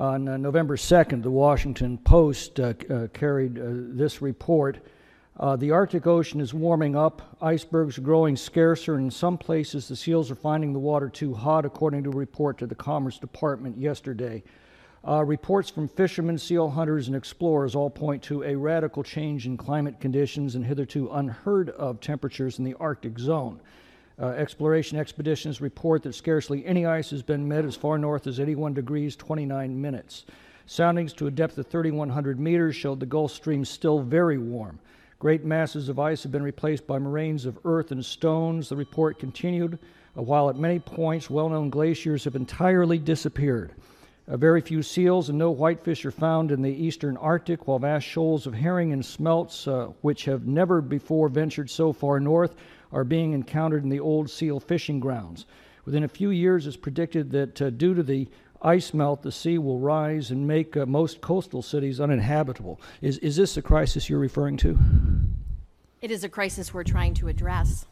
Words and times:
On 0.00 0.26
uh, 0.28 0.38
November 0.38 0.78
2nd, 0.78 1.22
the 1.22 1.30
Washington 1.30 1.98
Post 1.98 2.58
uh, 2.58 2.72
uh, 2.88 3.08
carried 3.08 3.58
uh, 3.58 3.64
this 3.68 4.22
report. 4.22 4.78
Uh, 5.38 5.56
the 5.56 5.72
Arctic 5.72 6.06
Ocean 6.06 6.40
is 6.40 6.54
warming 6.54 6.96
up, 6.96 7.36
icebergs 7.42 7.98
are 7.98 8.00
growing 8.00 8.34
scarcer, 8.34 8.94
and 8.94 9.04
in 9.04 9.10
some 9.10 9.36
places 9.36 9.88
the 9.88 9.94
seals 9.94 10.30
are 10.30 10.36
finding 10.36 10.72
the 10.72 10.78
water 10.78 11.10
too 11.10 11.34
hot, 11.34 11.66
according 11.66 12.02
to 12.04 12.10
a 12.10 12.16
report 12.16 12.56
to 12.56 12.66
the 12.66 12.74
Commerce 12.74 13.18
Department 13.18 13.76
yesterday. 13.76 14.42
Uh, 15.06 15.22
reports 15.22 15.68
from 15.68 15.86
fishermen, 15.86 16.38
seal 16.38 16.70
hunters, 16.70 17.06
and 17.06 17.14
explorers 17.14 17.74
all 17.74 17.90
point 17.90 18.22
to 18.22 18.42
a 18.42 18.56
radical 18.56 19.02
change 19.02 19.44
in 19.44 19.58
climate 19.58 20.00
conditions 20.00 20.54
and 20.54 20.64
hitherto 20.64 21.10
unheard 21.10 21.68
of 21.68 22.00
temperatures 22.00 22.58
in 22.58 22.64
the 22.64 22.74
Arctic 22.80 23.18
zone. 23.18 23.60
Uh, 24.20 24.26
exploration 24.36 24.98
expeditions 24.98 25.62
report 25.62 26.02
that 26.02 26.14
scarcely 26.14 26.64
any 26.66 26.84
ice 26.84 27.08
has 27.08 27.22
been 27.22 27.48
met 27.48 27.64
as 27.64 27.74
far 27.74 27.96
north 27.96 28.26
as 28.26 28.38
81 28.38 28.74
degrees 28.74 29.16
29 29.16 29.80
minutes. 29.80 30.26
Soundings 30.66 31.14
to 31.14 31.26
a 31.26 31.30
depth 31.30 31.56
of 31.56 31.66
3,100 31.68 32.38
meters 32.38 32.76
showed 32.76 33.00
the 33.00 33.06
Gulf 33.06 33.32
Stream 33.32 33.64
still 33.64 34.00
very 34.00 34.36
warm. 34.36 34.78
Great 35.18 35.42
masses 35.44 35.88
of 35.88 35.98
ice 35.98 36.22
have 36.22 36.32
been 36.32 36.42
replaced 36.42 36.86
by 36.86 36.98
moraines 36.98 37.46
of 37.46 37.58
earth 37.64 37.92
and 37.92 38.04
stones. 38.04 38.68
The 38.68 38.76
report 38.76 39.18
continued, 39.18 39.78
uh, 40.16 40.22
while 40.22 40.50
at 40.50 40.56
many 40.56 40.78
points 40.78 41.30
well 41.30 41.48
known 41.48 41.70
glaciers 41.70 42.24
have 42.24 42.36
entirely 42.36 42.98
disappeared. 42.98 43.72
Uh, 44.28 44.36
very 44.36 44.60
few 44.60 44.82
seals 44.82 45.30
and 45.30 45.38
no 45.38 45.50
whitefish 45.50 46.04
are 46.04 46.10
found 46.10 46.52
in 46.52 46.60
the 46.60 46.70
eastern 46.70 47.16
Arctic, 47.16 47.66
while 47.66 47.78
vast 47.78 48.06
shoals 48.06 48.46
of 48.46 48.54
herring 48.54 48.92
and 48.92 49.04
smelts, 49.04 49.66
uh, 49.66 49.86
which 50.02 50.26
have 50.26 50.46
never 50.46 50.80
before 50.80 51.28
ventured 51.28 51.70
so 51.70 51.92
far 51.92 52.20
north, 52.20 52.54
are 52.92 53.04
being 53.04 53.32
encountered 53.32 53.82
in 53.82 53.88
the 53.88 54.00
old 54.00 54.30
seal 54.30 54.60
fishing 54.60 55.00
grounds. 55.00 55.46
Within 55.84 56.04
a 56.04 56.08
few 56.08 56.30
years, 56.30 56.66
it's 56.66 56.76
predicted 56.76 57.30
that 57.30 57.62
uh, 57.62 57.70
due 57.70 57.94
to 57.94 58.02
the 58.02 58.28
ice 58.62 58.92
melt, 58.92 59.22
the 59.22 59.32
sea 59.32 59.58
will 59.58 59.78
rise 59.78 60.30
and 60.30 60.46
make 60.46 60.76
uh, 60.76 60.86
most 60.86 61.20
coastal 61.20 61.62
cities 61.62 62.00
uninhabitable. 62.00 62.80
Is, 63.00 63.18
is 63.18 63.36
this 63.36 63.54
the 63.54 63.62
crisis 63.62 64.08
you're 64.08 64.18
referring 64.18 64.56
to? 64.58 64.78
It 66.02 66.10
is 66.10 66.24
a 66.24 66.28
crisis 66.28 66.72
we're 66.74 66.84
trying 66.84 67.14
to 67.14 67.28
address. 67.28 67.86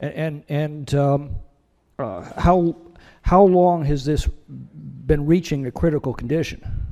And, 0.00 0.12
and, 0.14 0.44
and 0.48 0.94
um, 0.94 1.30
uh, 1.98 2.22
how, 2.40 2.76
how 3.22 3.42
long 3.42 3.84
has 3.84 4.04
this 4.04 4.28
been 5.06 5.26
reaching 5.26 5.66
a 5.66 5.70
critical 5.70 6.14
condition? 6.14 6.87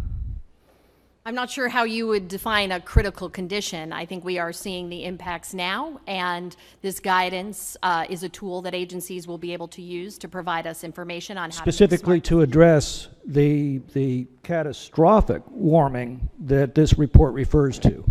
I'm 1.27 1.35
not 1.35 1.51
sure 1.51 1.69
how 1.69 1.83
you 1.83 2.07
would 2.07 2.29
define 2.29 2.71
a 2.71 2.79
critical 2.79 3.29
condition. 3.29 3.93
I 3.93 4.07
think 4.07 4.25
we 4.25 4.39
are 4.39 4.53
seeing 4.53 4.89
the 4.89 5.05
impacts 5.05 5.55
now, 5.55 6.01
and 6.07 6.55
this 6.83 7.01
guidance 7.01 7.77
uh, 7.83 8.05
is 8.09 8.23
a 8.23 8.29
tool 8.29 8.63
that 8.63 8.77
agencies 8.77 9.27
will 9.27 9.37
be 9.37 9.53
able 9.53 9.67
to 9.69 9.83
use 9.83 10.19
to 10.19 10.29
provide 10.29 10.69
us 10.69 10.85
information 10.85 11.37
on 11.37 11.51
how 11.51 11.57
Specifically 11.57 12.21
to, 12.21 12.29
to 12.29 12.41
address 12.43 13.09
the, 13.25 13.79
the 13.93 14.29
catastrophic 14.45 15.43
warming 15.51 16.31
that 16.45 16.77
this 16.77 16.97
report 16.97 17.35
refers 17.35 17.81
to. 17.81 18.05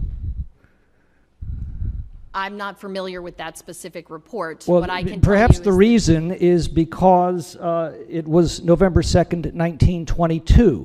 I'm 2.33 2.57
not 2.57 2.77
familiar 2.81 3.21
with 3.21 3.37
that 3.37 3.57
specific 3.57 4.09
report. 4.09 4.65
Well, 4.67 4.81
what 4.81 4.89
I 4.89 5.03
can 5.03 5.21
perhaps 5.21 5.59
the 5.59 5.71
reason 5.71 6.31
is 6.31 6.67
because 6.67 7.55
uh, 7.55 7.97
it 8.09 8.27
was 8.27 8.61
November 8.61 9.01
2nd, 9.01 9.53
1922. 9.53 10.83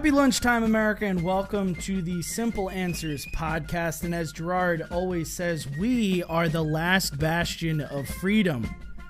Happy 0.00 0.10
lunchtime, 0.10 0.62
America, 0.62 1.04
and 1.04 1.22
welcome 1.22 1.74
to 1.74 2.00
the 2.00 2.22
Simple 2.22 2.70
Answers 2.70 3.26
podcast. 3.36 4.02
And 4.02 4.14
as 4.14 4.32
Gerard 4.32 4.86
always 4.90 5.30
says, 5.30 5.68
we 5.78 6.22
are 6.22 6.48
the 6.48 6.64
last 6.64 7.18
bastion 7.18 7.82
of 7.82 8.08
freedom. 8.08 8.66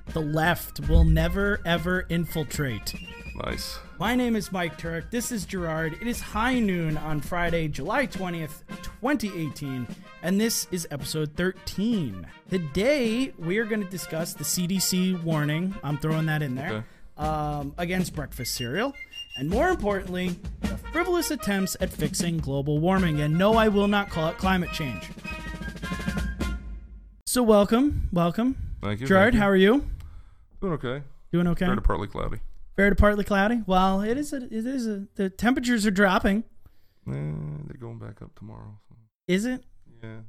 The 0.09 0.21
left 0.21 0.81
will 0.89 1.05
never, 1.05 1.61
ever 1.65 2.07
infiltrate. 2.09 2.93
Nice. 3.45 3.79
My 4.00 4.17
name 4.17 4.34
is 4.34 4.50
Mike 4.50 4.79
Turek. 4.79 5.12
This 5.12 5.31
is 5.31 5.45
Gerard. 5.45 5.97
It 6.00 6.09
is 6.09 6.21
high 6.21 6.59
noon 6.59 6.97
on 6.97 7.21
Friday, 7.21 7.69
July 7.69 8.09
20th, 8.09 8.65
2018, 8.83 9.87
and 10.25 10.41
this 10.41 10.67
is 10.73 10.89
episode 10.91 11.37
13. 11.37 12.27
Today, 12.50 13.33
we 13.39 13.59
are 13.59 13.65
going 13.65 13.84
to 13.84 13.89
discuss 13.89 14.34
the 14.34 14.43
CDC 14.43 15.23
warning. 15.23 15.73
I'm 15.84 15.99
throwing 15.99 16.27
that 16.27 16.43
in 16.43 16.56
there. 16.56 16.73
Okay. 16.73 16.84
Um, 17.17 17.75
against 17.77 18.15
breakfast 18.15 18.55
cereal. 18.55 18.93
And 19.37 19.49
more 19.49 19.69
importantly, 19.69 20.37
the 20.63 20.77
frivolous 20.77 21.31
attempts 21.31 21.77
at 21.81 21.91
fixing 21.91 22.39
global 22.39 22.79
warming. 22.79 23.21
And 23.21 23.39
no, 23.39 23.55
I 23.55 23.69
will 23.69 23.89
not 23.89 24.11
call 24.11 24.29
it 24.29 24.39
climate 24.39 24.73
change. 24.73 25.03
So, 27.27 27.43
welcome. 27.43 28.09
Welcome. 28.13 28.57
Thank 28.83 29.01
you. 29.01 29.07
Gerard, 29.07 29.33
thank 29.33 29.35
you. 29.35 29.41
how 29.41 29.49
are 29.49 29.57
you? 29.57 29.89
Doing 30.61 30.73
okay. 30.75 31.03
Doing 31.33 31.47
okay? 31.49 31.67
Fair 31.67 31.75
to 31.77 31.81
partly 31.81 32.09
cloudy. 32.09 32.39
Fair 32.77 32.91
to 32.91 32.97
partly 32.97 33.25
cloudy. 33.25 33.63
Well, 33.67 34.01
it 34.01 34.19
is. 34.19 34.33
A, 34.33 34.39
it 34.39 34.53
is. 34.53 34.87
A, 34.87 35.07
the 35.15 35.31
temperatures 35.31 35.87
are 35.87 35.91
dropping. 35.91 36.45
Eh, 37.09 37.12
they're 37.12 37.81
going 37.81 37.99
back 37.99 38.21
up 38.21 38.35
tomorrow. 38.37 38.79
So. 38.89 38.97
Is 39.29 39.45
it? 39.45 39.62
Yeah. 40.03 40.21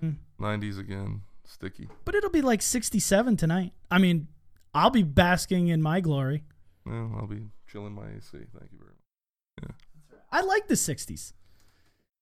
Hmm. 0.00 0.10
90s 0.40 0.78
again. 0.78 1.22
Sticky. 1.44 1.88
But 2.04 2.14
it'll 2.14 2.30
be 2.30 2.40
like 2.40 2.62
67 2.62 3.36
tonight. 3.36 3.72
I 3.90 3.98
mean, 3.98 4.28
I'll 4.72 4.90
be 4.90 5.02
basking 5.02 5.68
in 5.68 5.82
my 5.82 6.00
glory. 6.00 6.44
Well, 6.86 7.12
I'll 7.18 7.26
be 7.26 7.46
chilling 7.74 7.92
my 7.92 8.04
AC. 8.04 8.30
Thank 8.32 8.70
you 8.72 8.78
very 8.78 8.92
much. 8.92 9.62
Yeah. 9.62 10.16
I 10.30 10.42
like 10.42 10.68
the 10.68 10.74
60s. 10.74 11.32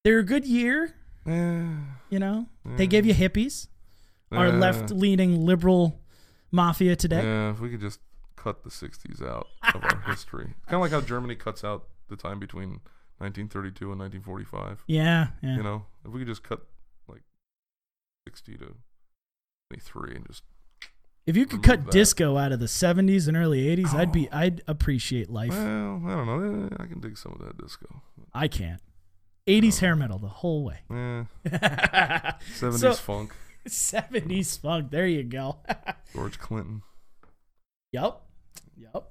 They're 0.02 0.18
a 0.18 0.24
good 0.24 0.46
year. 0.46 0.94
Yeah. 1.26 1.74
You 2.10 2.18
know, 2.18 2.46
they 2.64 2.86
gave 2.86 3.06
you 3.06 3.14
hippies, 3.14 3.68
our 4.32 4.50
left-leaning 4.50 5.44
liberal 5.44 6.00
mafia 6.50 6.96
today. 6.96 7.22
Yeah, 7.22 7.50
if 7.50 7.60
we 7.60 7.70
could 7.70 7.80
just 7.80 8.00
cut 8.34 8.64
the 8.64 8.70
60s 8.70 9.22
out 9.22 9.46
of 9.74 9.84
our 9.84 10.00
history. 10.06 10.54
Kind 10.66 10.74
of 10.74 10.80
like 10.80 10.90
how 10.90 11.00
Germany 11.00 11.36
cuts 11.36 11.62
out 11.62 11.84
the 12.08 12.16
time 12.16 12.40
between 12.40 12.80
1932 13.19 13.92
and 13.92 14.00
1945. 14.00 14.82
Yeah, 14.88 15.28
yeah. 15.42 15.56
You 15.56 15.62
know, 15.62 15.84
if 16.04 16.10
we 16.10 16.19
could 16.20 16.28
just 16.28 16.42
cut 16.42 16.66
like 17.06 17.22
60 18.26 18.56
to 18.58 18.74
23 19.70 20.16
and 20.16 20.26
just 20.26 20.42
if 21.26 21.36
you 21.36 21.46
could 21.46 21.62
cut 21.62 21.84
that. 21.84 21.90
disco 21.92 22.36
out 22.36 22.52
of 22.52 22.60
the 22.60 22.66
70s 22.66 23.28
and 23.28 23.36
early 23.36 23.62
80s, 23.64 23.94
I'd 23.94 24.12
be 24.12 24.28
Oh. 24.32 24.36
I'd 24.38 24.62
appreciate 24.66 25.30
life. 25.30 25.50
well, 25.50 26.02
I 26.06 26.10
don't 26.16 26.26
know. 26.26 26.68
Eh, 26.72 26.76
I 26.82 26.86
can 26.86 27.00
dig 27.00 27.16
some 27.16 27.32
of 27.32 27.38
that 27.46 27.56
disco. 27.58 28.02
I 28.34 28.48
can't. 28.48 28.80
80s 29.46 29.78
Oh. 29.78 29.80
hair 29.80 29.96
metal 29.96 30.18
the 30.18 30.28
whole 30.28 30.64
way. 30.64 30.80
Eh, 30.90 31.24
70s 32.54 32.78
So- 32.80 32.94
funk. 32.94 33.34
70s 33.68 34.58
funk. 34.60 34.90
There 34.90 35.06
you 35.06 35.22
go. 35.22 35.58
George 36.12 36.38
Clinton. 36.40 36.82
Yep. 37.92 38.20
Yep. 38.76 39.04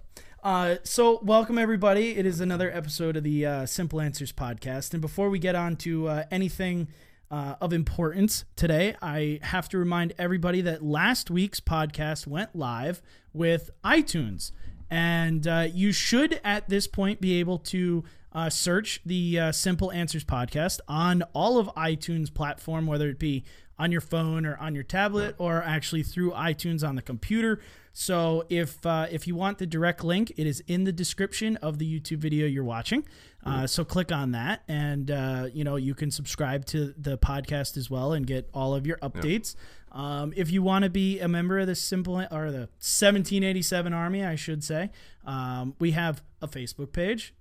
Uh, 0.44 0.76
so, 0.84 1.20
welcome 1.24 1.58
everybody. 1.58 2.18
It 2.18 2.26
is 2.26 2.42
another 2.42 2.70
episode 2.76 3.16
of 3.16 3.24
the 3.24 3.46
uh, 3.46 3.66
Simple 3.66 4.02
Answers 4.02 4.32
podcast. 4.34 4.92
And 4.94 5.02
before 5.02 5.30
we 5.30 5.40
get 5.40 5.56
on 5.56 5.76
to 5.78 6.08
uh, 6.08 6.24
anything 6.32 6.88
uh, 7.32 7.56
of 7.62 7.72
importance 7.72 8.44
today, 8.56 8.96
I 9.02 9.40
have 9.42 9.70
to 9.70 9.78
remind 9.78 10.14
everybody 10.20 10.62
that 10.62 10.84
last 10.84 11.32
week's 11.32 11.62
podcast 11.62 12.28
went 12.28 12.56
live 12.56 13.02
with 13.34 13.72
iTunes. 13.86 14.52
And 14.90 15.48
uh, 15.48 15.68
you 15.74 15.94
should, 15.94 16.42
at 16.44 16.68
this 16.68 16.86
point, 16.88 17.22
be 17.22 17.40
able 17.40 17.58
to 17.60 18.04
uh, 18.34 18.50
search 18.50 19.00
the 19.06 19.40
uh, 19.40 19.52
Simple 19.54 19.92
Answers 19.92 20.26
podcast 20.26 20.82
on 20.90 21.24
all 21.34 21.58
of 21.58 21.68
iTunes 21.78 22.34
platform, 22.34 22.86
whether 22.86 23.08
it 23.08 23.18
be 23.18 23.46
on 23.80 23.92
your 23.92 24.02
phone 24.02 24.46
or 24.46 24.58
on 24.58 24.76
your 24.76 24.84
tablet 24.84 25.34
or 25.38 25.64
actually 25.64 26.04
through 26.04 26.32
iTunes 26.32 26.88
on 26.88 26.96
the 26.96 27.02
computer. 27.02 27.60
So 27.94 28.46
if 28.50 28.86
uh, 28.86 29.08
if 29.10 29.28
you 29.28 29.36
want 29.36 29.58
the 29.58 29.66
direct 29.66 30.04
link, 30.04 30.32
it 30.38 30.46
is 30.48 30.64
in 30.68 30.84
the 30.84 30.92
description 30.92 31.58
of 31.58 31.80
the 31.80 32.00
YouTube 32.00 32.20
video 32.20 32.46
you're 32.46 32.64
watching. 32.64 33.04
Uh, 33.44 33.66
so 33.66 33.84
click 33.84 34.12
on 34.12 34.32
that, 34.32 34.64
and 34.68 35.10
uh, 35.10 35.48
you 35.52 35.64
know 35.64 35.76
you 35.76 35.96
can 35.96 36.12
subscribe 36.12 36.66
to 36.66 36.94
the 36.98 37.18
podcast 37.18 37.76
as 37.78 37.90
well 37.90 38.14
and 38.14 38.28
get 38.28 38.50
all 38.54 38.76
of 38.76 38.86
your 38.86 38.98
updates. 38.98 39.56
Um, 39.92 40.32
if 40.38 40.52
you 40.52 40.62
want 40.64 40.84
to 40.84 40.90
be 40.90 41.20
a 41.20 41.28
member 41.28 41.60
of 41.60 41.68
the 41.68 41.76
simple 41.76 42.16
or 42.16 42.52
the 42.52 42.70
1787 42.80 43.94
Army, 43.94 44.24
I 44.24 44.36
should 44.36 44.64
say, 44.64 44.90
um, 45.26 45.76
we 45.80 45.92
have 45.92 46.24
a 46.42 46.48
Facebook 46.48 46.94
page, 46.94 47.34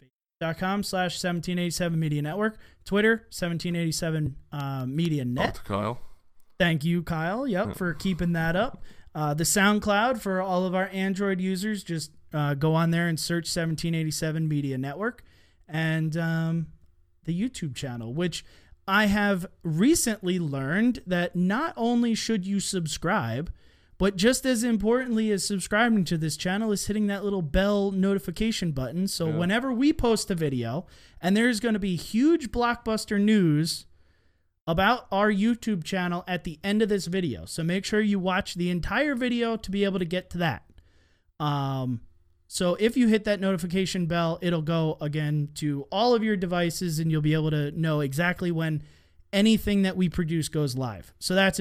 facebook.com 0.00 0.82
slash 0.84 1.12
1787 1.12 1.98
Media 1.98 2.22
Network, 2.22 2.58
Twitter 2.84 3.26
1787 3.30 4.36
uh, 4.52 4.86
Media 4.86 5.24
Talk 5.24 5.32
Net. 5.32 5.54
to 5.56 5.62
Kyle. 5.62 6.00
Thank 6.58 6.84
you, 6.84 7.02
Kyle. 7.02 7.46
Yep, 7.46 7.76
for 7.76 7.94
keeping 7.94 8.34
that 8.34 8.54
up. 8.54 8.82
Uh, 9.14 9.34
the 9.34 9.44
SoundCloud 9.44 10.20
for 10.20 10.40
all 10.40 10.64
of 10.66 10.74
our 10.74 10.88
Android 10.92 11.40
users, 11.40 11.82
just 11.82 12.12
uh, 12.32 12.54
go 12.54 12.74
on 12.74 12.90
there 12.90 13.08
and 13.08 13.18
search 13.18 13.44
1787 13.44 14.46
Media 14.46 14.78
Network, 14.78 15.24
and 15.70 16.16
um, 16.16 16.66
the 17.24 17.38
YouTube 17.38 17.74
channel, 17.74 18.12
which 18.12 18.44
I 18.88 19.06
have 19.06 19.46
recently 19.62 20.38
learned 20.38 21.02
that 21.06 21.36
not 21.36 21.72
only 21.76 22.14
should 22.14 22.44
you 22.46 22.58
subscribe, 22.60 23.52
but 23.98 24.16
just 24.16 24.44
as 24.46 24.64
importantly 24.64 25.30
as 25.30 25.44
subscribing 25.44 26.04
to 26.06 26.16
this 26.18 26.36
channel 26.36 26.72
is 26.72 26.86
hitting 26.86 27.06
that 27.06 27.22
little 27.22 27.42
bell 27.42 27.90
notification 27.92 28.72
button. 28.72 29.06
So 29.06 29.28
Yeah. 29.28 29.36
whenever 29.36 29.72
we 29.72 29.92
post 29.92 30.30
a 30.30 30.34
video 30.34 30.86
and 31.20 31.36
there's 31.36 31.60
going 31.60 31.74
to 31.74 31.78
be 31.78 31.96
huge 31.96 32.50
blockbuster 32.50 33.20
news 33.20 33.86
about 34.66 35.06
our 35.12 35.30
YouTube 35.30 35.84
channel 35.84 36.24
at 36.26 36.44
the 36.44 36.58
end 36.64 36.80
of 36.80 36.88
this 36.88 37.06
video. 37.06 37.44
So 37.44 37.62
make 37.62 37.84
sure 37.84 38.00
you 38.00 38.18
watch 38.18 38.54
the 38.54 38.70
entire 38.70 39.14
video 39.14 39.56
to 39.56 39.70
be 39.70 39.84
able 39.84 39.98
to 39.98 40.04
get 40.04 40.30
to 40.30 40.38
that. 40.38 40.64
Um, 41.38 42.00
so 42.52 42.74
if 42.80 42.96
you 42.96 43.06
hit 43.06 43.22
that 43.26 43.38
notification 43.38 44.06
bell, 44.06 44.40
it'll 44.42 44.60
go 44.60 44.98
again 45.00 45.50
to 45.54 45.86
all 45.92 46.16
of 46.16 46.24
your 46.24 46.34
devices 46.34 46.98
and 46.98 47.08
you'll 47.08 47.22
be 47.22 47.32
able 47.32 47.52
to 47.52 47.70
know 47.78 48.00
exactly 48.00 48.50
when 48.50 48.82
anything 49.32 49.82
that 49.82 49.96
we 49.96 50.08
produce 50.08 50.48
goes 50.48 50.76
live. 50.76 51.14
So 51.20 51.36
that's 51.36 51.60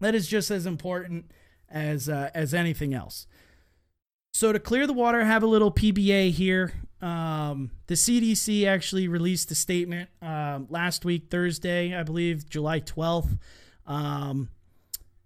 that 0.00 0.14
is 0.14 0.28
just 0.28 0.50
as 0.50 0.66
important 0.66 1.30
as 1.70 2.10
uh, 2.10 2.28
as 2.34 2.52
anything 2.52 2.92
else. 2.92 3.26
So 4.34 4.52
to 4.52 4.58
clear 4.58 4.86
the 4.86 4.92
water, 4.92 5.24
have 5.24 5.42
a 5.42 5.46
little 5.46 5.72
PBA 5.72 6.32
here. 6.32 6.74
Um, 7.00 7.70
the 7.86 7.94
CDC 7.94 8.66
actually 8.66 9.08
released 9.08 9.50
a 9.50 9.54
statement 9.54 10.10
um, 10.20 10.66
last 10.68 11.02
week, 11.02 11.30
Thursday, 11.30 11.96
I 11.96 12.02
believe, 12.02 12.46
July 12.46 12.80
12th. 12.80 13.38
Um, 13.86 14.50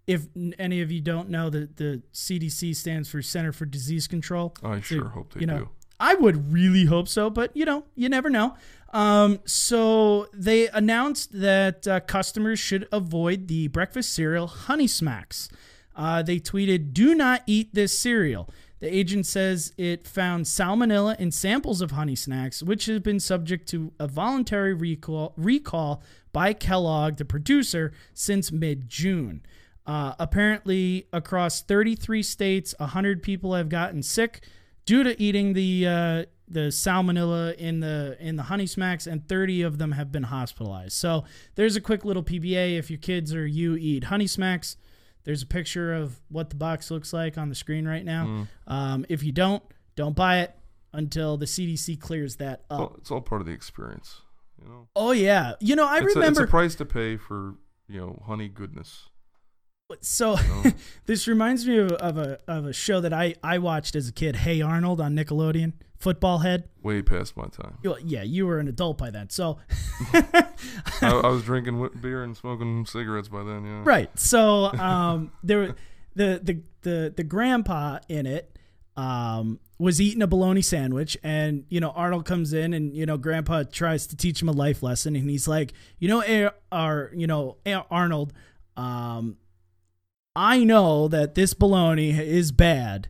if 0.07 0.27
any 0.59 0.81
of 0.81 0.91
you 0.91 1.01
don't 1.01 1.29
know, 1.31 1.51
that 1.51 1.77
the 1.77 2.03
CDC 2.13 2.77
stands 2.77 3.09
for 3.09 3.23
Center 3.23 3.53
for 3.53 3.65
Disease 3.67 4.07
Control. 4.07 4.55
I 4.63 4.77
So, 4.77 4.81
sure 4.83 5.09
hope 5.09 5.35
they 5.35 5.41
you 5.41 5.47
know, 5.47 5.59
do. 5.59 5.69
I 5.99 6.15
would 6.15 6.53
really 6.53 6.85
hope 6.87 7.09
so, 7.09 7.31
but 7.31 7.57
you 7.57 7.65
know, 7.65 7.85
you 7.95 8.09
never 8.09 8.29
know. 8.29 8.57
Um, 8.93 9.41
so 9.45 10.29
they 10.33 10.69
announced 10.69 11.41
that 11.41 11.87
uh, 11.89 12.01
customers 12.01 12.59
should 12.59 12.87
avoid 12.93 13.49
the 13.49 13.69
breakfast 13.69 14.13
cereal 14.13 14.47
Honey 14.47 14.87
Smacks. 14.87 15.49
Uh, 15.97 16.23
they 16.23 16.39
tweeted, 16.39 16.93
"Do 16.93 17.15
not 17.15 17.43
eat 17.47 17.75
this 17.75 17.99
cereal." 17.99 18.51
The 18.81 18.95
agent 18.95 19.25
says 19.25 19.73
it 19.79 20.07
found 20.07 20.45
salmonella 20.45 21.19
in 21.19 21.31
samples 21.31 21.81
of 21.81 21.93
Honey 21.93 22.17
Smacks, 22.17 22.63
which 22.63 22.87
has 22.87 23.01
been 23.01 23.19
subject 23.19 23.67
to 23.71 23.93
a 23.99 24.07
voluntary 24.07 24.75
recall 24.75 25.33
recall 25.37 26.03
by 26.33 26.53
Kellogg, 26.53 27.17
the 27.17 27.25
producer, 27.25 27.93
since 28.13 28.53
mid-June. 28.53 29.43
Uh, 29.87 30.15
apparently, 30.19 31.07
across 31.13 31.61
33 31.63 32.23
states, 32.23 32.75
100 32.79 33.23
people 33.23 33.55
have 33.55 33.69
gotten 33.69 34.03
sick 34.03 34.45
due 34.87 35.03
to 35.03 35.21
eating 35.21 35.53
the 35.53 35.87
uh, 35.87 36.25
the 36.49 36.69
salmonella 36.69 37.55
in 37.57 37.81
the 37.81 38.17
in 38.21 38.37
the 38.37 38.45
honey 38.45 38.67
smacks, 38.67 39.07
and 39.07 39.27
30 39.29 39.63
of 39.63 39.79
them 39.79 39.93
have 39.93 40.11
been 40.11 40.25
hospitalized. 40.25 40.93
So 40.93 41.25
there's 41.55 41.77
a 41.77 41.81
quick 41.81 42.05
little 42.05 42.23
PBA. 42.23 42.79
If 42.79 42.91
your 42.91 42.99
kids 42.99 43.35
or 43.35 43.47
you 43.47 43.77
eat 43.77 44.05
honey 44.05 44.27
smacks, 44.27 44.77
there's 45.25 45.43
a 45.43 45.47
picture 45.47 45.93
of 45.93 46.21
what 46.29 46.51
the 46.51 46.57
box 46.57 46.91
looks 46.91 47.13
like 47.13 47.37
on 47.37 47.49
the 47.49 47.55
screen 47.55 47.87
right 47.87 48.05
now. 48.05 48.47
Um, 48.67 49.05
if 49.09 49.23
you 49.23 49.33
don't, 49.33 49.63
don't 49.97 50.15
buy 50.17 50.41
it 50.41 50.55
until 50.93 51.37
the 51.37 51.47
CDC 51.47 51.99
clears 52.01 52.37
that 52.37 52.65
up. 52.71 52.79
Well, 52.79 52.95
it's 52.99 53.11
all 53.11 53.21
part 53.21 53.41
of 53.41 53.47
the 53.47 53.53
experience. 53.53 54.21
You 54.63 54.69
know, 54.69 54.89
Oh 54.97 55.13
yeah, 55.13 55.55
you 55.61 55.77
know 55.77 55.87
I 55.87 55.97
it's, 55.97 56.05
a, 56.05 56.07
it's 56.07 56.17
remember. 56.17 56.45
a 56.45 56.49
price 56.49 56.75
to 56.77 56.85
pay 56.87 57.17
for 57.17 57.57
you 57.89 58.01
know 58.01 58.23
honey 58.27 58.49
goodness. 58.49 59.09
So 60.01 60.37
this 61.07 61.27
reminds 61.29 61.67
me 61.67 61.79
of, 61.79 61.93
of 61.93 62.17
a 62.19 62.39
of 62.49 62.67
a 62.67 62.73
show 62.73 63.01
that 63.01 63.13
I 63.13 63.35
I 63.43 63.59
watched 63.59 63.95
as 63.95 64.09
a 64.09 64.13
kid. 64.13 64.37
Hey 64.37 64.61
Arnold 64.63 65.01
on 65.01 65.15
Nickelodeon, 65.15 65.73
Football 65.99 66.39
Head. 66.39 66.69
Way 66.83 67.03
past 67.03 67.37
my 67.37 67.45
time. 67.47 67.79
You- 67.83 67.97
Yeah, 68.05 68.23
you 68.23 68.47
were 68.47 68.59
an 68.59 68.69
adult 68.69 68.99
by 68.99 69.11
then. 69.11 69.29
So 69.31 69.59
I, 70.13 70.53
I 71.03 71.29
was 71.29 71.43
drinking 71.45 71.89
beer 72.01 72.23
and 72.23 72.37
smoking 72.37 72.87
cigarettes 72.87 73.29
by 73.29 73.45
then. 73.45 73.65
Yeah. 73.65 73.83
right. 73.85 74.19
So 74.19 74.73
um, 74.73 75.33
there 75.43 75.59
were- 75.59 75.77
the 76.17 76.41
the 76.43 76.61
the 76.83 77.13
the 77.17 77.25
grandpa 77.25 77.99
in 78.09 78.27
it 78.27 78.57
um 78.97 79.59
was 79.81 80.01
eating 80.01 80.23
a 80.23 80.27
bologna 80.29 80.63
sandwich 80.63 81.19
and 81.25 81.65
you 81.69 81.81
know 81.81 81.91
Arnold 81.91 82.25
comes 82.25 82.53
in 82.53 82.73
and 82.73 82.95
you 82.95 83.05
know 83.07 83.17
grandpa 83.19 83.65
tries 83.65 84.07
to 84.07 84.17
teach 84.17 84.41
him 84.41 84.49
a 84.49 84.53
life 84.53 84.85
lesson 84.85 85.17
and 85.17 85.29
he's 85.29 85.49
like 85.49 85.73
you 85.99 86.07
know 86.07 86.51
Ar- 86.71 87.11
you 87.13 87.27
know 87.27 87.57
Arnold 87.91 88.33
um 88.77 89.37
I 90.37 90.65
know 90.65 91.09
that 91.09 91.35
this 91.35 91.55
bologna 91.55 92.11
is 92.11 92.53
bad 92.53 93.09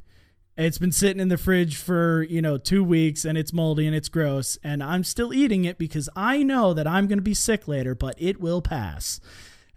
it's 0.57 0.79
been 0.79 0.93
sitting 0.93 1.21
in 1.21 1.29
the 1.29 1.37
fridge 1.37 1.77
for 1.77 2.23
you 2.23 2.41
know 2.41 2.57
two 2.59 2.85
weeks 2.85 3.25
and 3.25 3.37
it's 3.37 3.53
moldy 3.53 3.87
and 3.87 3.95
it's 3.97 4.09
gross 4.09 4.57
and 4.63 4.83
I'm 4.83 5.05
still 5.05 5.33
eating 5.35 5.65
it 5.65 5.79
because 5.79 6.09
I 6.15 6.43
know 6.43 6.75
that 6.75 6.87
I'm 6.87 7.07
going 7.07 7.19
to 7.19 7.23
be 7.23 7.35
sick 7.35 7.67
later 7.67 7.95
but 7.95 8.15
it 8.19 8.41
will 8.41 8.63
pass 8.63 9.21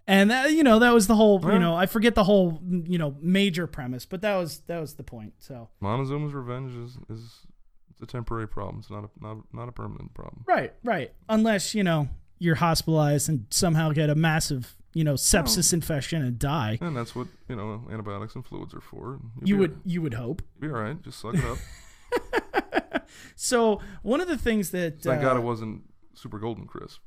and 0.05 0.29
that 0.31 0.51
you 0.51 0.63
know 0.63 0.79
that 0.79 0.93
was 0.93 1.07
the 1.07 1.15
whole 1.15 1.41
you 1.51 1.59
know 1.59 1.75
I 1.75 1.85
forget 1.85 2.15
the 2.15 2.23
whole 2.23 2.61
you 2.69 2.97
know 2.97 3.15
major 3.19 3.65
premise 3.67 4.05
but 4.05 4.21
that 4.21 4.35
was 4.35 4.59
that 4.67 4.79
was 4.79 4.95
the 4.95 5.03
point 5.03 5.33
so 5.39 5.69
Montezuma's 5.81 6.33
revenge 6.33 6.75
is 6.75 6.97
is 7.09 7.39
it's 7.99 8.01
a 8.03 8.05
temporary 8.05 8.47
problem. 8.47 8.77
It's 8.79 8.91
not 8.91 9.05
a 9.05 9.09
not 9.19 9.37
not 9.51 9.69
a 9.69 9.71
permanent 9.71 10.13
problem. 10.13 10.43
right 10.45 10.73
right 10.83 11.11
unless 11.29 11.73
you 11.73 11.83
know 11.83 12.09
you're 12.37 12.55
hospitalized 12.55 13.27
and 13.27 13.47
somehow 13.49 13.91
get 13.91 14.11
a 14.11 14.15
massive 14.15 14.75
you 14.97 15.03
know 15.03 15.13
sepsis 15.13 15.73
infection 15.73 16.21
and 16.23 16.39
die 16.39 16.77
And 16.81 16.95
that's 16.97 17.13
what 17.15 17.27
you 17.47 17.55
know 17.55 17.83
antibiotics 17.91 18.33
and 18.35 18.43
fluids 18.45 18.73
are 18.73 18.81
for. 18.81 19.19
You'll 19.43 19.47
you 19.49 19.57
would 19.59 19.71
all- 19.71 19.81
you 19.85 20.01
would 20.01 20.13
hope 20.15 20.41
be 20.59 20.67
all 20.67 20.73
right. 20.73 21.01
Just 21.03 21.19
suck 21.19 21.35
it 21.35 21.45
up. 21.45 23.03
so 23.35 23.79
one 24.01 24.21
of 24.21 24.27
the 24.27 24.37
things 24.37 24.71
that 24.71 25.01
Thank 25.01 25.19
uh, 25.19 25.23
God 25.23 25.37
it 25.37 25.43
wasn't 25.43 25.83
super 26.15 26.39
golden 26.39 26.65
crisp. 26.65 26.99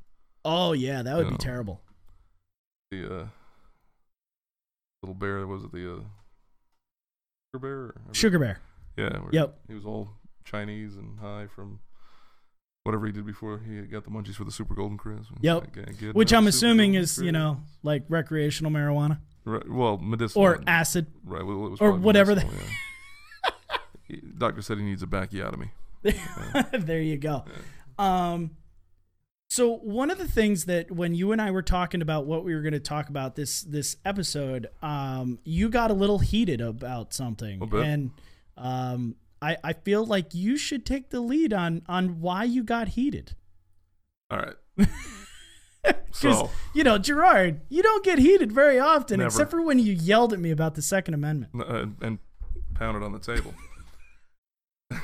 oh 0.45 0.73
yeah 0.73 1.03
that 1.03 1.17
would 1.17 1.27
be 1.27 1.31
No. 1.33 1.37
terrible 1.39 1.81
The 2.93 3.05
uh, 3.23 3.27
little 5.03 5.15
bear 5.15 5.47
was 5.47 5.65
it 5.65 5.73
the 5.73 5.93
uh, 5.97 6.01
sugar 7.53 7.59
bear? 7.61 7.95
Sugar 8.13 8.39
bear 8.39 8.61
Yeah. 8.97 9.19
Yep. 9.33 9.59
He 9.69 9.75
was 9.75 9.85
all 9.85 10.11
Chinese 10.45 10.97
and 10.97 11.19
high 11.19 11.47
from 11.55 11.81
whatever 12.85 13.07
he 13.07 13.13
did 13.13 13.27
before 13.27 13.61
he 13.67 13.83
got 13.83 14.05
the 14.05 14.11
munchies 14.11 14.35
for 14.35 14.45
the 14.45 14.51
super 14.51 14.75
golden 14.75 14.97
crisp. 14.97 15.31
Yep. 15.41 15.57
Uh, 15.77 15.93
get 15.99 16.15
which 16.15 16.33
I'm 16.33 16.47
assuming 16.47 16.95
is 16.95 17.19
you 17.19 17.33
know 17.33 17.61
like 17.83 18.05
recreational 18.09 18.73
marijuana 18.73 19.19
Right, 19.45 19.69
well, 19.71 19.97
medicinal. 19.99 20.45
or 20.45 20.61
acid 20.67 21.07
right, 21.25 21.45
well, 21.45 21.67
it 21.67 21.71
was 21.71 21.81
or 21.81 21.93
whatever 21.93 22.35
The- 22.35 22.43
yeah. 24.11 24.17
Doctor 24.39 24.61
said 24.63 24.79
he 24.79 24.85
needs 24.85 25.03
a 25.03 25.07
backiotomy. 25.07 25.71
there 26.73 27.01
you 27.01 27.17
go. 27.17 27.45
Um, 27.99 28.51
so 29.49 29.77
one 29.77 30.11
of 30.11 30.19
the 30.19 30.27
things 30.27 30.65
that 30.65 30.91
when 30.91 31.15
you 31.15 31.31
and 31.33 31.41
I 31.41 31.51
were 31.53 31.63
talking 31.63 32.03
about 32.03 32.27
what 32.27 32.45
we 32.45 32.55
were 32.55 32.61
going 32.63 32.73
to 32.73 32.81
talk 32.81 33.09
about 33.09 33.37
this 33.37 33.63
this 33.63 33.97
episode, 34.05 34.69
um, 34.83 35.39
you 35.45 35.69
got 35.69 35.91
a 35.91 35.95
little 35.95 36.19
heated 36.19 36.61
about 36.61 37.13
something, 37.15 37.63
and 37.75 38.11
um, 38.57 39.15
I 39.43 39.57
I 39.65 39.73
feel 39.73 40.05
like 40.05 40.35
you 40.35 40.57
should 40.57 40.85
take 40.85 41.11
the 41.11 41.21
lead 41.21 41.53
on 41.53 41.83
on 41.89 42.21
why 42.21 42.45
you 42.45 42.63
got 42.63 42.89
heated. 42.89 43.35
All 44.31 44.39
right. 44.39 44.89
So, 46.13 46.51
you 46.75 46.85
know, 46.85 46.99
Gerard, 46.99 47.63
you 47.71 47.83
don't 47.83 48.05
get 48.05 48.19
heated 48.19 48.53
very 48.53 48.79
often, 48.79 49.19
Never. 49.19 49.29
except 49.29 49.51
for 49.51 49.63
when 49.63 49.79
you 49.79 49.93
yelled 49.95 50.33
at 50.33 50.39
me 50.39 50.51
about 50.51 50.75
the 50.75 50.83
Second 50.83 51.15
Amendment. 51.15 51.53
uh, 51.59 51.87
and 52.05 52.19
pounded 52.75 53.03
on 53.03 53.13
the 53.13 53.19
table. 53.19 53.55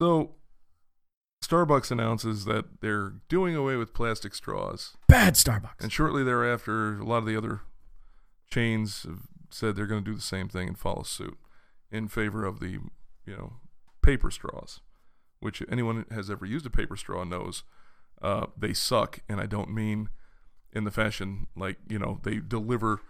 so, 0.00 0.34
Starbucks 1.44 1.90
announces 1.90 2.44
that 2.44 2.80
they're 2.80 3.14
doing 3.28 3.54
away 3.56 3.76
with 3.76 3.94
plastic 3.94 4.34
straws, 4.34 4.96
Bad 5.08 5.34
Starbucks. 5.34 5.80
and 5.80 5.92
shortly 5.92 6.22
thereafter, 6.22 6.98
a 6.98 7.04
lot 7.04 7.18
of 7.18 7.26
the 7.26 7.36
other 7.36 7.60
chains 8.50 9.04
have 9.04 9.22
said 9.50 9.76
they're 9.76 9.86
going 9.86 10.04
to 10.04 10.10
do 10.10 10.14
the 10.16 10.20
same 10.22 10.48
thing 10.48 10.68
and 10.68 10.78
follow 10.78 11.02
suit 11.02 11.38
in 11.90 12.08
favor 12.08 12.44
of 12.44 12.60
the, 12.60 12.78
you 13.26 13.36
know, 13.36 13.54
paper 14.02 14.30
straws, 14.30 14.80
which 15.40 15.62
anyone 15.70 16.04
has 16.10 16.30
ever 16.30 16.46
used 16.46 16.66
a 16.66 16.70
paper 16.70 16.96
straw 16.96 17.24
knows 17.24 17.62
uh, 18.22 18.46
they 18.56 18.72
suck, 18.74 19.20
and 19.28 19.40
I 19.40 19.46
don't 19.46 19.70
mean 19.72 20.08
in 20.72 20.84
the 20.84 20.90
fashion 20.90 21.48
like 21.56 21.78
you 21.88 21.98
know 21.98 22.20
they 22.22 22.36
deliver 22.36 23.00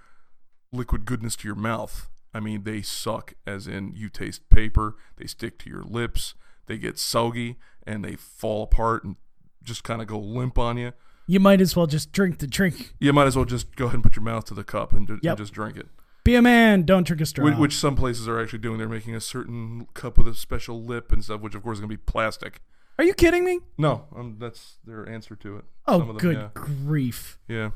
liquid 0.72 1.04
goodness 1.04 1.36
to 1.36 1.48
your 1.48 1.56
mouth. 1.56 2.08
I 2.32 2.40
mean 2.40 2.62
they 2.62 2.80
suck, 2.82 3.34
as 3.46 3.66
in 3.66 3.92
you 3.94 4.08
taste 4.08 4.48
paper, 4.50 4.96
they 5.16 5.26
stick 5.26 5.58
to 5.60 5.70
your 5.70 5.82
lips, 5.82 6.34
they 6.66 6.78
get 6.78 6.98
soggy, 6.98 7.56
and 7.86 8.04
they 8.04 8.14
fall 8.16 8.62
apart 8.62 9.04
and 9.04 9.16
just 9.62 9.84
kind 9.84 10.00
of 10.00 10.06
go 10.06 10.18
limp 10.18 10.58
on 10.58 10.78
you. 10.78 10.92
You 11.26 11.40
might 11.40 11.60
as 11.60 11.76
well 11.76 11.86
just 11.86 12.12
drink 12.12 12.38
the 12.38 12.46
drink. 12.46 12.94
You 12.98 13.12
might 13.12 13.26
as 13.26 13.36
well 13.36 13.44
just 13.44 13.76
go 13.76 13.84
ahead 13.86 13.94
and 13.94 14.02
put 14.02 14.16
your 14.16 14.24
mouth 14.24 14.44
to 14.46 14.54
the 14.54 14.64
cup 14.64 14.92
and, 14.92 15.06
ju- 15.06 15.20
and 15.32 15.38
just 15.38 15.52
drink 15.52 15.76
it. 15.76 15.88
Be 16.30 16.36
a 16.36 16.42
man. 16.42 16.84
Don't 16.84 17.04
drink 17.04 17.20
a 17.20 17.26
straw. 17.26 17.44
Which, 17.44 17.56
which 17.56 17.74
some 17.74 17.96
places 17.96 18.28
are 18.28 18.40
actually 18.40 18.60
doing. 18.60 18.78
They're 18.78 18.88
making 18.88 19.16
a 19.16 19.20
certain 19.20 19.88
cup 19.94 20.16
with 20.16 20.28
a 20.28 20.34
special 20.34 20.80
lip 20.80 21.10
and 21.10 21.24
stuff, 21.24 21.40
which 21.40 21.56
of 21.56 21.64
course 21.64 21.78
is 21.78 21.80
going 21.80 21.90
to 21.90 21.96
be 21.96 22.02
plastic. 22.06 22.62
Are 22.98 23.04
you 23.04 23.14
kidding 23.14 23.44
me? 23.44 23.58
No, 23.76 24.04
um, 24.14 24.36
that's 24.38 24.76
their 24.86 25.08
answer 25.08 25.34
to 25.34 25.56
it. 25.56 25.64
Oh, 25.88 25.98
them, 25.98 26.16
good 26.18 26.36
yeah. 26.36 26.48
grief. 26.54 27.40
Yeah. 27.48 27.70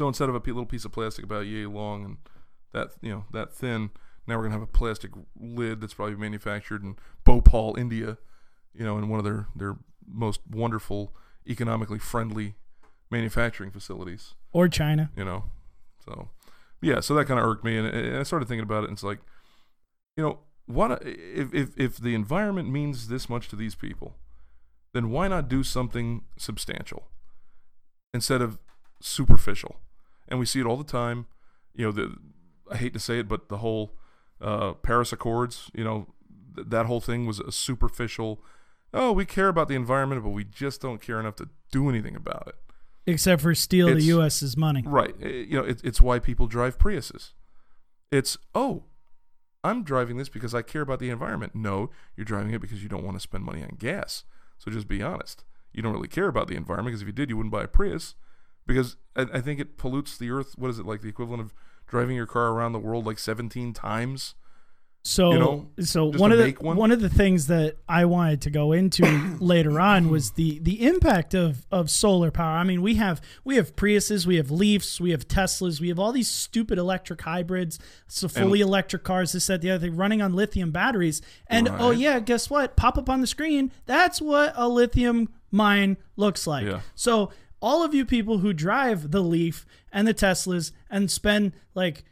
So 0.00 0.08
instead 0.08 0.28
of 0.28 0.34
a 0.34 0.38
little 0.38 0.66
piece 0.66 0.84
of 0.84 0.90
plastic 0.90 1.24
about 1.24 1.46
yay 1.46 1.66
long 1.66 2.04
and 2.04 2.16
that 2.72 2.88
you 3.00 3.12
know 3.12 3.26
that 3.32 3.54
thin, 3.54 3.90
now 4.26 4.38
we're 4.38 4.42
gonna 4.42 4.54
have 4.54 4.62
a 4.62 4.66
plastic 4.66 5.12
lid 5.38 5.80
that's 5.80 5.94
probably 5.94 6.16
manufactured 6.16 6.82
in 6.82 6.96
Bhopal, 7.22 7.76
India. 7.78 8.18
You 8.74 8.84
know, 8.84 8.98
in 8.98 9.08
one 9.08 9.20
of 9.20 9.24
their 9.24 9.46
their 9.54 9.76
most 10.04 10.40
wonderful, 10.50 11.14
economically 11.48 12.00
friendly 12.00 12.56
manufacturing 13.08 13.70
facilities. 13.70 14.34
Or 14.52 14.66
China. 14.66 15.12
You 15.16 15.24
know, 15.24 15.44
so 16.04 16.30
yeah, 16.82 17.00
so 17.00 17.14
that 17.14 17.26
kind 17.26 17.40
of 17.40 17.46
irked 17.46 17.64
me, 17.64 17.76
and, 17.76 17.86
and 17.86 18.16
I 18.16 18.22
started 18.22 18.48
thinking 18.48 18.64
about 18.64 18.84
it, 18.84 18.88
and 18.88 18.94
it's 18.94 19.02
like, 19.02 19.18
you 20.16 20.24
know, 20.24 20.40
what 20.66 21.02
if 21.04 21.52
if 21.54 21.70
if 21.76 21.96
the 21.96 22.14
environment 22.14 22.70
means 22.70 23.08
this 23.08 23.28
much 23.28 23.48
to 23.48 23.56
these 23.56 23.74
people, 23.74 24.16
then 24.94 25.10
why 25.10 25.28
not 25.28 25.48
do 25.48 25.62
something 25.62 26.22
substantial? 26.36 27.08
instead 28.16 28.42
of 28.42 28.58
superficial. 29.00 29.76
And 30.26 30.40
we 30.40 30.46
see 30.46 30.58
it 30.58 30.66
all 30.66 30.76
the 30.76 30.84
time. 30.84 31.26
You 31.74 31.86
know, 31.86 31.92
the 31.92 32.16
I 32.70 32.76
hate 32.78 32.94
to 32.94 32.98
say 32.98 33.20
it, 33.20 33.28
but 33.28 33.48
the 33.48 33.58
whole 33.58 33.94
uh, 34.40 34.72
Paris 34.72 35.12
Accords, 35.12 35.70
you 35.72 35.84
know, 35.84 36.08
th- 36.56 36.66
that 36.68 36.86
whole 36.86 37.00
thing 37.00 37.26
was 37.26 37.38
a 37.38 37.52
superficial. 37.52 38.42
Oh, 38.92 39.12
we 39.12 39.24
care 39.24 39.48
about 39.48 39.68
the 39.68 39.76
environment, 39.76 40.24
but 40.24 40.30
we 40.30 40.42
just 40.42 40.80
don't 40.80 41.00
care 41.00 41.20
enough 41.20 41.36
to 41.36 41.48
do 41.70 41.88
anything 41.88 42.16
about 42.16 42.48
it. 42.48 42.56
Except 43.06 43.40
for 43.40 43.54
steal 43.54 43.86
the 43.94 44.02
U.S.'s 44.02 44.56
money. 44.56 44.82
Right. 44.84 45.14
Eh, 45.22 45.28
You 45.48 45.58
know, 45.58 45.64
it, 45.64 45.80
it's 45.84 46.00
why 46.00 46.18
people 46.18 46.46
drive 46.46 46.78
Priuses. 46.78 47.32
It's, 48.10 48.36
oh, 48.54 48.84
I'm 49.62 49.82
driving 49.82 50.16
this 50.16 50.28
because 50.28 50.54
I 50.54 50.62
care 50.62 50.82
about 50.82 50.98
the 51.00 51.10
environment. 51.10 51.54
No, 51.54 51.90
you're 52.16 52.24
driving 52.24 52.52
it 52.52 52.60
because 52.60 52.82
you 52.82 52.88
don't 52.88 53.04
want 53.04 53.16
to 53.16 53.20
spend 53.20 53.44
money 53.44 53.62
on 53.62 53.76
gas. 53.78 54.24
So 54.58 54.70
just 54.70 54.88
be 54.88 55.02
honest. 55.02 55.44
You 55.72 55.82
don't 55.82 55.92
really 55.92 56.08
care 56.08 56.28
about 56.28 56.48
the 56.48 56.56
environment 56.56 56.92
because 56.92 57.02
if 57.02 57.06
you 57.08 57.12
did, 57.12 57.28
you 57.30 57.36
wouldn't 57.36 57.52
buy 57.52 57.64
a 57.64 57.68
Prius 57.68 58.14
because 58.66 58.96
I, 59.14 59.26
I 59.34 59.40
think 59.40 59.60
it 59.60 59.76
pollutes 59.76 60.16
the 60.16 60.30
earth. 60.30 60.54
What 60.56 60.70
is 60.70 60.78
it 60.78 60.86
like 60.86 61.02
the 61.02 61.08
equivalent 61.08 61.42
of 61.42 61.52
driving 61.86 62.16
your 62.16 62.26
car 62.26 62.48
around 62.48 62.72
the 62.72 62.78
world 62.78 63.06
like 63.06 63.18
17 63.18 63.72
times? 63.72 64.34
So, 65.06 65.32
you 65.32 65.38
know, 65.38 65.66
so 65.78 66.06
one 66.06 66.32
of 66.32 66.38
the 66.38 66.50
one? 66.58 66.76
one 66.76 66.90
of 66.90 67.00
the 67.00 67.08
things 67.08 67.46
that 67.46 67.76
I 67.88 68.06
wanted 68.06 68.40
to 68.42 68.50
go 68.50 68.72
into 68.72 69.04
later 69.40 69.80
on 69.80 70.10
was 70.10 70.32
the 70.32 70.58
the 70.58 70.84
impact 70.84 71.32
of 71.32 71.64
of 71.70 71.92
solar 71.92 72.32
power. 72.32 72.58
I 72.58 72.64
mean, 72.64 72.82
we 72.82 72.96
have 72.96 73.20
we 73.44 73.54
have 73.54 73.76
Priuses, 73.76 74.26
we 74.26 74.34
have 74.34 74.50
Leafs, 74.50 75.00
we 75.00 75.12
have 75.12 75.28
Teslas, 75.28 75.80
we 75.80 75.90
have 75.90 76.00
all 76.00 76.10
these 76.10 76.28
stupid 76.28 76.76
electric 76.76 77.22
hybrids, 77.22 77.78
so 78.08 78.26
fully 78.26 78.60
electric 78.60 79.04
cars. 79.04 79.30
This, 79.30 79.46
that, 79.46 79.60
the 79.60 79.70
other 79.70 79.86
thing, 79.86 79.96
running 79.96 80.22
on 80.22 80.34
lithium 80.34 80.72
batteries. 80.72 81.22
And 81.46 81.68
oh 81.68 81.92
yeah, 81.92 82.18
guess 82.18 82.50
what? 82.50 82.74
Pop 82.74 82.98
up 82.98 83.08
on 83.08 83.20
the 83.20 83.28
screen. 83.28 83.70
That's 83.86 84.20
what 84.20 84.54
a 84.56 84.68
lithium 84.68 85.28
mine 85.52 85.98
looks 86.16 86.48
like. 86.48 86.66
Yeah. 86.66 86.80
So 86.96 87.30
all 87.62 87.84
of 87.84 87.94
you 87.94 88.04
people 88.04 88.38
who 88.38 88.52
drive 88.52 89.12
the 89.12 89.20
Leaf 89.20 89.66
and 89.92 90.08
the 90.08 90.14
Teslas 90.14 90.72
and 90.90 91.08
spend 91.12 91.52
like 91.76 92.02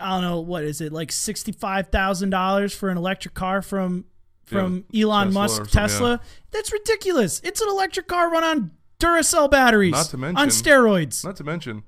I 0.00 0.10
don't 0.10 0.22
know 0.22 0.40
what 0.40 0.64
is 0.64 0.80
it 0.80 0.92
like 0.92 1.10
sixty 1.12 1.52
five 1.52 1.88
thousand 1.88 2.30
dollars 2.30 2.74
for 2.74 2.88
an 2.90 2.96
electric 2.96 3.34
car 3.34 3.62
from 3.62 4.04
from 4.44 4.84
Elon 4.94 5.26
Tesla 5.28 5.40
Musk 5.42 5.70
Tesla. 5.70 6.10
yeah. 6.10 6.28
That's 6.52 6.72
ridiculous. 6.72 7.40
It's 7.44 7.60
an 7.60 7.68
electric 7.68 8.06
car 8.08 8.30
run 8.30 8.44
on 8.44 8.70
Duracell 8.98 9.50
batteries 9.50 9.92
Not 9.92 10.06
to 10.06 10.16
mention 10.16 10.38
on 10.38 10.48
steroids. 10.48 11.24
Not 11.24 11.36
to 11.36 11.44
mention, 11.44 11.82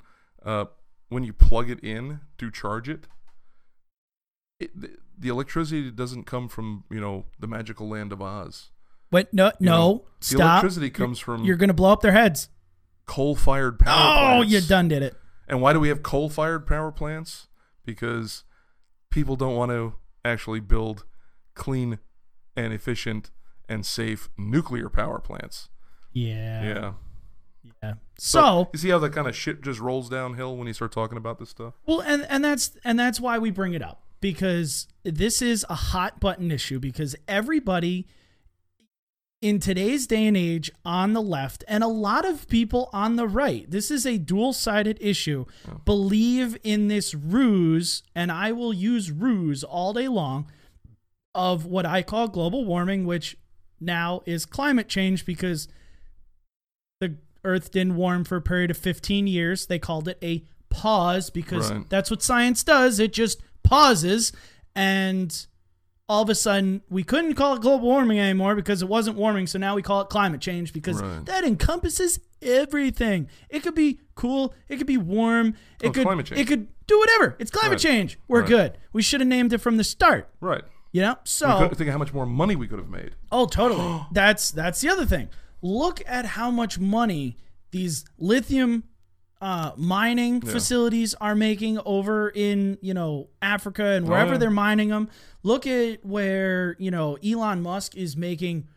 uh, 0.44 0.66
when 1.08 1.24
you 1.24 1.32
plug 1.32 1.70
it 1.70 1.80
in 1.80 2.20
to 2.38 2.50
charge 2.50 2.88
it, 2.88 3.08
it 4.58 4.78
the, 4.80 4.90
the 5.18 5.28
electricity 5.28 5.90
doesn't 5.90 6.24
come 6.24 6.48
from 6.48 6.84
you 6.90 7.00
know 7.00 7.26
the 7.38 7.46
magical 7.46 7.88
land 7.88 8.12
of 8.12 8.20
Oz. 8.22 8.70
But 9.10 9.32
no, 9.34 9.46
You 9.58 9.66
no, 9.66 9.72
know, 9.76 10.04
the 10.20 10.24
stop. 10.26 10.40
electricity 10.40 10.90
comes 10.90 11.18
from 11.18 11.44
You're 11.44 11.56
gonna 11.56 11.74
blow 11.74 11.92
up 11.92 12.00
their 12.00 12.12
heads. 12.12 12.48
coal-fired 13.06 13.78
power 13.80 13.94
Oh, 13.96 14.36
plants. 14.38 14.52
you 14.52 14.60
done 14.60 14.86
did 14.88 15.02
it. 15.02 15.16
And 15.48 15.60
why 15.60 15.72
do 15.72 15.80
we 15.80 15.88
have 15.88 16.02
coal-fired 16.04 16.64
power 16.66 16.92
plants? 16.92 17.48
Because 17.84 18.44
people 19.10 19.36
don't 19.36 19.56
want 19.56 19.70
to 19.72 19.94
actually 20.24 20.60
build 20.60 21.04
clean 21.54 21.98
and 22.56 22.72
efficient 22.72 23.30
and 23.68 23.86
safe 23.86 24.28
nuclear 24.36 24.88
power 24.88 25.18
plants. 25.18 25.68
Yeah. 26.12 26.62
Yeah. 26.62 26.92
Yeah. 27.82 27.94
So, 28.18 28.68
you 28.72 28.78
see 28.78 28.88
how 28.88 28.98
that 28.98 29.12
kind 29.12 29.28
of 29.28 29.36
shit 29.36 29.62
just 29.62 29.80
rolls 29.80 30.08
downhill 30.08 30.56
when 30.56 30.66
you 30.66 30.72
start 30.72 30.92
talking 30.92 31.18
about 31.18 31.38
this 31.38 31.50
stuff? 31.50 31.74
Well, 31.86 32.00
and 32.00 32.26
and 32.28 32.44
that's 32.44 32.76
and 32.84 32.98
that's 32.98 33.20
why 33.20 33.38
we 33.38 33.50
bring 33.50 33.74
it 33.74 33.82
up 33.82 34.02
because 34.20 34.88
this 35.02 35.40
is 35.42 35.64
a 35.68 35.74
hot 35.74 36.20
button 36.20 36.50
issue 36.50 36.78
because 36.78 37.16
everybody 37.28 38.06
in 39.40 39.58
today's 39.58 40.06
day 40.06 40.26
and 40.26 40.36
age 40.36 40.70
on 40.84 41.14
the 41.14 41.22
left 41.22 41.64
and 41.66 41.82
a 41.82 41.88
lot 41.88 42.26
of 42.26 42.46
people 42.48 42.90
on 42.92 43.16
the 43.16 43.26
right. 43.26 43.70
This 43.70 43.90
is 43.90 44.04
a 44.04 44.18
dual-sided 44.18 44.98
issue. 45.00 45.46
Oh. 45.68 45.80
Believe 45.86 46.58
in 46.62 46.88
this 46.88 47.14
ruse 47.14 48.02
and 48.14 48.30
I 48.30 48.52
will 48.52 48.74
use 48.74 49.10
ruse 49.10 49.64
all 49.64 49.92
day 49.94 50.08
long 50.08 50.50
of 51.34 51.64
what 51.64 51.86
I 51.86 52.02
call 52.02 52.28
global 52.28 52.64
warming 52.66 53.06
which 53.06 53.36
now 53.80 54.20
is 54.26 54.44
climate 54.44 54.88
change 54.88 55.24
because 55.24 55.68
the 57.00 57.16
earth 57.42 57.70
didn't 57.70 57.96
warm 57.96 58.24
for 58.24 58.36
a 58.36 58.42
period 58.42 58.70
of 58.70 58.76
15 58.76 59.26
years. 59.26 59.66
They 59.66 59.78
called 59.78 60.06
it 60.06 60.18
a 60.22 60.44
pause 60.68 61.30
because 61.30 61.72
Right. 61.72 61.88
that's 61.88 62.10
what 62.10 62.22
science 62.22 62.62
does. 62.62 62.98
It 62.98 63.14
just 63.14 63.40
pauses 63.62 64.32
and 64.74 65.46
all 66.10 66.22
of 66.22 66.28
a 66.28 66.34
sudden 66.34 66.82
we 66.90 67.04
couldn't 67.04 67.34
call 67.34 67.54
it 67.54 67.62
global 67.62 67.86
warming 67.86 68.18
anymore 68.18 68.56
because 68.56 68.82
it 68.82 68.88
wasn't 68.88 69.16
warming 69.16 69.46
so 69.46 69.60
now 69.60 69.76
we 69.76 69.82
call 69.82 70.00
it 70.00 70.08
climate 70.08 70.40
change 70.40 70.72
because 70.72 71.00
Right. 71.00 71.24
that 71.26 71.44
encompasses 71.44 72.18
everything 72.42 73.28
it 73.48 73.60
could 73.62 73.76
be 73.76 74.00
cool 74.16 74.52
it 74.68 74.76
could 74.78 74.88
be 74.88 74.96
warm 74.96 75.54
it 75.80 75.88
Oh, 75.88 75.90
could 75.92 76.02
climate 76.02 76.26
change. 76.26 76.40
it 76.40 76.46
could 76.48 76.66
do 76.88 76.98
whatever 76.98 77.36
it's 77.38 77.52
climate 77.52 77.72
Right. 77.82 77.92
change 77.92 78.18
we're 78.26 78.40
Right. 78.40 78.48
good 78.48 78.78
we 78.92 79.02
should 79.02 79.20
have 79.20 79.28
named 79.28 79.52
it 79.52 79.58
from 79.58 79.76
the 79.76 79.84
start 79.84 80.28
Right. 80.40 80.64
you 80.90 81.00
know 81.00 81.16
so 81.22 81.68
think 81.68 81.80
of 81.82 81.88
how 81.92 81.98
much 81.98 82.12
more 82.12 82.26
money 82.26 82.56
we 82.56 82.66
could 82.66 82.80
have 82.80 82.88
made. 82.90 83.12
Oh, 83.30 83.46
totally. 83.46 84.04
that's 84.12 84.50
that's 84.50 84.80
the 84.80 84.88
other 84.88 85.06
thing. 85.06 85.28
Look 85.62 86.02
at 86.08 86.24
how 86.24 86.50
much 86.50 86.78
money 86.80 87.36
these 87.70 88.04
lithium 88.18 88.82
uh, 89.40 89.72
mining 89.76 90.40
facilities 90.42 91.14
are 91.14 91.34
making 91.34 91.78
over 91.86 92.28
in 92.28 92.78
you 92.82 92.92
know 92.92 93.28
Africa 93.40 93.84
and 93.84 94.06
wherever 94.06 94.32
yeah. 94.32 94.38
they're 94.38 94.50
mining 94.50 94.88
them. 94.88 95.08
Look 95.42 95.66
at 95.66 96.04
where 96.04 96.76
you 96.78 96.90
know 96.90 97.16
Elon 97.24 97.62
Musk 97.62 97.96
is 97.96 98.16
making 98.16 98.68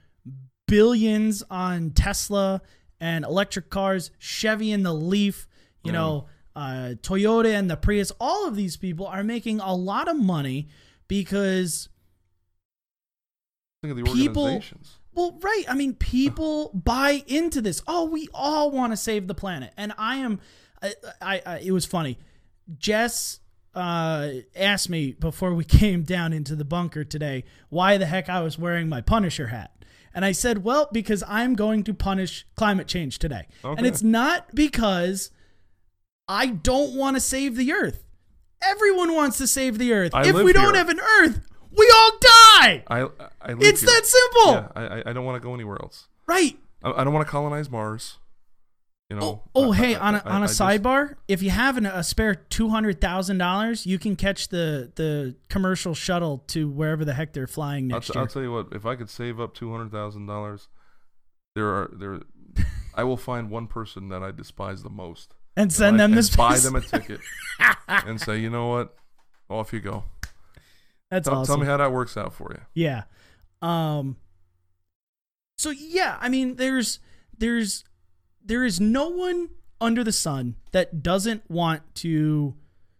billions 0.67 1.43
on 1.49 1.91
Tesla 1.91 2.61
and 2.99 3.25
electric 3.25 3.69
cars, 3.69 4.11
Chevy 4.19 4.71
and 4.71 4.85
the 4.85 4.93
Leaf. 4.93 5.47
You 5.83 5.91
know, 5.91 6.27
uh, 6.55 6.93
Toyota 7.01 7.53
and 7.53 7.69
the 7.69 7.75
Prius. 7.75 8.13
All 8.17 8.47
of 8.47 8.55
these 8.55 8.77
people 8.77 9.05
are 9.05 9.21
making 9.21 9.59
a 9.59 9.75
lot 9.75 10.07
of 10.07 10.15
money 10.15 10.69
because 11.09 11.89
Think 13.81 13.91
of 13.91 13.97
the 13.97 14.11
People-. 14.13 14.61
Well, 15.15 15.37
right. 15.41 15.63
I 15.67 15.75
mean, 15.75 15.93
people 15.95 16.71
buy 16.73 17.23
into 17.27 17.61
this. 17.61 17.81
Oh, 17.87 18.05
we 18.05 18.27
all 18.33 18.71
want 18.71 18.93
to 18.93 18.97
save 18.97 19.27
the 19.27 19.35
planet, 19.35 19.73
and 19.77 19.93
I 19.97 20.17
am. 20.17 20.39
I, 20.81 20.93
I, 21.21 21.41
I 21.45 21.59
it 21.59 21.71
was 21.71 21.85
funny. 21.85 22.17
Jess 22.77 23.39
uh, 23.75 24.29
asked 24.55 24.89
me 24.89 25.13
before 25.13 25.53
we 25.53 25.63
came 25.81 26.03
down 26.03 26.33
into 26.33 26.55
the 26.55 26.65
bunker 26.65 27.03
today 27.03 27.43
why 27.69 27.97
the 27.97 28.05
heck 28.05 28.29
I 28.29 28.41
was 28.41 28.57
wearing 28.57 28.89
my 28.89 29.01
Punisher 29.01 29.47
hat. 29.47 29.71
And 30.15 30.23
I 30.23 30.31
said, 30.31 30.63
well, 30.63 30.89
because 30.91 31.23
I'm 31.27 31.55
going 31.55 31.83
to 31.85 31.93
punish 31.93 32.45
climate 32.55 32.87
change 32.87 33.17
today. 33.17 33.47
Okay. 33.65 33.77
And 33.77 33.87
it's 33.87 34.03
not 34.03 34.53
because 34.53 35.31
I 36.27 36.47
don't 36.47 36.95
want 36.95 37.15
to 37.15 37.19
save 37.19 37.55
the 37.55 37.73
earth. 37.73 38.05
Everyone 38.61 39.15
wants 39.15 39.39
to 39.39 39.47
save 39.47 39.79
the 39.79 39.91
earth. 39.91 40.13
I 40.13 40.27
if 40.27 40.35
we 40.35 40.53
don't 40.53 40.75
have 40.75 40.89
an 40.89 40.99
earth, 40.99 41.41
we 41.77 41.91
all 41.95 42.11
die. 42.21 42.83
I, 42.87 43.01
I 43.41 43.55
It's 43.59 43.81
here. 43.81 43.89
that 43.89 44.05
simple. 44.05 44.51
Yeah, 44.53 44.67
I, 44.75 45.09
I- 45.09 45.13
don't 45.13 45.25
want 45.25 45.41
to 45.41 45.45
go 45.45 45.53
anywhere 45.53 45.77
else. 45.81 46.07
Right. 46.27 46.57
I, 46.83 46.91
I 46.91 47.03
don't 47.03 47.13
want 47.13 47.25
to 47.27 47.31
colonize 47.31 47.69
Mars. 47.69 48.17
You 49.09 49.17
know. 49.19 49.25
Oh, 49.25 49.41
oh, 49.55 49.71
I- 49.73 49.75
hey, 49.75 49.95
I- 49.95 50.07
on 50.07 50.15
a, 50.15 50.19
on 50.25 50.41
a 50.41 50.43
I 50.45 50.47
just- 50.47 50.59
sidebar, 50.59 51.15
if 51.27 51.41
you 51.43 51.49
have 51.49 51.77
an, 51.77 51.85
a 51.85 52.03
spare 52.03 52.35
two 52.35 52.69
hundred 52.69 53.01
thousand 53.01 53.37
dollars, 53.37 53.85
you 53.85 53.99
can 53.99 54.15
catch 54.15 54.49
the 54.49 54.91
the 54.95 55.35
commercial 55.49 55.93
shuttle 55.93 56.43
to 56.47 56.69
wherever 56.69 57.03
the 57.05 57.13
heck 57.13 57.33
they're 57.33 57.47
flying 57.47 57.91
I'll, 57.91 57.97
next 57.97 58.07
t- 58.07 58.13
year. 58.15 58.21
I'll 58.21 58.27
tell 58.27 58.41
you 58.41 58.51
what. 58.51 58.67
If 58.71 58.85
I 58.85 58.95
could 58.95 59.09
save 59.09 59.39
up 59.39 59.53
two 59.53 59.71
hundred 59.71 59.91
thousand 59.91 60.25
dollars, 60.27 60.67
there 61.55 61.67
are 61.67 61.91
there. 61.93 62.21
I 62.95 63.03
will 63.03 63.17
find 63.17 63.49
one 63.49 63.67
person 63.67 64.09
that 64.09 64.21
I 64.23 64.31
despise 64.31 64.83
the 64.83 64.89
most. 64.89 65.33
and 65.57 65.71
send 65.73 65.95
and 65.95 65.99
them 65.99 66.11
this. 66.15 66.35
buy 66.35 66.57
them 66.59 66.75
a 66.75 66.81
ticket, 66.81 67.19
and 67.87 68.19
say, 68.21 68.37
you 68.39 68.49
know 68.49 68.67
what, 68.67 68.95
off 69.49 69.73
you 69.73 69.79
go. 69.81 70.03
That's 71.13 71.27
Tell, 71.27 71.39
awesome. 71.39 71.55
tell 71.55 71.61
me 71.61 71.67
how 71.67 71.77
that 71.77 71.91
works 71.91 72.17
out 72.17 72.33
for 72.33 72.51
you. 72.53 72.61
Yeah. 72.73 73.03
Um 73.61 74.17
So 75.57 75.69
yeah, 75.69 76.17
I 76.19 76.29
mean 76.29 76.55
there's 76.55 76.99
there's 77.37 77.83
there 78.43 78.63
is 78.63 78.79
no 78.79 79.09
one 79.09 79.49
under 79.79 80.03
the 80.03 80.11
sun 80.11 80.55
that 80.71 81.03
doesn't 81.03 81.49
want 81.49 81.81
to 81.95 82.55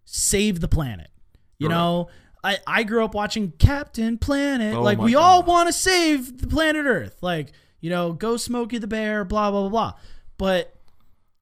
save 0.05 0.59
the 0.59 0.67
planet. 0.67 1.09
You 1.57 1.67
Right. 1.69 1.75
know, 1.75 2.09
I 2.43 2.57
I 2.67 2.83
grew 2.83 3.03
up 3.03 3.13
watching 3.15 3.51
Captain 3.57 4.17
Planet. 4.17 4.75
Oh 4.75 4.81
like 4.83 4.97
we 4.99 5.15
all 5.15 5.43
want 5.43 5.67
to 5.67 5.73
save 5.73 6.39
the 6.41 6.47
planet 6.47 6.85
Earth. 6.85 7.17
Like, 7.21 7.51
you 7.81 7.89
know, 7.89 8.13
go 8.13 8.37
Smokey 8.37 8.77
the 8.77 8.87
Bear, 8.87 9.25
blah 9.25 9.49
blah 9.51 9.61
blah 9.61 9.69
blah. 9.69 9.93
But 10.37 10.73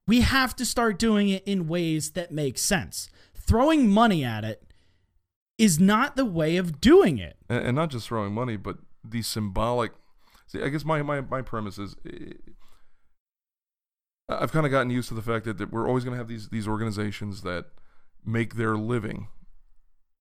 we 0.07 0.21
have 0.21 0.55
to 0.57 0.65
start 0.65 0.99
doing 0.99 1.29
it 1.29 1.43
in 1.45 1.67
ways 1.67 2.11
that 2.11 2.31
make 2.31 2.57
sense. 2.57 3.09
Throwing 3.35 3.89
money 3.89 4.23
at 4.23 4.43
it 4.43 4.63
is 5.61 5.79
not 5.79 6.15
the 6.15 6.25
way 6.25 6.57
of 6.57 6.81
doing 6.81 7.17
it. 7.17 7.37
and, 7.49 7.67
and 7.67 7.75
not 7.75 7.89
just 7.91 8.07
throwing 8.07 8.33
money, 8.33 8.57
but 8.57 8.77
the 9.03 9.21
symbolic. 9.21 9.91
See, 10.47 10.61
I 10.61 10.69
guess 10.69 10.83
my 10.83 11.01
my, 11.01 11.21
my 11.21 11.41
premise 11.41 11.77
is, 11.77 11.95
eh, 12.05 12.33
I've 14.29 14.51
kind 14.51 14.65
of 14.65 14.71
gotten 14.71 14.89
used 14.89 15.09
to 15.09 15.13
the 15.15 15.21
fact 15.21 15.45
that, 15.45 15.57
that 15.57 15.71
we're 15.71 15.87
always 15.87 16.03
going 16.03 16.13
to 16.13 16.17
have 16.17 16.27
these 16.27 16.49
these 16.49 16.67
organizations 16.67 17.41
that 17.41 17.65
make 18.25 18.55
their 18.55 18.75
living. 18.77 19.27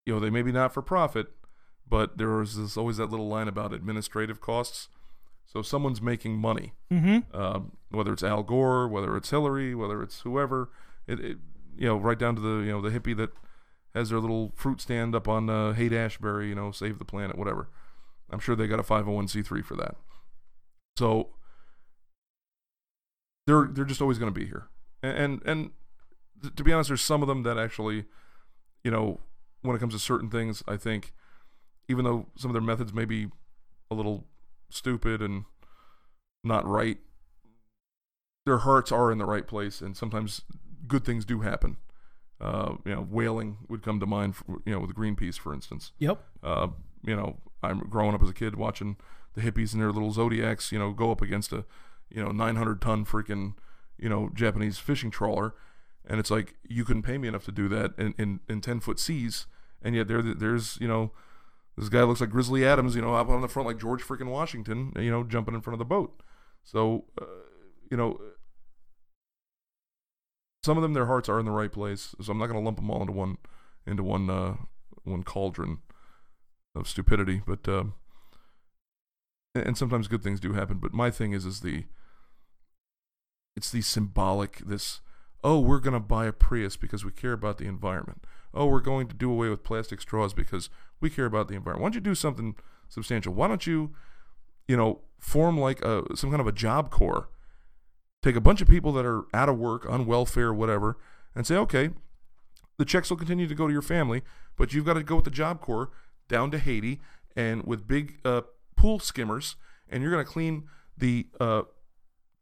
You 0.06 0.14
know, 0.14 0.20
they 0.20 0.30
may 0.30 0.42
be 0.42 0.52
not 0.52 0.72
for 0.74 0.82
profit, 0.82 1.28
but 1.88 2.18
there 2.18 2.40
is 2.42 2.56
this, 2.56 2.76
always 2.76 2.96
that 2.96 3.10
little 3.10 3.28
line 3.28 3.46
about 3.48 3.72
administrative 3.72 4.40
costs. 4.40 4.88
So 5.46 5.62
someone's 5.62 6.00
making 6.00 6.36
money, 6.38 6.72
Mm-hmm. 6.92 7.36
um, 7.36 7.72
whether 7.90 8.12
it's 8.12 8.22
Al 8.22 8.42
Gore, 8.44 8.86
whether 8.88 9.16
it's 9.16 9.30
Hillary, 9.30 9.74
whether 9.74 10.02
it's 10.02 10.20
whoever. 10.20 10.70
It, 11.06 11.20
it 11.20 11.38
you 11.76 11.86
know 11.86 11.96
right 11.96 12.18
down 12.18 12.34
to 12.36 12.40
the 12.40 12.64
you 12.64 12.72
know 12.72 12.80
the 12.80 12.90
hippie 12.90 13.16
that 13.16 13.30
has 13.94 14.10
their 14.10 14.20
little 14.20 14.52
fruit 14.54 14.80
stand 14.80 15.14
up 15.14 15.28
on 15.28 15.50
uh, 15.50 15.72
Haight 15.72 15.92
Ashbury, 15.92 16.48
you 16.48 16.54
know, 16.54 16.70
save 16.70 16.98
the 16.98 17.04
planet, 17.04 17.36
whatever. 17.36 17.68
I'm 18.30 18.38
sure 18.38 18.54
they 18.54 18.66
got 18.66 18.78
a 18.78 18.84
501c3 18.84 19.64
for 19.64 19.76
that. 19.76 19.96
So 20.96 21.30
they're 23.46 23.68
they're 23.70 23.84
just 23.84 24.00
always 24.00 24.18
going 24.18 24.32
to 24.32 24.38
be 24.38 24.46
here, 24.46 24.68
and 25.02 25.16
and, 25.16 25.42
and 25.44 25.70
to 26.56 26.64
be 26.64 26.72
honest, 26.72 26.88
there's 26.88 27.00
some 27.00 27.22
of 27.22 27.28
them 27.28 27.42
that 27.42 27.58
actually, 27.58 28.04
you 28.84 28.90
know, 28.90 29.20
when 29.62 29.76
it 29.76 29.78
comes 29.78 29.94
to 29.94 29.98
certain 29.98 30.30
things, 30.30 30.62
I 30.68 30.76
think, 30.76 31.12
even 31.88 32.04
though 32.04 32.26
some 32.36 32.50
of 32.50 32.52
their 32.54 32.62
methods 32.62 32.92
may 32.92 33.04
be 33.04 33.28
a 33.90 33.94
little 33.94 34.26
stupid 34.70 35.20
and 35.20 35.44
not 36.44 36.66
right, 36.66 36.98
their 38.46 38.58
hearts 38.58 38.92
are 38.92 39.10
in 39.10 39.18
the 39.18 39.26
right 39.26 39.46
place, 39.46 39.80
and 39.80 39.96
sometimes 39.96 40.42
good 40.86 41.04
things 41.04 41.24
do 41.24 41.40
happen. 41.40 41.76
Uh, 42.40 42.76
you 42.86 42.94
know, 42.94 43.02
whaling 43.02 43.58
would 43.68 43.82
come 43.82 44.00
to 44.00 44.06
mind. 44.06 44.36
For, 44.36 44.44
you 44.64 44.72
know, 44.72 44.80
with 44.80 44.94
Greenpeace, 44.94 45.38
for 45.38 45.52
instance. 45.52 45.92
Yep. 45.98 46.22
Uh, 46.42 46.68
you 47.04 47.14
know, 47.14 47.36
I'm 47.62 47.80
growing 47.80 48.14
up 48.14 48.22
as 48.22 48.30
a 48.30 48.34
kid 48.34 48.56
watching 48.56 48.96
the 49.34 49.42
hippies 49.42 49.72
and 49.72 49.82
their 49.82 49.92
little 49.92 50.12
zodiacs. 50.12 50.72
You 50.72 50.78
know, 50.78 50.92
go 50.92 51.10
up 51.10 51.20
against 51.20 51.52
a, 51.52 51.64
you 52.08 52.22
know, 52.22 52.30
900 52.30 52.80
ton 52.80 53.04
freaking, 53.04 53.54
you 53.98 54.08
know, 54.08 54.30
Japanese 54.34 54.78
fishing 54.78 55.10
trawler, 55.10 55.54
and 56.06 56.18
it's 56.18 56.30
like 56.30 56.54
you 56.66 56.84
couldn't 56.84 57.02
pay 57.02 57.18
me 57.18 57.28
enough 57.28 57.44
to 57.44 57.52
do 57.52 57.68
that 57.68 57.92
in 57.98 58.14
in, 58.16 58.40
in 58.48 58.60
10 58.60 58.80
foot 58.80 58.98
seas, 58.98 59.46
and 59.82 59.94
yet 59.94 60.08
there 60.08 60.22
there's 60.22 60.78
you 60.80 60.88
know. 60.88 61.12
This 61.76 61.88
guy 61.88 62.02
looks 62.02 62.20
like 62.20 62.28
Grizzly 62.28 62.66
Adams, 62.66 62.94
you 62.94 63.00
know, 63.00 63.14
up 63.14 63.30
on 63.30 63.40
the 63.40 63.48
front 63.48 63.66
like 63.66 63.78
George 63.78 64.02
freaking 64.02 64.26
Washington, 64.26 64.92
you 64.96 65.10
know, 65.10 65.24
jumping 65.24 65.54
in 65.54 65.62
front 65.62 65.74
of 65.74 65.78
the 65.78 65.86
boat. 65.86 66.20
So, 66.62 67.04
uh, 67.18 67.24
you 67.90 67.96
know, 67.96 68.20
some 70.62 70.76
of 70.76 70.82
them 70.82 70.92
their 70.92 71.06
hearts 71.06 71.28
are 71.28 71.38
in 71.38 71.46
the 71.46 71.50
right 71.50 71.72
place. 71.72 72.14
So 72.20 72.32
I'm 72.32 72.38
not 72.38 72.46
going 72.46 72.58
to 72.58 72.64
lump 72.64 72.76
them 72.76 72.90
all 72.90 73.00
into 73.00 73.12
one 73.12 73.38
into 73.86 74.02
one 74.02 74.28
uh, 74.28 74.56
one 75.04 75.22
cauldron 75.22 75.78
of 76.74 76.88
stupidity. 76.88 77.42
But 77.46 77.66
and 77.66 77.92
and 79.54 79.76
sometimes 79.76 80.08
good 80.08 80.22
things 80.22 80.40
do 80.40 80.52
happen. 80.52 80.78
But 80.78 80.92
my 80.92 81.10
thing 81.10 81.32
is 81.32 81.44
is 81.44 81.60
the 81.60 81.84
it's 83.56 83.70
the 83.70 83.82
symbolic 83.82 84.58
this 84.58 85.00
oh 85.42 85.58
we're 85.58 85.80
going 85.80 85.94
to 85.94 86.00
buy 86.00 86.26
a 86.26 86.32
Prius 86.32 86.76
because 86.76 87.04
we 87.04 87.10
care 87.10 87.32
about 87.32 87.58
the 87.58 87.66
environment. 87.66 88.24
Oh, 88.52 88.66
we're 88.66 88.80
going 88.80 89.06
to 89.08 89.14
do 89.14 89.30
away 89.30 89.48
with 89.48 89.62
plastic 89.62 90.00
straws 90.00 90.34
because 90.34 90.70
we 91.00 91.08
care 91.08 91.26
about 91.26 91.48
the 91.48 91.54
environment. 91.54 91.82
Why 91.82 91.86
don't 91.86 91.94
you 91.94 92.00
do 92.00 92.14
something 92.16 92.56
substantial? 92.88 93.32
Why 93.32 93.46
don't 93.46 93.64
you, 93.64 93.94
you 94.66 94.76
know, 94.76 95.02
form 95.18 95.58
like 95.58 95.82
a 95.82 96.04
some 96.16 96.30
kind 96.30 96.40
of 96.40 96.46
a 96.46 96.52
job 96.52 96.90
corps? 96.90 97.28
Take 98.22 98.36
a 98.36 98.40
bunch 98.40 98.60
of 98.60 98.68
people 98.68 98.92
that 98.92 99.06
are 99.06 99.24
out 99.32 99.48
of 99.48 99.58
work, 99.58 99.88
on 99.88 100.06
welfare, 100.06 100.52
whatever, 100.52 100.98
and 101.34 101.46
say, 101.46 101.56
okay, 101.56 101.90
the 102.76 102.84
checks 102.84 103.10
will 103.10 103.16
continue 103.16 103.46
to 103.46 103.54
go 103.54 103.66
to 103.66 103.72
your 103.72 103.82
family, 103.82 104.22
but 104.56 104.72
you've 104.72 104.84
got 104.84 104.94
to 104.94 105.02
go 105.02 105.16
with 105.16 105.24
the 105.24 105.30
Job 105.30 105.60
Corps 105.60 105.90
down 106.28 106.50
to 106.50 106.58
Haiti 106.58 107.00
and 107.36 107.64
with 107.64 107.86
big 107.88 108.18
uh, 108.24 108.42
pool 108.76 108.98
skimmers, 108.98 109.56
and 109.88 110.02
you're 110.02 110.12
going 110.12 110.24
to 110.24 110.30
clean 110.30 110.64
the 110.96 111.26
uh, 111.38 111.62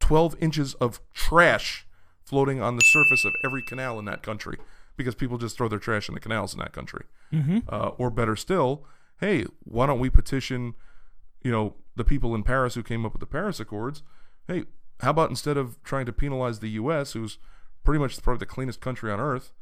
12 0.01 0.37
inches 0.41 0.75
of 0.75 1.01
trash 1.13 1.87
floating 2.25 2.61
on 2.61 2.77
the 2.77 2.83
surface 2.83 3.25
of 3.25 3.33
every 3.45 3.63
canal 3.63 3.99
in 3.99 4.05
that 4.05 4.23
country 4.23 4.59
because 4.97 5.15
people 5.15 5.39
just 5.39 5.57
throw 5.57 5.69
their 5.69 5.79
trash 5.79 6.09
in 6.09 6.15
the 6.15 6.21
canals 6.21 6.53
in 6.53 6.59
that 6.59 6.73
country. 6.73 7.05
Mm-hmm. 7.33 7.59
Uh, 7.69 7.91
or 7.99 8.11
better 8.11 8.37
still, 8.37 8.85
hey, 9.21 9.45
why 9.65 9.87
don't 9.87 10.01
we 10.01 10.11
petition, 10.11 10.75
you 11.43 11.51
know, 11.51 11.75
the 11.97 12.05
people 12.05 12.35
in 12.35 12.43
Paris 12.43 12.75
who 12.75 12.83
came 12.83 13.07
up 13.07 13.13
with 13.13 13.21
the 13.21 13.27
Paris 13.27 13.61
Accords? 13.61 14.03
Hey, 14.47 14.65
how 15.01 15.11
about 15.11 15.31
instead 15.31 15.57
of 15.57 15.83
trying 15.83 16.07
to 16.07 16.13
penalize 16.13 16.59
the 16.59 16.71
U.S., 16.71 17.13
who's 17.13 17.39
pretty 17.85 17.99
much 18.01 18.21
probably 18.21 18.39
the 18.39 18.47
cleanest 18.47 18.81
country 18.81 19.11
on 19.11 19.21
earth, 19.21 19.53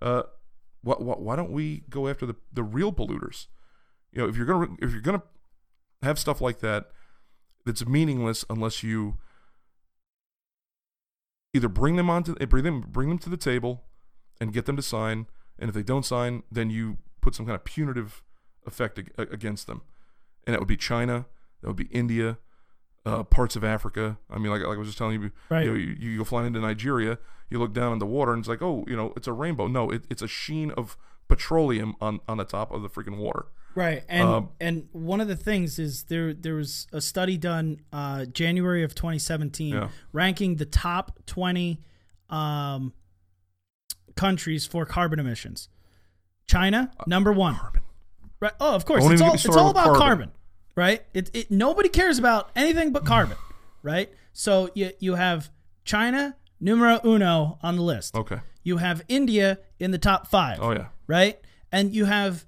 uh, 0.00 0.22
wh- 0.86 0.98
wh- 0.98 1.20
why 1.20 1.36
don't 1.36 1.50
we 1.50 1.84
go 1.88 2.08
after 2.08 2.26
the, 2.26 2.36
the 2.52 2.62
real 2.62 2.92
polluters? 2.92 3.46
You 4.12 4.22
know, 4.22 4.28
if 4.28 4.36
you're 4.36 4.46
gonna 4.46 4.68
if 4.80 4.92
you're 4.92 5.00
gonna 5.00 5.22
have 6.02 6.18
stuff 6.18 6.40
like 6.40 6.60
that, 6.60 6.90
that's 7.64 7.86
meaningless 7.86 8.44
unless 8.50 8.82
you 8.82 9.18
either 11.54 11.68
bring 11.68 11.96
them 11.96 12.10
onto 12.10 12.34
eh, 12.40 12.44
bring 12.44 12.64
them 12.64 12.82
bring 12.82 13.08
them 13.08 13.18
to 13.18 13.30
the 13.30 13.36
table 13.36 13.84
and 14.40 14.52
get 14.52 14.66
them 14.66 14.76
to 14.76 14.82
sign, 14.82 15.26
and 15.58 15.68
if 15.68 15.74
they 15.74 15.82
don't 15.82 16.04
sign, 16.04 16.42
then 16.50 16.68
you 16.68 16.98
put 17.20 17.34
some 17.34 17.46
kind 17.46 17.54
of 17.54 17.64
punitive 17.64 18.22
effect 18.66 18.98
ag- 18.98 19.12
against 19.16 19.66
them, 19.66 19.82
and 20.46 20.52
that 20.52 20.60
would 20.60 20.68
be 20.68 20.76
China, 20.76 21.26
that 21.60 21.68
would 21.68 21.76
be 21.76 21.86
India, 21.86 22.38
uh, 23.04 23.22
parts 23.24 23.56
of 23.56 23.64
Africa. 23.64 24.18
I 24.30 24.38
mean, 24.38 24.50
like, 24.52 24.62
like 24.62 24.76
I 24.76 24.78
was 24.78 24.88
just 24.88 24.98
telling 24.98 25.20
you, 25.20 25.30
Right. 25.48 25.64
you, 25.64 25.70
know, 25.70 25.76
you, 25.76 25.96
you 25.98 26.18
go 26.18 26.24
flying 26.24 26.46
into 26.46 26.60
Nigeria, 26.60 27.18
you 27.50 27.58
look 27.58 27.72
down 27.72 27.92
in 27.92 27.98
the 27.98 28.06
water, 28.06 28.32
and 28.32 28.40
it's 28.40 28.48
like, 28.48 28.62
oh, 28.62 28.84
you 28.88 28.96
know, 28.96 29.12
it's 29.16 29.26
a 29.26 29.32
rainbow. 29.32 29.66
No, 29.66 29.90
it, 29.90 30.04
it's 30.08 30.22
a 30.22 30.28
sheen 30.28 30.70
of 30.72 30.96
petroleum 31.28 31.94
on, 32.00 32.20
on 32.28 32.36
the 32.38 32.44
top 32.44 32.70
of 32.72 32.82
the 32.82 32.88
freaking 32.88 33.16
water. 33.18 33.46
Right, 33.74 34.04
and 34.08 34.28
Um, 34.28 34.48
and 34.60 34.88
one 34.92 35.22
of 35.22 35.28
the 35.28 35.36
things 35.36 35.78
is 35.78 36.02
there 36.04 36.34
there 36.34 36.54
was 36.56 36.86
a 36.92 37.00
study 37.00 37.38
done 37.38 37.80
uh, 37.90 38.26
January 38.26 38.82
of 38.84 38.94
2017 38.94 39.72
Yeah. 39.74 39.88
ranking 40.12 40.56
the 40.56 40.66
top 40.66 41.18
20 41.24 41.80
um, 42.28 42.92
countries 44.14 44.66
for 44.66 44.84
carbon 44.84 45.18
emissions. 45.18 45.68
China 46.46 46.90
number 47.06 47.32
one. 47.32 47.54
Carbon. 47.56 47.82
Right. 48.40 48.52
Oh, 48.60 48.74
of 48.74 48.84
course. 48.84 49.04
It's 49.08 49.22
all, 49.22 49.34
it's 49.34 49.46
all 49.48 49.70
about 49.70 49.84
carbon. 49.96 50.00
carbon. 50.00 50.30
Right? 50.74 51.02
It, 51.14 51.30
it 51.34 51.50
nobody 51.50 51.88
cares 51.88 52.18
about 52.18 52.50
anything 52.56 52.92
but 52.92 53.04
carbon, 53.04 53.36
right? 53.82 54.10
So 54.32 54.70
you 54.74 54.90
you 54.98 55.14
have 55.14 55.50
China 55.84 56.36
numero 56.60 57.00
uno 57.04 57.58
on 57.62 57.76
the 57.76 57.82
list. 57.82 58.14
Okay. 58.14 58.40
You 58.62 58.76
have 58.78 59.02
India 59.08 59.58
in 59.78 59.90
the 59.90 59.98
top 59.98 60.28
five, 60.28 60.58
Oh 60.60 60.70
yeah. 60.72 60.86
right? 61.06 61.40
And 61.72 61.94
you 61.94 62.04
have 62.04 62.44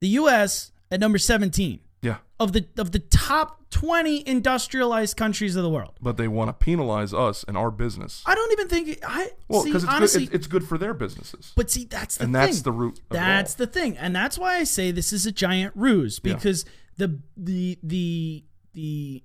the 0.00 0.08
U.S. 0.08 0.72
at 0.90 1.00
number 1.00 1.18
seventeen 1.18 1.80
Yeah. 2.02 2.18
of 2.38 2.52
the 2.52 2.66
of 2.76 2.92
the 2.92 2.98
top 2.98 3.70
twenty 3.70 4.26
industrialized 4.28 5.16
countries 5.16 5.56
of 5.56 5.62
the 5.62 5.70
world. 5.70 5.94
But 6.02 6.16
they 6.18 6.28
want 6.28 6.48
to 6.48 6.52
penalize 6.52 7.12
us 7.14 7.44
and 7.48 7.56
our 7.56 7.70
business. 7.70 8.22
I 8.26 8.34
don't 8.34 8.52
even 8.52 8.68
think 8.68 8.98
I 9.06 9.30
Well, 9.48 9.64
because 9.64 9.84
it's, 9.84 9.92
honestly. 9.92 10.26
good, 10.26 10.34
it's, 10.34 10.34
it's 10.34 10.46
good 10.46 10.68
for 10.68 10.76
their 10.78 10.92
businesses. 10.94 11.52
but 11.56 11.70
see, 11.70 11.84
that's 11.84 12.16
the 12.18 12.24
and 12.24 12.34
thing. 12.34 12.40
that's 12.42 12.62
the 12.62 12.72
root. 12.72 12.98
Of 13.10 13.16
That's 13.16 13.54
the 13.54 13.66
thing, 13.66 13.96
and 13.96 14.14
that's 14.14 14.38
why 14.38 14.56
I 14.56 14.64
say 14.64 14.90
this 14.90 15.12
is 15.12 15.24
a 15.26 15.32
giant 15.32 15.72
ruse 15.74 16.20
Yeah. 16.22 16.34
The 16.98 17.18
the 17.36 17.78
the 17.82 18.44
the 18.74 19.22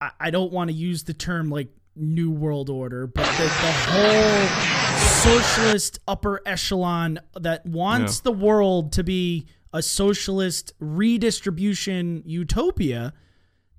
I, 0.00 0.10
I 0.20 0.30
don't 0.30 0.52
want 0.52 0.70
to 0.70 0.74
use 0.74 1.04
the 1.04 1.14
term 1.14 1.48
like 1.50 1.68
new 1.96 2.30
world 2.30 2.68
order, 2.68 3.06
but 3.06 3.24
the, 3.36 3.44
the 3.44 3.48
whole 3.48 4.98
socialist 4.98 6.00
upper 6.08 6.40
echelon 6.44 7.20
that 7.40 7.64
wants 7.64 8.18
Yeah. 8.18 8.22
the 8.24 8.32
world 8.32 8.92
to 8.92 9.04
be 9.04 9.46
a 9.72 9.80
socialist 9.82 10.72
redistribution 10.80 12.22
utopia. 12.26 13.12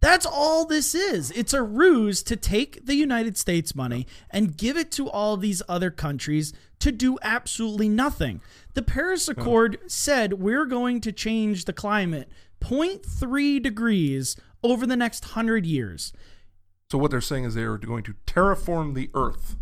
That's 0.02 0.26
all 0.26 0.66
this 0.66 0.94
is. 0.94 1.32
It's 1.32 1.54
a 1.54 1.64
ruse 1.64 2.22
to 2.24 2.36
take 2.36 2.86
the 2.86 2.96
United 2.96 3.38
States 3.38 3.74
money 3.74 4.06
and 4.30 4.56
give 4.56 4.78
it 4.78 4.92
to 4.92 5.10
all 5.10 5.36
these 5.36 5.62
other 5.68 5.90
countries 5.90 6.54
to 6.80 6.92
do 6.92 7.18
absolutely 7.24 7.90
nothing. 7.90 8.42
The 8.74 8.82
Paris 8.84 9.28
Accord 9.28 9.80
said 9.88 10.34
we're 10.34 10.66
going 10.66 11.02
to 11.02 11.12
change 11.12 11.66
the 11.66 11.74
climate 11.74 12.30
0.3 12.70 13.62
degrees 13.62 14.36
over 14.64 14.86
the 14.86 14.96
next 14.96 15.24
100 15.26 15.66
years. 15.66 16.14
So 16.92 16.98
what 16.98 17.12
they're 17.12 17.22
saying 17.22 17.46
is 17.46 17.56
they 17.56 17.64
are 17.64 17.78
going 17.78 18.04
to 18.04 18.16
terraform 18.26 18.94
the 18.94 19.10
Earth 19.14 19.56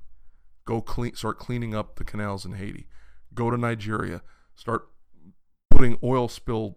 Go 0.65 0.81
clean 0.81 1.15
start 1.15 1.39
cleaning 1.39 1.73
up 1.73 1.95
the 1.95 2.03
canals 2.03 2.45
in 2.45 2.53
Haiti. 2.53 2.87
Go 3.33 3.49
to 3.49 3.57
Nigeria. 3.57 4.21
Start 4.55 4.87
putting 5.71 5.97
oil 6.03 6.27
spill 6.27 6.75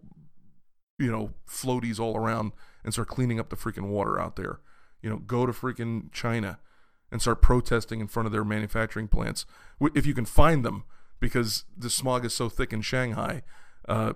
you 0.99 1.11
know, 1.11 1.31
floaties 1.47 1.99
all 1.99 2.15
around 2.15 2.53
and 2.83 2.93
start 2.93 3.07
cleaning 3.07 3.39
up 3.39 3.49
the 3.49 3.55
freaking 3.55 3.89
water 3.89 4.19
out 4.19 4.35
there. 4.35 4.59
You 5.01 5.09
know, 5.09 5.17
go 5.17 5.45
to 5.45 5.51
freaking 5.51 6.11
China 6.11 6.59
and 7.11 7.21
start 7.21 7.41
protesting 7.41 7.99
in 7.99 8.07
front 8.07 8.25
of 8.25 8.31
their 8.31 8.45
manufacturing 8.45 9.07
plants 9.07 9.45
if 9.93 10.05
you 10.05 10.13
can 10.13 10.25
find 10.25 10.63
them 10.63 10.83
because 11.19 11.65
the 11.77 11.89
smog 11.89 12.25
is 12.25 12.33
so 12.33 12.49
thick 12.49 12.73
in 12.73 12.81
Shanghai, 12.81 13.43
uh, 13.87 14.13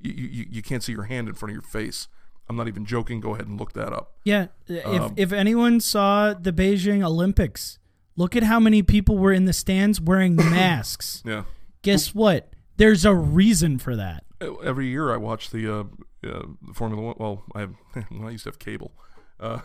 you, 0.00 0.12
you, 0.12 0.46
you 0.50 0.62
can't 0.62 0.82
see 0.82 0.92
your 0.92 1.04
hand 1.04 1.28
in 1.28 1.34
front 1.34 1.50
of 1.50 1.54
your 1.54 1.62
face. 1.62 2.08
I'm 2.48 2.56
not 2.56 2.66
even 2.68 2.84
joking. 2.84 3.20
Go 3.20 3.34
ahead 3.34 3.46
and 3.46 3.58
look 3.58 3.72
that 3.74 3.92
up. 3.92 4.14
yeah, 4.24 4.48
if 4.66 4.84
Um, 5.02 5.14
if 5.16 5.32
anyone 5.32 5.80
saw 5.80 6.34
the 6.34 6.52
Beijing 6.52 7.04
Olympics, 7.04 7.78
look 8.16 8.34
at 8.34 8.42
how 8.42 8.58
many 8.58 8.82
people 8.82 9.18
were 9.18 9.32
in 9.32 9.44
the 9.44 9.52
stands 9.52 10.00
wearing 10.00 10.34
masks. 10.36 11.22
Yeah. 11.24 11.44
Guess 11.82 12.14
what? 12.14 12.52
There's 12.76 13.04
a 13.04 13.14
reason 13.14 13.78
for 13.78 13.94
that. 13.96 14.24
Uh, 14.40 14.54
Every 14.56 14.88
year 14.88 15.12
I 15.12 15.16
watch 15.16 15.50
the 15.50 15.72
uh, 15.72 15.84
uh, 16.26 16.42
the 16.60 16.74
Formula 16.74 17.00
One. 17.02 17.14
Well, 17.18 17.44
I 17.54 17.60
have, 17.60 17.74
I 18.24 18.30
used 18.30 18.44
to 18.44 18.48
have 18.50 18.58
cable. 18.58 18.92
Uh, 19.38 19.60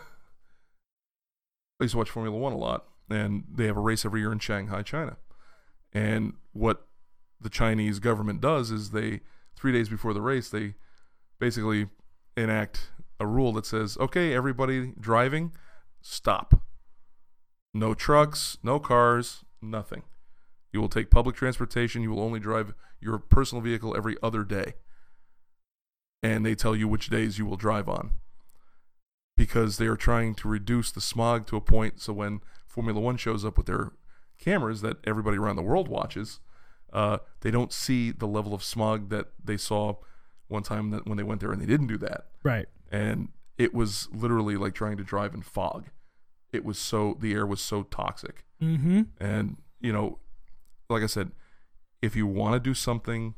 I 1.80 1.84
used 1.84 1.92
to 1.92 1.98
watch 1.98 2.10
Formula 2.10 2.36
One 2.38 2.52
a 2.52 2.56
lot, 2.58 2.86
and 3.10 3.44
they 3.52 3.66
have 3.66 3.76
a 3.76 3.80
race 3.80 4.04
every 4.04 4.20
year 4.20 4.32
in 4.32 4.38
Shanghai, 4.38 4.82
China. 4.82 5.16
And 5.92 6.34
what 6.52 6.86
the 7.40 7.50
Chinese 7.50 7.98
government 7.98 8.40
does 8.40 8.70
is 8.70 8.90
they 8.90 9.20
three 9.56 9.72
days 9.72 9.88
before 9.88 10.14
the 10.14 10.20
race 10.20 10.48
they 10.48 10.74
basically 11.38 11.88
enact 12.36 12.90
a 13.18 13.26
rule 13.26 13.52
that 13.52 13.66
says, 13.66 13.96
okay, 13.98 14.34
everybody 14.34 14.92
driving, 14.98 15.52
stop. 16.00 16.62
No 17.72 17.94
trucks, 17.94 18.58
no 18.62 18.78
cars, 18.78 19.44
nothing. 19.60 20.02
You 20.72 20.80
will 20.80 20.88
take 20.88 21.10
public 21.10 21.36
transportation. 21.36 22.02
You 22.02 22.10
will 22.10 22.22
only 22.22 22.40
drive 22.40 22.74
your 23.00 23.18
personal 23.18 23.62
vehicle 23.62 23.96
every 23.96 24.16
other 24.22 24.44
day. 24.44 24.74
And 26.22 26.44
they 26.44 26.54
tell 26.54 26.74
you 26.74 26.88
which 26.88 27.08
days 27.08 27.38
you 27.38 27.46
will 27.46 27.56
drive 27.56 27.88
on. 27.88 28.12
Because 29.36 29.76
they 29.76 29.86
are 29.86 29.96
trying 29.96 30.34
to 30.36 30.48
reduce 30.48 30.90
the 30.90 31.00
smog 31.00 31.46
to 31.46 31.56
a 31.56 31.60
point 31.60 32.00
so 32.00 32.12
when 32.12 32.40
Formula 32.66 33.00
One 33.00 33.16
shows 33.16 33.44
up 33.44 33.56
with 33.56 33.66
their 33.66 33.92
cameras 34.38 34.80
that 34.80 34.98
everybody 35.04 35.38
around 35.38 35.56
the 35.56 35.62
world 35.62 35.88
watches, 35.88 36.40
uh, 36.96 37.18
they 37.42 37.50
don't 37.50 37.74
see 37.74 38.10
the 38.10 38.26
level 38.26 38.54
of 38.54 38.64
smog 38.64 39.10
that 39.10 39.26
they 39.44 39.58
saw 39.58 39.96
one 40.48 40.62
time 40.62 40.90
that 40.90 41.06
when 41.06 41.18
they 41.18 41.22
went 41.22 41.42
there 41.42 41.52
and 41.52 41.60
they 41.60 41.66
didn't 41.66 41.88
do 41.88 41.98
that. 41.98 42.28
Right. 42.42 42.66
And 42.90 43.28
it 43.58 43.74
was 43.74 44.08
literally 44.12 44.56
like 44.56 44.74
trying 44.74 44.96
to 44.96 45.04
drive 45.04 45.34
in 45.34 45.42
fog. 45.42 45.90
It 46.54 46.64
was 46.64 46.78
so, 46.78 47.18
the 47.20 47.34
air 47.34 47.44
was 47.44 47.60
so 47.60 47.82
toxic. 47.82 48.46
Mm-hmm. 48.62 49.02
And, 49.20 49.58
you 49.78 49.92
know, 49.92 50.20
like 50.88 51.02
I 51.02 51.06
said, 51.06 51.32
if 52.00 52.16
you 52.16 52.26
want 52.26 52.54
to 52.54 52.60
do 52.60 52.72
something 52.72 53.34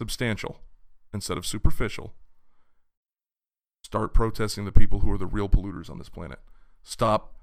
substantial 0.00 0.60
instead 1.12 1.38
of 1.38 1.46
superficial, 1.46 2.12
start 3.84 4.12
protesting 4.12 4.64
the 4.64 4.72
people 4.72 4.98
who 4.98 5.12
are 5.12 5.18
the 5.18 5.26
real 5.26 5.48
polluters 5.48 5.88
on 5.88 5.98
this 5.98 6.08
planet. 6.08 6.40
Stop 6.82 7.36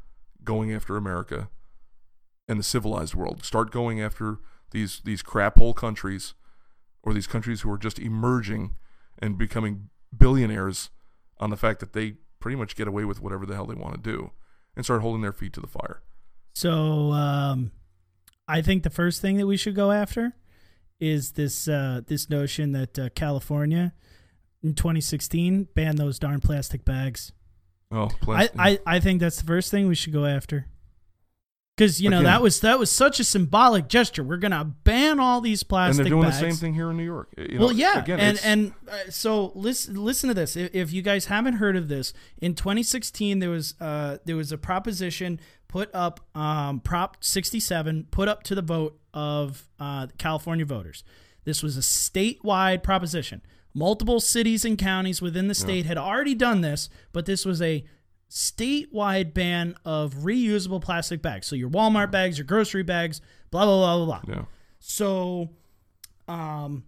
going 0.43 0.73
after 0.73 0.97
America 0.97 1.49
and 2.49 2.59
the 2.59 2.63
civilized 2.63 3.15
world. 3.15 3.45
Start 3.45 3.71
going 3.71 4.01
after 4.01 4.39
these 4.71 5.01
these 5.03 5.21
crap 5.21 5.57
hole 5.57 5.73
countries 5.73 6.33
or 7.03 7.13
these 7.13 7.27
countries 7.27 7.61
who 7.61 7.71
are 7.71 7.77
just 7.77 7.99
emerging 7.99 8.75
and 9.19 9.37
becoming 9.37 9.89
billionaires 10.15 10.89
on 11.39 11.49
the 11.49 11.57
fact 11.57 11.79
that 11.79 11.93
they 11.93 12.15
pretty 12.39 12.55
much 12.55 12.75
get 12.75 12.87
away 12.87 13.05
with 13.05 13.21
whatever 13.21 13.45
the 13.45 13.55
hell 13.55 13.65
they 13.65 13.75
want 13.75 13.95
to 13.95 14.01
do 14.01 14.31
and 14.75 14.85
start 14.85 15.01
holding 15.01 15.21
their 15.21 15.33
feet 15.33 15.53
to 15.53 15.61
the 15.61 15.67
fire. 15.67 16.01
So 16.53 17.11
um, 17.11 17.71
I 18.47 18.61
think 18.61 18.83
the 18.83 18.89
first 18.89 19.21
thing 19.21 19.37
that 19.37 19.47
we 19.47 19.57
should 19.57 19.75
go 19.75 19.91
after 19.91 20.35
is 20.99 21.33
this 21.33 21.67
uh, 21.67 22.01
this 22.05 22.29
notion 22.29 22.73
that 22.73 22.99
uh, 22.99 23.09
California 23.15 23.93
in 24.63 24.75
2016 24.75 25.69
banned 25.73 25.97
those 25.97 26.19
darn 26.19 26.39
plastic 26.39 26.85
bags. 26.85 27.31
Oh, 27.91 28.09
I. 28.27 28.49
I, 28.57 28.79
I 28.85 28.99
think 28.99 29.19
that's 29.19 29.37
the 29.37 29.47
first 29.47 29.71
thing 29.71 29.87
we 29.87 29.95
should 29.95 30.13
go 30.13 30.25
after. 30.25 30.67
Because 31.77 32.01
you 32.01 32.09
know 32.09 32.17
Again- 32.19 32.25
that 32.31 32.41
was 32.41 32.59
that 32.59 32.77
was 32.79 32.91
such 32.91 33.19
a 33.19 33.23
symbolic 33.23 33.87
gesture. 33.87 34.23
We're 34.23 34.37
gonna 34.37 34.65
ban 34.83 35.19
all 35.19 35.41
these 35.41 35.63
and 35.63 35.69
plastic 35.69 36.03
they're 36.03 36.09
doing 36.09 36.23
bags. 36.23 36.39
the 36.39 36.51
same 36.51 36.55
thing 36.55 36.73
here 36.73 36.91
in 36.91 36.97
New 36.97 37.03
York. 37.05 37.33
You 37.37 37.57
know, 37.57 37.65
well, 37.65 37.71
yeah, 37.73 38.03
again, 38.03 38.19
and 38.19 38.41
and 38.43 38.73
uh, 38.89 39.09
so 39.09 39.51
listen 39.55 39.95
listen 39.95 40.27
to 40.27 40.33
this. 40.33 40.55
If, 40.55 40.75
if 40.75 40.93
you 40.93 41.01
guys 41.01 41.25
haven't 41.25 41.53
heard 41.55 41.75
of 41.77 41.87
this, 41.87 42.13
in 42.39 42.55
2016 42.55 43.39
there 43.39 43.49
was 43.49 43.73
uh 43.79 44.17
there 44.25 44.35
was 44.35 44.51
a 44.51 44.57
proposition 44.57 45.39
put 45.69 45.89
up 45.93 46.19
um 46.35 46.81
Prop 46.81 47.17
67 47.23 48.07
put 48.11 48.27
up 48.27 48.43
to 48.43 48.53
the 48.55 48.61
vote 48.61 48.99
of 49.13 49.67
uh 49.79 50.07
California 50.17 50.65
voters. 50.65 51.03
This 51.45 51.63
was 51.63 51.77
a 51.77 51.81
statewide 51.81 52.83
proposition. 52.83 53.41
Multiple 53.73 54.19
cities 54.19 54.65
and 54.65 54.77
counties 54.77 55.21
within 55.21 55.47
the 55.47 55.55
state 55.55 55.85
had 55.85 55.97
already 55.97 56.35
done 56.35 56.59
this, 56.59 56.89
but 57.13 57.25
this 57.25 57.45
was 57.45 57.61
a 57.61 57.85
statewide 58.31 59.33
ban 59.33 59.75
of 59.83 60.13
reusable 60.15 60.81
plastic 60.81 61.21
bags. 61.21 61.45
So 61.45 61.55
your 61.55 61.69
Walmart 61.69 62.11
bags, 62.11 62.37
your 62.37 62.45
grocery 62.45 62.81
bags, 62.81 63.19
blah 63.51 63.65
blah 63.65 63.77
blah 63.77 64.05
blah 64.05 64.21
blah. 64.21 64.35
yeah. 64.35 64.45
So, 64.79 65.49
um, 66.27 66.85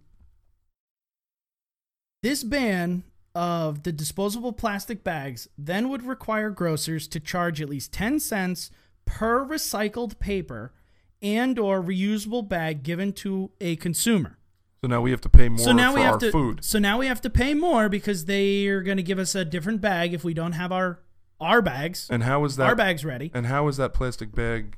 this 2.22 2.42
ban 2.42 3.04
of 3.34 3.82
the 3.82 3.92
disposable 3.92 4.52
plastic 4.52 5.04
bags 5.04 5.48
then 5.58 5.88
would 5.90 6.02
require 6.02 6.50
grocers 6.50 7.06
to 7.08 7.20
charge 7.20 7.60
at 7.60 7.68
least 7.68 7.92
10 7.92 8.20
cents 8.20 8.70
per 9.04 9.44
recycled 9.44 10.18
paper 10.18 10.72
and 11.20 11.58
or 11.58 11.82
reusable 11.82 12.48
bag 12.48 12.82
given 12.82 13.12
to 13.12 13.50
a 13.60 13.76
consumer. 13.76 14.38
So 14.82 14.88
now 14.88 15.00
we 15.00 15.10
have 15.10 15.20
to 15.22 15.28
pay 15.28 15.48
more 15.48 15.58
so 15.58 15.72
now 15.72 15.90
for 15.92 15.96
we 15.96 16.02
have 16.02 16.18
to 16.18 16.30
food. 16.30 16.64
So 16.64 16.78
now 16.78 16.98
we 16.98 17.06
have 17.06 17.20
to 17.22 17.30
pay 17.30 17.54
more 17.54 17.88
because 17.88 18.24
they 18.24 18.66
are 18.66 18.82
going 18.82 18.98
to 18.98 19.02
give 19.02 19.18
us 19.18 19.34
a 19.34 19.44
different 19.44 19.80
bag 19.80 20.14
if 20.14 20.24
we 20.24 20.34
don't 20.34 20.52
have 20.52 20.72
our 20.72 21.00
our 21.40 21.62
bags. 21.62 22.08
And 22.10 22.22
how 22.22 22.44
is 22.44 22.56
that? 22.56 22.66
our 22.66 22.76
bags 22.76 23.04
ready. 23.04 23.30
And 23.34 23.46
how 23.46 23.68
is 23.68 23.76
that 23.76 23.92
plastic 23.94 24.34
bag 24.34 24.76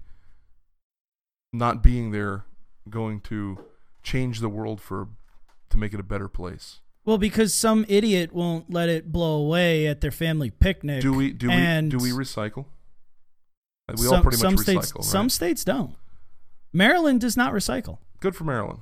not 1.52 1.82
being 1.82 2.10
there 2.10 2.44
going 2.88 3.20
to 3.20 3.58
change 4.02 4.40
the 4.40 4.48
world 4.48 4.80
for 4.80 5.08
to 5.70 5.78
make 5.78 5.92
it 5.92 6.00
a 6.00 6.04
better 6.04 6.28
place? 6.28 6.80
Well, 7.04 7.18
because 7.18 7.54
some 7.54 7.84
idiot 7.88 8.32
won't 8.32 8.72
let 8.72 8.88
it 8.88 9.12
blow 9.12 9.36
away 9.36 9.86
at 9.86 10.00
their 10.00 10.10
family 10.10 10.50
picnic. 10.50 11.02
Do 11.02 11.12
we 11.12 11.32
do 11.32 11.48
we 11.48 11.88
do 11.88 11.98
we 11.98 12.10
recycle? 12.10 12.66
Uh, 13.88 13.94
We 13.96 14.06
some, 14.06 14.16
all 14.16 14.22
pretty 14.22 14.42
much 14.42 14.54
recycle, 14.54 14.62
states, 14.62 14.92
right? 14.94 15.04
Some 15.04 15.30
states 15.30 15.64
don't. 15.64 15.94
Maryland 16.72 17.20
does 17.20 17.36
not 17.36 17.52
recycle. 17.52 17.98
Good 18.20 18.34
for 18.34 18.42
Maryland. 18.42 18.80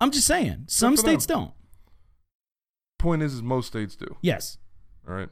I'm 0.00 0.10
just 0.10 0.26
saying. 0.26 0.64
Some 0.66 0.96
states 0.96 1.26
them. 1.26 1.38
don't. 1.38 1.52
Point 2.98 3.22
is, 3.22 3.34
is 3.34 3.42
most 3.42 3.68
states 3.68 3.94
do. 3.94 4.16
Yes. 4.20 4.58
All 5.08 5.14
right. 5.14 5.28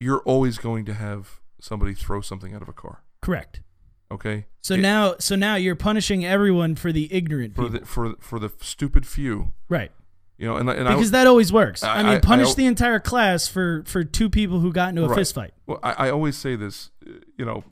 You're 0.00 0.20
always 0.22 0.58
going 0.58 0.84
to 0.86 0.94
have 0.94 1.40
somebody 1.60 1.94
throw 1.94 2.20
something 2.20 2.54
out 2.54 2.62
of 2.62 2.68
a 2.68 2.72
car. 2.72 3.02
Correct. 3.22 3.62
Okay. 4.10 4.46
So 4.60 4.74
It- 4.74 4.80
now, 4.80 5.14
so 5.18 5.34
now 5.36 5.54
you're 5.56 5.76
punishing 5.76 6.24
everyone 6.24 6.74
for 6.74 6.92
the 6.92 7.12
ignorant 7.12 7.54
for 7.54 7.62
people, 7.68 7.80
the 7.80 7.86
for 7.86 8.14
for 8.20 8.38
the 8.38 8.50
stupid 8.60 9.06
few, 9.06 9.52
right? 9.68 9.90
you 10.36 10.46
know, 10.46 10.56
and 10.56 10.68
and 10.68 10.88
I 10.88 10.94
Because 10.94 11.12
that 11.12 11.26
always 11.26 11.52
works. 11.52 11.82
I, 11.82 12.00
I- 12.00 12.02
mean, 12.02 12.20
punish 12.20 12.50
I- 12.50 12.54
the 12.54 12.66
entire 12.66 13.00
class 13.00 13.48
for 13.48 13.82
for 13.86 14.04
two 14.04 14.28
people 14.28 14.60
who 14.60 14.72
got 14.72 14.90
into 14.90 15.04
a 15.04 15.08
Right. 15.08 15.16
fist 15.18 15.34
fight. 15.34 15.54
Well, 15.66 15.78
I, 15.82 15.92
I 15.92 16.10
always 16.10 16.36
say 16.36 16.54
this, 16.56 16.90
uh, 17.06 17.12
you 17.38 17.44
know, 17.44 17.64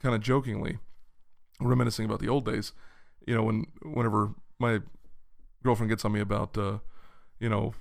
kind 0.00 0.14
of 0.14 0.20
jokingly, 0.22 0.78
reminiscing 1.60 2.04
about 2.06 2.20
the 2.20 2.28
old 2.28 2.44
days. 2.46 2.72
you 3.26 3.34
know, 3.34 3.42
when 3.42 3.66
whenever 3.82 4.34
my 4.60 4.80
girlfriend 5.64 5.90
gets 5.90 6.04
on 6.04 6.12
me 6.12 6.20
about, 6.20 6.56
uh, 6.56 6.78
you 7.40 7.48
know, 7.48 7.74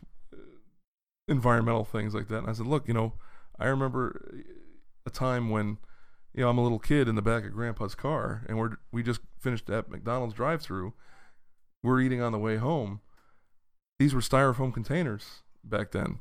environmental 1.27 1.85
things 1.85 2.13
like 2.13 2.27
that, 2.29 2.39
and 2.39 2.49
I 2.49 2.53
said, 2.53 2.65
look, 2.67 2.87
you 2.87 2.93
know, 2.93 3.13
I 3.59 3.67
remember 3.67 4.31
uh, 4.33 4.41
a 5.05 5.09
time 5.09 5.49
when, 5.49 5.77
you 6.33 6.41
know, 6.41 6.49
I'm 6.49 6.57
a 6.57 6.63
little 6.63 6.79
kid 6.79 7.07
in 7.07 7.15
the 7.15 7.21
back 7.21 7.45
of 7.45 7.53
Grandpa's 7.53 7.95
car, 7.95 8.43
and 8.47 8.57
we're 8.57 8.77
we 8.91 9.03
just 9.03 9.21
finished 9.39 9.69
at 9.69 9.89
McDonald's 9.89 10.33
drive-through. 10.33 10.93
We're 11.83 12.01
eating 12.01 12.21
on 12.21 12.31
the 12.31 12.39
way 12.39 12.57
home. 12.57 13.01
These 13.99 14.13
were 14.13 14.21
styrofoam 14.21 14.73
containers 14.73 15.43
back 15.63 15.91
then, 15.91 16.19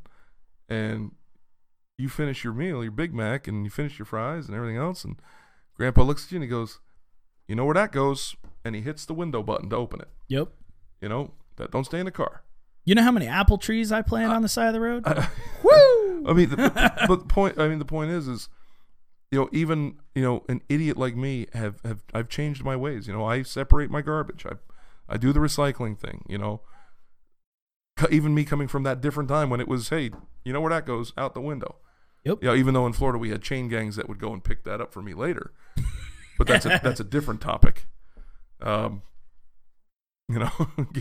and 0.68 1.12
you 1.98 2.08
finish 2.08 2.44
your 2.44 2.52
meal, 2.52 2.82
your 2.82 2.92
Big 2.92 3.14
Mac, 3.14 3.48
and 3.48 3.64
you 3.64 3.70
finish 3.70 3.98
your 3.98 4.06
fries 4.06 4.46
and 4.46 4.54
everything 4.56 4.76
else, 4.76 5.04
and 5.04 5.16
Grandpa 5.76 6.02
looks 6.02 6.26
at 6.26 6.32
you 6.32 6.36
and 6.36 6.44
he 6.44 6.48
goes, 6.48 6.80
"You 7.48 7.56
know 7.56 7.64
where 7.64 7.74
that 7.74 7.92
goes?" 7.92 8.36
And 8.64 8.74
he 8.74 8.80
hits 8.82 9.04
the 9.04 9.14
window 9.14 9.42
button 9.42 9.70
to 9.70 9.76
open 9.76 10.00
it. 10.00 10.08
Yep. 10.28 10.48
You 11.00 11.08
know 11.08 11.32
that 11.56 11.70
don't 11.70 11.84
stay 11.84 11.98
in 11.98 12.06
the 12.06 12.10
car. 12.10 12.42
You 12.84 12.94
know 12.94 13.02
how 13.02 13.10
many 13.10 13.26
apple 13.26 13.58
trees 13.58 13.90
I 13.90 14.02
plant 14.02 14.32
on 14.32 14.42
the 14.42 14.48
side 14.48 14.68
of 14.68 14.74
the 14.74 14.80
road? 14.80 15.04
Woo! 15.62 15.93
I 16.26 16.32
mean, 16.32 16.50
the, 16.50 16.56
but, 16.56 16.98
but 17.08 17.20
the 17.20 17.26
point. 17.26 17.58
I 17.58 17.68
mean, 17.68 17.78
the 17.78 17.84
point 17.84 18.10
is, 18.10 18.28
is 18.28 18.48
you 19.30 19.38
know, 19.38 19.48
even 19.52 19.98
you 20.14 20.22
know, 20.22 20.44
an 20.48 20.62
idiot 20.68 20.96
like 20.96 21.16
me 21.16 21.46
have 21.52 21.80
have 21.84 22.02
I've 22.12 22.28
changed 22.28 22.64
my 22.64 22.76
ways. 22.76 23.06
You 23.06 23.12
know, 23.12 23.24
I 23.24 23.42
separate 23.42 23.90
my 23.90 24.02
garbage. 24.02 24.46
I 24.46 24.54
I 25.08 25.16
do 25.16 25.32
the 25.32 25.40
recycling 25.40 25.98
thing. 25.98 26.24
You 26.28 26.38
know, 26.38 26.60
even 28.10 28.34
me 28.34 28.44
coming 28.44 28.68
from 28.68 28.82
that 28.84 29.00
different 29.00 29.28
time 29.28 29.50
when 29.50 29.60
it 29.60 29.68
was, 29.68 29.88
hey, 29.88 30.10
you 30.44 30.52
know 30.52 30.60
where 30.60 30.70
that 30.70 30.86
goes 30.86 31.12
out 31.16 31.34
the 31.34 31.40
window. 31.40 31.76
Yep. 32.24 32.38
Yeah. 32.42 32.54
even 32.54 32.72
though 32.72 32.86
in 32.86 32.94
Florida 32.94 33.18
we 33.18 33.30
had 33.30 33.42
chain 33.42 33.68
gangs 33.68 33.96
that 33.96 34.08
would 34.08 34.18
go 34.18 34.32
and 34.32 34.42
pick 34.42 34.64
that 34.64 34.80
up 34.80 34.92
for 34.92 35.02
me 35.02 35.12
later, 35.12 35.52
but 36.38 36.46
that's 36.46 36.64
a 36.64 36.80
that's 36.82 37.00
a 37.00 37.04
different 37.04 37.40
topic. 37.40 37.86
Um, 38.62 39.02
you 40.28 40.38
know, 40.38 40.50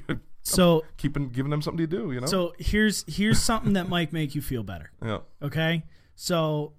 so 0.44 0.84
keeping 0.98 1.30
giving 1.30 1.50
them 1.50 1.62
something 1.62 1.78
to 1.78 1.88
do. 1.88 2.12
You 2.12 2.22
know. 2.22 2.28
so 2.28 2.54
here's 2.60 3.04
here's 3.08 3.40
something 3.42 3.74
that 3.74 3.88
might 3.90 4.12
make 4.14 4.36
you 4.36 4.42
feel 4.42 4.64
better. 4.64 4.92
yeah. 5.06 5.20
Okay. 5.42 5.84
So 6.16 6.74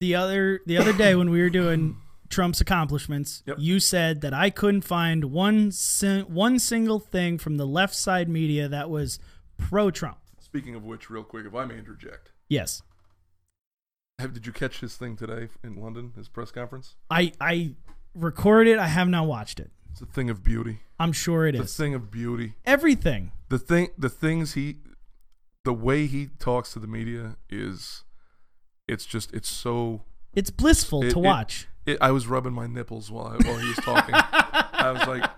the 0.00 0.14
other 0.14 0.60
the 0.66 0.78
other 0.78 0.92
day 0.92 1.14
when 1.14 1.30
we 1.30 1.40
were 1.40 1.50
doing 1.50 1.96
Trump's 2.28 2.60
accomplishments, 2.60 3.42
Yep. 3.46 3.56
you 3.58 3.80
said 3.80 4.20
that 4.20 4.32
I 4.34 4.50
couldn't 4.50 4.82
find 4.82 5.26
one 5.26 5.72
sin- 5.72 6.26
one 6.32 6.58
single 6.58 7.00
thing 7.00 7.38
from 7.38 7.56
the 7.56 7.66
left 7.66 7.94
side 7.94 8.28
media 8.28 8.68
that 8.68 8.90
was 8.90 9.18
pro 9.56 9.90
Trump. 9.90 10.18
Speaking 10.38 10.74
of 10.74 10.84
which, 10.84 11.10
real 11.10 11.24
quick, 11.24 11.44
if 11.46 11.54
I 11.54 11.64
may 11.64 11.76
interject, 11.78 12.32
Yes. 12.48 12.82
have 14.18 14.32
did 14.32 14.46
you 14.46 14.52
catch 14.52 14.80
his 14.80 14.96
thing 14.96 15.16
today 15.16 15.48
in 15.64 15.76
London? 15.76 16.12
His 16.16 16.28
press 16.28 16.50
conference. 16.50 16.94
I 17.10 17.32
I 17.40 17.74
recorded 18.14 18.72
it. 18.74 18.78
I 18.78 18.86
have 18.88 19.08
not 19.08 19.26
watched 19.26 19.58
it. 19.60 19.70
It's 20.00 20.08
a 20.08 20.12
thing 20.12 20.30
of 20.30 20.44
beauty. 20.44 20.80
I'm 21.00 21.10
sure 21.12 21.44
it 21.46 21.52
The 21.56 21.62
is. 21.62 21.76
thing 21.76 21.92
of 21.92 22.08
beauty. 22.10 22.54
Everything. 22.64 23.32
The 23.48 23.58
thing. 23.58 23.88
The 23.98 24.08
things 24.08 24.54
he, 24.54 24.76
the 25.64 25.72
way 25.72 26.06
he 26.06 26.28
talks 26.38 26.72
to 26.74 26.78
the 26.78 26.86
media 26.86 27.36
is, 27.50 28.04
it's 28.86 29.04
just 29.04 29.32
it's 29.34 29.48
so. 29.48 30.02
It's 30.34 30.50
blissful 30.50 31.02
It- 31.04 31.10
to 31.10 31.18
it- 31.18 31.22
watch. 31.22 31.66
It, 31.84 31.98
I 32.02 32.10
was 32.12 32.26
rubbing 32.28 32.52
my 32.52 32.66
nipples 32.66 33.10
while 33.10 33.26
I, 33.28 33.36
while 33.48 33.56
he 33.58 33.66
was 33.68 33.78
talking. 33.78 34.14
I 34.14 34.92
was 34.92 35.06
like, 35.08 35.28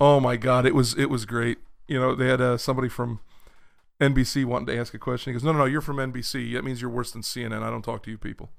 oh 0.00 0.20
my 0.20 0.36
god, 0.36 0.64
it 0.64 0.74
was 0.74 0.94
it 0.96 1.10
was 1.10 1.26
great. 1.26 1.58
You 1.88 1.98
know, 1.98 2.14
they 2.14 2.28
had 2.28 2.40
uh, 2.40 2.56
somebody 2.56 2.88
from 2.88 3.18
NBC 4.00 4.44
wanting 4.44 4.68
to 4.68 4.78
ask 4.78 4.94
a 4.94 4.98
question. 4.98 5.32
He 5.32 5.34
goes, 5.34 5.42
no, 5.44 5.50
no, 5.52 5.58
no, 5.58 5.64
you're 5.64 5.80
from 5.80 5.96
NBC. 5.96 6.54
That 6.54 6.62
means 6.64 6.80
you're 6.80 6.88
worse 6.90 7.10
than 7.10 7.22
CNN. 7.22 7.62
I 7.64 7.68
don't 7.70 7.82
talk 7.82 8.04
to 8.04 8.10
you 8.10 8.16
people. 8.16 8.52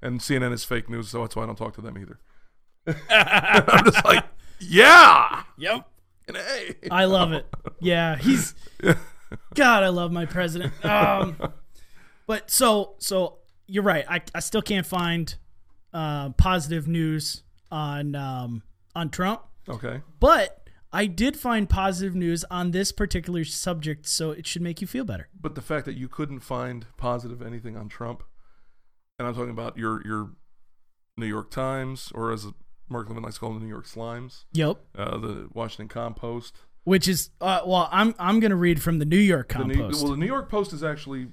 And 0.00 0.20
CNN 0.20 0.52
is 0.52 0.62
fake 0.64 0.88
news, 0.88 1.08
so 1.10 1.20
that's 1.22 1.34
why 1.34 1.42
I 1.42 1.46
don't 1.46 1.56
talk 1.58 1.74
to 1.74 1.80
them 1.80 1.98
either. 1.98 2.20
I'm 3.10 3.84
just 3.84 4.04
like, 4.04 4.24
yeah. 4.68 5.42
Yep. 5.58 5.88
And 6.28 6.36
hey. 6.36 6.74
I 6.90 7.04
love 7.04 7.32
it. 7.32 7.46
Yeah, 7.80 8.16
he's 8.16 8.54
God, 9.54 9.82
I 9.82 9.88
love 9.88 10.10
my 10.12 10.26
president. 10.26 10.72
Um, 10.84 11.36
but 12.26 12.50
so 12.50 12.94
so 12.98 13.38
you're 13.66 13.82
right. 13.82 14.04
I, 14.08 14.20
I 14.34 14.40
still 14.40 14.62
can't 14.62 14.86
find 14.86 15.34
uh, 15.92 16.30
positive 16.30 16.88
news 16.88 17.42
on 17.70 18.14
um, 18.14 18.62
on 18.96 19.10
Trump, 19.10 19.42
Okay. 19.68 20.00
but 20.20 20.60
I 20.92 21.06
did 21.06 21.36
find 21.36 21.68
positive 21.68 22.14
news 22.14 22.44
on 22.50 22.70
this 22.70 22.92
particular 22.92 23.44
subject, 23.44 24.06
so 24.06 24.30
it 24.30 24.46
should 24.46 24.62
make 24.62 24.80
you 24.80 24.86
feel 24.86 25.04
better. 25.04 25.28
But 25.38 25.56
the 25.56 25.60
fact 25.62 25.84
that 25.86 25.94
you 25.96 26.08
couldn't 26.08 26.40
find 26.40 26.86
positive 26.96 27.42
anything 27.42 27.76
on 27.76 27.88
Trump, 27.88 28.22
and 29.18 29.26
I'm 29.28 29.34
talking 29.34 29.50
about 29.50 29.76
your 29.76 30.00
your 30.06 30.30
New 31.16 31.26
York 31.26 31.50
Times, 31.50 32.10
or 32.14 32.32
as 32.32 32.46
Mark 32.88 33.08
Levin 33.08 33.22
likes 33.22 33.34
to 33.36 33.40
call 33.40 33.50
them, 33.50 33.58
the 33.60 33.64
New 33.64 33.70
York 33.70 33.86
Slimes, 33.86 34.44
Yep. 34.52 34.76
uh, 34.96 35.18
the 35.18 35.48
Washington 35.52 35.88
Compost. 35.88 36.56
Which 36.84 37.08
is 37.08 37.30
uh, 37.40 37.60
well, 37.66 37.88
I'm 37.90 38.14
I'm 38.18 38.40
gonna 38.40 38.56
read 38.56 38.82
from 38.82 38.98
the 38.98 39.06
New 39.06 39.16
York 39.16 39.52
The 39.54 39.64
New, 39.64 39.80
well, 39.80 39.90
the 40.10 40.16
New 40.18 40.26
York 40.26 40.50
Post 40.50 40.72
is 40.74 40.84
actually 40.84 41.28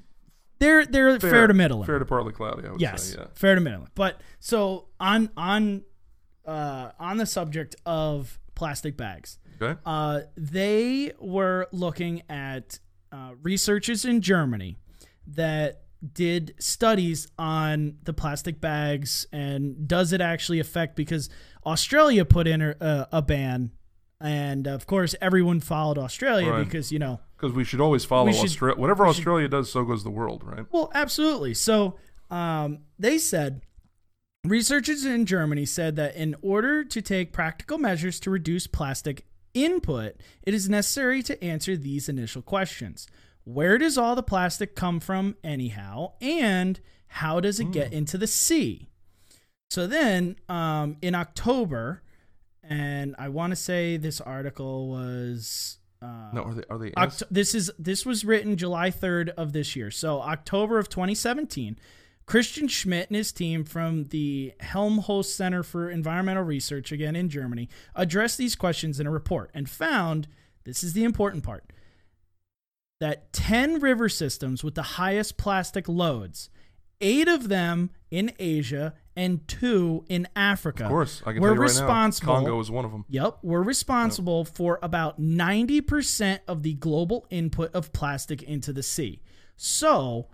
they're 0.60 0.86
they're 0.86 1.20
fair, 1.20 1.48
to 1.48 1.54
middling. 1.54 1.86
fair 1.86 2.00
to 2.00 2.06
partly 2.06 2.32
cloudy. 2.32 2.68
I 2.68 2.72
would 2.72 2.80
yes, 2.80 3.04
say, 3.04 3.18
yeah. 3.20 3.26
fair 3.34 3.56
to 3.56 3.62
middling. 3.62 3.90
But 3.96 4.22
so 4.40 4.88
on 5.00 5.30
on 5.36 5.84
uh, 6.46 6.92
on 7.00 7.18
the 7.18 7.26
subject 7.26 7.76
of 7.86 8.40
plastic 8.56 8.96
bags, 8.96 9.40
Okay. 9.62 9.78
uh, 9.86 10.22
they 10.38 11.12
were 11.20 11.68
looking 11.74 12.22
at 12.30 12.80
uh, 13.12 13.32
researchers 13.42 14.06
in 14.06 14.22
Germany 14.22 14.78
that 15.28 15.82
did 16.14 16.54
studies 16.60 17.28
on 17.38 17.98
the 18.04 18.14
plastic 18.14 18.60
bags 18.60 19.28
and 19.32 19.88
does 19.88 20.14
it 20.14 20.22
actually 20.22 20.60
affect 20.60 20.96
because 20.96 21.30
Australia 21.66 22.26
put 22.26 22.48
in 22.48 22.62
a, 22.62 23.08
a 23.12 23.22
ban 23.22 23.72
and 24.20 24.68
of 24.68 24.88
course 24.88 25.14
everyone 25.22 25.60
followed 25.60 25.98
Australia 26.00 26.52
Right. 26.52 26.64
because 26.64 26.92
you 26.92 26.98
know 27.00 27.20
Because 27.38 27.54
we 27.56 27.64
should 27.64 27.80
always 27.82 28.04
follow 28.06 28.30
Australia. 28.30 28.76
Whatever 28.80 29.04
we 29.06 29.14
should- 29.14 29.20
Australia 29.20 29.48
does, 29.48 29.72
so 29.72 29.84
goes 29.84 30.04
the 30.04 30.10
world, 30.10 30.44
right? 30.44 30.66
Well, 30.72 30.92
absolutely. 30.96 31.54
So 31.54 31.98
um, 32.32 32.80
they 32.98 33.18
said 33.18 33.62
researchers 34.44 35.06
in 35.06 35.26
Germany 35.26 35.66
said 35.66 35.96
that 35.98 36.16
in 36.16 36.36
order 36.42 36.84
to 36.84 37.02
take 37.02 37.32
practical 37.34 37.78
measures 37.78 38.20
to 38.22 38.30
reduce 38.32 38.66
plastic 38.68 39.26
input, 39.54 40.16
it 40.44 40.54
is 40.54 40.70
necessary 40.70 41.22
to 41.24 41.44
answer 41.44 41.76
these 41.78 42.08
initial 42.10 42.42
questions. 42.42 43.06
Where 43.44 43.78
does 43.78 43.98
all 43.98 44.16
the 44.16 44.24
plastic 44.24 44.76
come 44.76 45.00
from, 45.00 45.36
anyhow? 45.44 46.14
And 46.22 46.80
how 47.08 47.40
does 47.40 47.60
it 47.60 47.72
get 47.72 47.92
into 47.92 48.18
the 48.18 48.28
sea? 48.28 48.90
So 49.70 49.88
then 49.88 50.36
um, 50.50 50.98
in 51.02 51.16
October, 51.16 52.04
and 52.64 53.16
I 53.18 53.30
want 53.30 53.52
to 53.52 53.56
say 53.56 53.98
this 53.98 54.22
article 54.22 54.90
was. 54.90 55.80
Uh, 56.02 56.30
No, 56.34 56.44
are 56.44 56.54
they? 56.54 56.64
Are 56.70 56.78
they? 56.78 56.92
Oct- 56.92 57.24
this 57.32 57.54
is 57.56 57.72
this 57.80 58.06
was 58.06 58.24
written 58.26 58.58
July 58.58 58.90
3rd 58.92 59.30
of 59.30 59.54
this 59.54 59.76
year. 59.76 59.92
So 59.92 60.22
October 60.22 60.78
of 60.78 60.90
2017, 60.90 61.78
Christian 62.26 62.68
Schmidt 62.68 63.10
and 63.10 63.16
his 63.18 63.32
team 63.32 63.64
from 63.64 64.06
the 64.06 64.54
Helmholtz 64.60 65.34
Center 65.34 65.64
for 65.64 65.90
Environmental 65.90 66.44
Research 66.44 66.92
again 66.92 67.16
in 67.16 67.30
Germany 67.30 67.68
addressed 67.96 68.38
these 68.38 68.56
questions 68.56 69.00
in 69.00 69.08
a 69.08 69.12
report 69.12 69.52
and 69.54 69.70
found 69.70 70.28
this 70.64 70.84
is 70.84 70.94
the 70.94 71.04
important 71.04 71.44
part 71.44 71.66
that 73.02 73.34
10 73.34 73.80
river 73.80 74.08
systems 74.08 74.64
with 74.64 74.76
the 74.76 74.84
highest 74.84 75.36
plastic 75.36 75.90
loads, 75.90 76.52
8 77.02 77.28
of 77.28 77.50
them 77.50 77.90
in 78.12 78.32
Asia 78.38 78.94
and 79.16 79.46
2 79.48 80.06
in 80.08 80.28
Africa. 80.36 80.84
of 80.84 80.90
course, 80.90 81.24
I 81.26 81.34
can 81.34 81.42
were 81.42 81.50
tell 81.50 81.56
you 81.56 81.62
right 81.62 81.70
responsible 81.70 82.34
now. 82.34 82.40
Congo 82.42 82.60
is 82.60 82.70
one 82.70 82.86
of 82.86 82.92
them. 82.92 83.06
Yep, 83.10 83.40
we're 83.42 83.64
responsible 83.64 84.46
for 84.46 84.78
about 84.84 85.20
90% 85.20 86.40
of 86.48 86.62
the 86.62 86.76
global 86.76 87.26
input 87.32 87.74
of 87.74 87.92
plastic 87.92 88.44
into 88.44 88.72
the 88.72 88.84
sea. 88.84 89.20
So, 89.58 90.28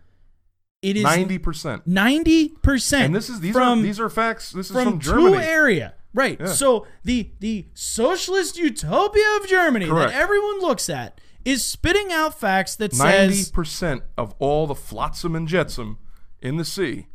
it 0.82 0.98
is 0.98 1.04
Ninety 1.04 1.40
percent. 1.40 1.88
90% 1.88 2.94
And 3.06 3.16
this 3.16 3.30
is 3.30 3.40
these 3.40 3.54
from 3.54 3.80
are 3.80 3.82
these 3.82 4.00
are 4.00 4.10
facts. 4.10 4.52
This 4.52 4.68
is 4.68 4.74
from, 4.74 4.84
from, 4.84 5.00
two 5.00 5.10
Germany. 5.10 5.44
area. 5.44 5.94
Right. 6.14 6.38
Yeah. 6.40 6.48
So, 6.48 6.86
the 7.06 7.32
the 7.40 7.68
socialist 7.74 8.58
utopia 8.58 9.38
of 9.40 9.48
Germany 9.48 9.88
Correct. 9.88 10.12
that 10.12 10.22
everyone 10.22 10.60
looks 10.60 10.90
at 10.90 11.20
is 11.48 11.66
spitting 11.66 12.12
out 12.12 12.38
facts 12.38 12.76
that 12.76 12.94
Ninety 12.98 13.36
says 13.36 13.52
percent 13.52 14.04
of 14.18 14.36
all 14.38 14.68
the 14.68 14.76
flotsam 14.76 15.36
and 15.36 15.48
jetsam 15.48 15.98
in 16.42 16.58
the 16.58 16.66
sea 16.66 17.08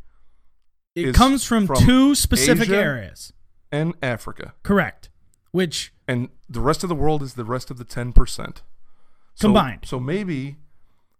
it 0.95 1.15
comes 1.15 1.43
from, 1.43 1.65
from 1.67 1.77
two 1.77 2.15
specific 2.15 2.67
Asia. 2.69 2.77
areas. 2.77 3.33
and 3.71 3.93
Africa, 4.01 4.53
Correct. 4.63 5.09
Which 5.51 5.93
and 6.07 6.29
the 6.49 6.59
rest 6.61 6.83
of 6.83 6.89
the 6.89 6.95
world 6.95 7.21
is 7.23 7.35
the 7.35 7.45
rest 7.45 7.69
of 7.71 7.77
the 7.77 7.83
ten 7.85 8.11
percent 8.11 8.63
Combined. 9.39 9.81
So 9.85 9.99
maybe 9.99 10.57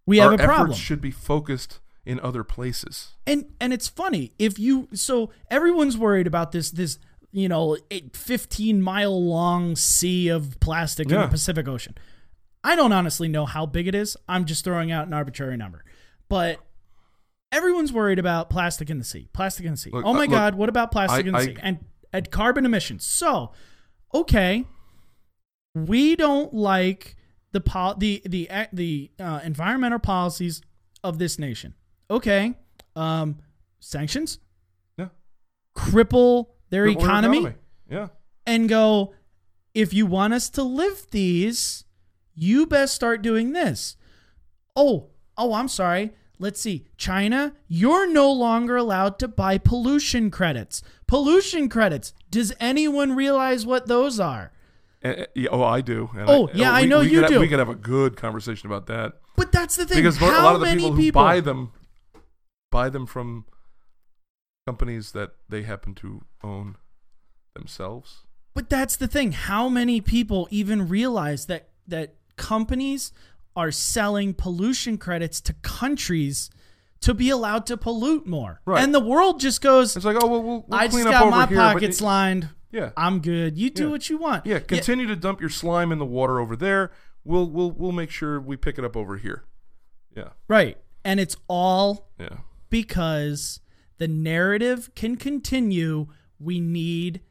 we 0.05 0.19
our 0.19 0.31
have 0.31 0.39
a 0.39 0.43
problem. 0.43 0.71
efforts 0.71 0.79
should 0.79 1.01
be 1.01 1.11
focused 1.11 1.79
in 2.05 2.19
other 2.19 2.43
places. 2.43 3.13
and 3.25 3.45
and 3.59 3.71
it's 3.73 3.87
funny 3.87 4.33
if 4.37 4.59
you 4.59 4.87
so 4.93 5.29
everyone's 5.49 5.97
worried 5.97 6.27
about 6.27 6.51
this 6.51 6.71
this 6.71 6.99
you 7.31 7.47
know 7.47 7.77
15 8.13 8.81
mile 8.81 9.23
long 9.23 9.75
sea 9.75 10.27
of 10.29 10.59
plastic 10.59 11.09
in 11.11 11.19
the 11.19 11.27
pacific 11.27 11.67
ocean 11.67 11.95
i 12.63 12.75
don't 12.75 12.91
honestly 12.91 13.27
know 13.27 13.45
how 13.45 13.65
big 13.65 13.87
it 13.87 13.95
is 13.95 14.15
i'm 14.27 14.45
just 14.45 14.63
throwing 14.63 14.91
out 14.91 15.07
an 15.07 15.13
arbitrary 15.13 15.57
number 15.57 15.83
but 16.29 16.59
everyone's 17.51 17.91
worried 17.93 18.19
about 18.19 18.49
plastic 18.49 18.89
in 18.89 18.97
the 18.97 19.03
sea 19.03 19.27
plastic 19.33 19.65
in 19.65 19.71
the 19.73 19.77
sea 19.77 19.89
Look, 19.91 20.05
oh 20.05 20.13
my 20.13 20.19
uh, 20.19 20.21
look, 20.23 20.29
god 20.31 20.55
what 20.55 20.69
about 20.69 20.91
plastic 20.91 21.25
I- 21.25 21.27
in 21.27 21.33
the 21.33 21.39
I- 21.39 21.45
sea 21.45 21.57
and 21.61 21.79
and 22.11 22.29
carbon 22.31 22.65
emissions 22.65 23.03
so 23.05 23.51
okay 24.13 24.65
we 25.75 26.15
don't 26.15 26.53
like 26.53 27.15
the 27.51 27.59
pol- 27.61 27.95
the 27.95 28.21
the 28.25 28.49
the 28.71 29.11
uh, 29.19 29.39
environmental 29.43 29.99
policies 29.99 30.61
of 31.03 31.17
this 31.19 31.37
nation. 31.39 31.73
Okay, 32.11 32.53
um, 32.95 33.37
sanctions, 33.79 34.39
Yeah. 34.97 35.09
cripple 35.75 36.47
their 36.69 36.85
Cripple 36.85 36.99
their 36.99 37.03
economy, 37.05 37.53
Yeah. 37.89 38.07
and 38.45 38.69
go. 38.69 39.13
If 39.73 39.93
you 39.93 40.05
want 40.05 40.33
us 40.35 40.49
to 40.51 40.63
lift 40.63 41.09
these, 41.09 41.82
you 42.35 42.65
best 42.65 42.93
start 42.95 43.21
doing 43.21 43.53
this. 43.53 43.95
Oh, 44.75 45.09
oh, 45.37 45.53
I'm 45.53 45.67
sorry. 45.67 46.11
Let's 46.39 46.59
see. 46.59 46.85
China, 46.97 47.53
you're 47.67 48.07
no 48.11 48.31
longer 48.31 48.75
allowed 48.75 49.19
to 49.19 49.27
buy 49.27 49.57
pollution 49.57 50.31
credits. 50.31 50.81
Pollution 51.07 51.69
credits. 51.69 52.13
Does 52.29 52.51
anyone 52.59 53.15
realize 53.15 53.65
what 53.65 53.87
those 53.87 54.19
are? 54.19 54.51
And- 55.01 55.27
yeah, 55.35 55.49
oh, 55.51 55.63
I 55.63 55.81
do. 55.81 56.09
And 56.17 56.29
Oh, 56.29 56.49
yeah, 56.53 56.71
I 56.71 56.85
know 56.85 57.01
you 57.01 57.11
could 57.19 57.23
have- 57.23 57.31
do. 57.31 57.39
we 57.39 57.47
could 57.47 57.59
have 57.59 57.69
a 57.69 57.75
good 57.75 58.17
conversation 58.17 58.67
about 58.67 58.87
that 58.87 59.13
But 59.35 59.51
that's 59.51 59.75
the 59.75 59.85
thing. 59.85 59.97
because 59.97 60.17
How 60.17 60.41
a 60.41 60.43
lot 60.43 60.55
of 60.55 60.61
the 60.61 60.65
many 60.67 60.81
people, 60.81 60.95
who 60.95 61.11
buy 61.11 61.39
them 61.39 61.71
buy 62.71 62.89
them 62.89 63.05
from 63.05 63.45
companies 64.65 65.11
that 65.11 65.31
they 65.49 65.61
happen 65.63 65.93
to 65.95 66.23
own 66.43 66.77
themselves. 67.53 68.23
But 68.55 68.69
that's 68.69 68.95
the 68.95 69.07
thing. 69.07 69.31
How 69.33 69.69
many 69.69 70.01
people 70.01 70.47
even 70.51 70.87
realize 70.87 71.45
that 71.47 71.69
that 71.87 72.15
companies 72.35 73.11
are 73.55 73.71
selling 73.71 74.33
pollution 74.33 74.97
credits 74.97 75.39
to 75.41 75.53
countries 75.61 76.49
to 77.01 77.13
be 77.13 77.29
allowed 77.29 77.65
to 77.67 77.77
pollute 77.77 78.25
more? 78.25 78.61
Right. 78.65 78.83
And 78.83 78.93
the 78.93 78.99
world 78.99 79.39
just 79.39 79.61
goes, 79.61 79.95
It's 79.95 80.05
like, 80.05 80.17
oh, 80.21 80.27
well, 80.27 80.41
we'll, 80.43 80.65
we'll 80.67 80.79
I 80.79 80.85
just 80.85 80.93
clean 80.95 81.07
up 81.07 81.13
got 81.13 81.21
over 81.23 81.31
my 81.31 81.45
here. 81.47 81.57
but 81.57 81.73
pockets 81.73 82.01
y- 82.01 82.07
lined. 82.07 82.49
yeah, 82.71 82.91
I'm 82.97 83.19
good. 83.19 83.57
You 83.57 83.69
do 83.69 83.83
Yeah. 83.85 83.89
what 83.89 84.09
you 84.09 84.17
want. 84.17 84.45
yeah. 84.45 84.59
Continue 84.59 85.07
to 85.07 85.15
dump 85.15 85.39
your 85.41 85.49
slime 85.49 85.91
in 85.91 85.99
the 85.99 86.05
water 86.05 86.39
over 86.39 86.55
there. 86.55 86.91
We'll 87.25 87.49
we'll 87.49 87.71
we'll 87.71 87.91
make 87.93 88.09
sure 88.09 88.39
we 88.41 88.57
pick 88.57 88.77
it 88.77 88.83
up 88.83 88.97
over 88.97 89.17
here. 89.17 89.45
Yeah, 90.15 90.29
Right. 90.47 90.77
And 91.05 91.19
it's 91.19 91.35
all 91.47 92.09
yeah. 92.19 92.37
because 92.69 93.59
the 93.97 94.07
narrative 94.07 94.89
can 94.95 95.15
continue. 95.15 96.07
We 96.39 96.59
need 96.59 97.21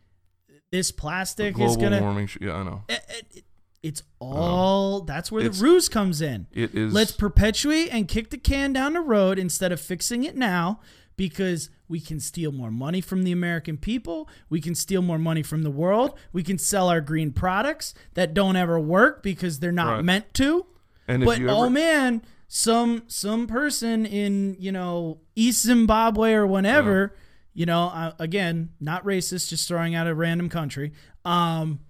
this 0.71 0.91
plastic 0.91 1.59
is 1.61 1.77
to 1.77 1.99
warming. 2.01 2.29
Yeah, 2.41 2.55
I 2.57 2.62
know. 2.62 2.85
it, 2.88 3.01
it- 3.31 3.45
it's 3.83 4.03
all 4.21 5.01
that's 5.01 5.33
where 5.33 5.49
the 5.49 5.51
ruse 5.62 5.88
comes 5.88 6.21
in. 6.21 6.47
It 6.53 6.75
is. 6.75 6.92
Let's 6.92 7.12
perpetuate 7.12 7.88
and 7.90 8.07
kick 8.07 8.31
the 8.31 8.38
can 8.38 8.73
down 8.73 8.92
the 8.92 9.01
road 9.01 9.38
instead 9.38 9.73
of 9.73 9.81
fixing 9.81 10.23
it 10.25 10.37
now 10.37 10.81
because 11.16 11.68
we 11.88 12.01
can 12.01 12.21
steal 12.21 12.53
more 12.53 12.71
money 12.71 13.01
from 13.01 13.23
the 13.25 13.33
American 13.33 13.77
people. 13.77 14.29
We 14.49 14.61
can 14.61 14.75
steal 14.75 15.03
more 15.03 15.18
money 15.18 15.42
from 15.42 15.62
the 15.62 15.71
world. 15.71 16.14
We 16.33 16.42
can 16.42 16.59
sell 16.59 16.88
our 16.88 17.01
green 17.01 17.33
products 17.33 17.92
that 18.14 18.33
don't 18.35 18.57
ever 18.57 18.79
work 18.81 19.23
because 19.23 19.59
they're 19.59 19.73
not 19.73 19.97
Right. 19.97 20.05
meant 20.05 20.33
to. 20.35 20.66
and 21.09 21.25
But 21.25 21.40
you 21.40 21.49
oh 21.51 21.68
man, 21.68 22.23
some 22.49 23.03
some 23.09 23.47
person 23.47 24.07
in, 24.07 24.57
you 24.59 24.71
know, 24.73 25.21
East 25.35 25.62
Zimbabwe 25.62 26.33
or 26.33 26.47
whenever, 26.47 27.14
you 27.53 27.66
know, 27.66 27.88
uh, 27.88 28.12
again, 28.21 28.71
not 28.81 29.05
racist, 29.05 29.49
just 29.49 29.66
throwing 29.66 29.95
out 29.97 30.07
a 30.07 30.14
random 30.14 30.49
country, 30.49 30.92
um 31.25 31.81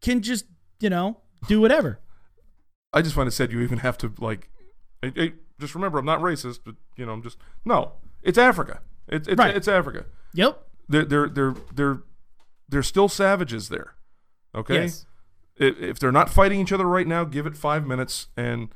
can 0.00 0.20
just, 0.22 0.46
you 0.80 0.90
know, 0.90 1.18
do 1.46 1.60
whatever. 1.60 2.00
I 2.92 3.02
just 3.02 3.14
find 3.14 3.26
it 3.26 3.32
sad 3.32 3.52
you 3.52 3.60
even 3.60 3.78
have 3.78 3.98
to 3.98 4.12
like. 4.18 4.50
Hey, 5.02 5.12
hey, 5.14 5.32
just 5.60 5.74
remember, 5.74 5.98
I'm 5.98 6.04
not 6.04 6.20
racist, 6.20 6.60
but 6.64 6.74
you 6.96 7.06
know, 7.06 7.12
I'm 7.12 7.22
just 7.22 7.38
no. 7.64 7.92
It's 8.22 8.38
Africa. 8.38 8.80
It's 9.08 9.28
it's, 9.28 9.38
Right. 9.38 9.54
it's 9.56 9.68
Africa. 9.68 10.06
Yep. 10.34 10.66
They're 10.88 11.04
they're 11.04 11.28
they're 11.28 11.54
they're 11.74 12.02
they're 12.68 12.82
still 12.82 13.08
savages 13.08 13.68
there. 13.68 13.94
Okay. 14.54 14.82
Yes. 14.82 15.06
If, 15.56 16.00
they're 16.00 16.10
not 16.10 16.30
fighting 16.30 16.60
each 16.60 16.72
other 16.72 16.84
right 16.86 17.06
now, 17.06 17.22
give 17.22 17.46
it 17.46 17.56
five 17.56 17.86
minutes, 17.86 18.26
and 18.36 18.70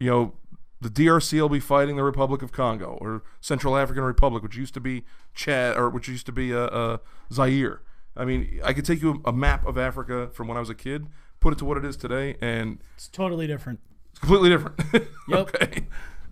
you 0.00 0.10
know 0.10 0.34
the 0.80 0.88
DRC 0.88 1.40
will 1.40 1.48
be 1.48 1.60
fighting 1.60 1.94
the 1.96 2.02
Republic 2.02 2.42
of 2.42 2.50
Congo 2.52 2.98
or 3.00 3.22
Central 3.40 3.76
African 3.76 4.02
Republic, 4.02 4.42
which 4.42 4.56
used 4.56 4.74
to 4.74 4.80
be 4.80 5.04
Chad 5.34 5.76
or 5.76 5.88
which 5.90 6.08
used 6.08 6.26
to 6.26 6.32
be 6.32 6.52
uh, 6.54 6.58
uh, 6.66 6.98
Zaire. 7.32 7.82
I 8.16 8.24
mean, 8.24 8.60
I 8.64 8.72
could 8.72 8.84
take 8.84 9.02
you 9.02 9.22
a 9.24 9.32
map 9.32 9.64
of 9.66 9.78
Africa 9.78 10.30
from 10.32 10.48
when 10.48 10.56
I 10.56 10.60
was 10.60 10.70
a 10.70 10.74
kid, 10.74 11.06
put 11.40 11.52
it 11.52 11.58
to 11.58 11.64
what 11.64 11.76
it 11.78 11.84
is 11.84 11.96
today, 11.96 12.36
and 12.40 12.78
It's 12.94 13.08
totally 13.08 13.46
different. 13.46 13.80
it's 14.10 14.18
completely 14.18 14.50
different. 14.50 14.78
Yep. 15.28 15.38
okay. 15.54 15.86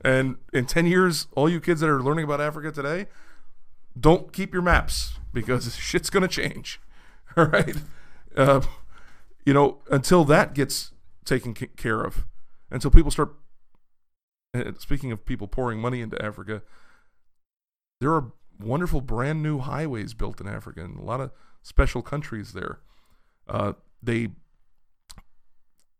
And 0.04 0.36
in 0.52 0.66
10 0.66 0.86
years, 0.86 1.26
all 1.32 1.48
you 1.48 1.60
kids 1.60 1.80
that 1.80 1.88
are 1.90 2.02
learning 2.02 2.24
about 2.24 2.40
Africa 2.40 2.70
today, 2.70 3.06
don't 3.98 4.32
keep 4.32 4.52
your 4.52 4.62
maps 4.62 5.14
because 5.32 5.74
shit's 5.78 6.08
going 6.10 6.22
to 6.22 6.28
change. 6.28 6.80
All 7.36 7.46
right. 7.46 7.76
Uh, 8.36 8.60
you 9.44 9.52
know, 9.52 9.78
until 9.90 10.24
that 10.26 10.54
gets 10.54 10.92
taken 11.24 11.52
ca- 11.54 11.66
care 11.76 12.02
of, 12.02 12.24
until 12.70 12.90
people 12.92 13.10
start. 13.10 13.34
uh, 14.54 14.72
Speaking 14.78 15.10
of 15.10 15.24
people 15.26 15.48
pouring 15.48 15.80
money 15.80 16.00
into 16.00 16.20
Africa, 16.24 16.62
there 18.00 18.12
are 18.12 18.32
wonderful 18.60 19.00
brand 19.00 19.42
new 19.42 19.58
highways 19.58 20.14
built 20.14 20.40
in 20.40 20.46
Africa 20.48 20.82
and 20.84 20.98
a 20.98 21.02
lot 21.02 21.20
of 21.20 21.30
special 21.62 22.02
countries 22.02 22.52
there. 22.52 22.78
Uh, 23.48 23.72
they 24.02 24.28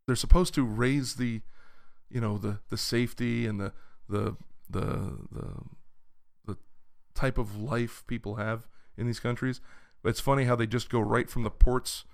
they're 0.09 0.17
supposed 0.17 0.55
to 0.55 0.65
raise 0.65 1.17
the 1.17 1.43
you 2.11 2.19
know 2.21 2.39
the 2.39 2.61
the 2.71 2.79
safety 2.79 3.47
and 3.47 3.61
the 3.61 3.73
the 4.09 4.35
the 4.71 5.19
the 5.31 5.55
the 6.47 6.57
type 7.15 7.37
of 7.37 7.55
life 7.61 8.03
people 8.07 8.37
have 8.37 8.67
in 8.97 9.07
these 9.07 9.21
countries. 9.21 9.61
But 10.03 10.09
it's 10.09 10.21
funny 10.21 10.45
how 10.45 10.57
they 10.57 10.67
just 10.67 10.89
go 10.89 11.01
right 11.01 11.29
from 11.29 11.43
the 11.43 11.51
ports 11.51 12.05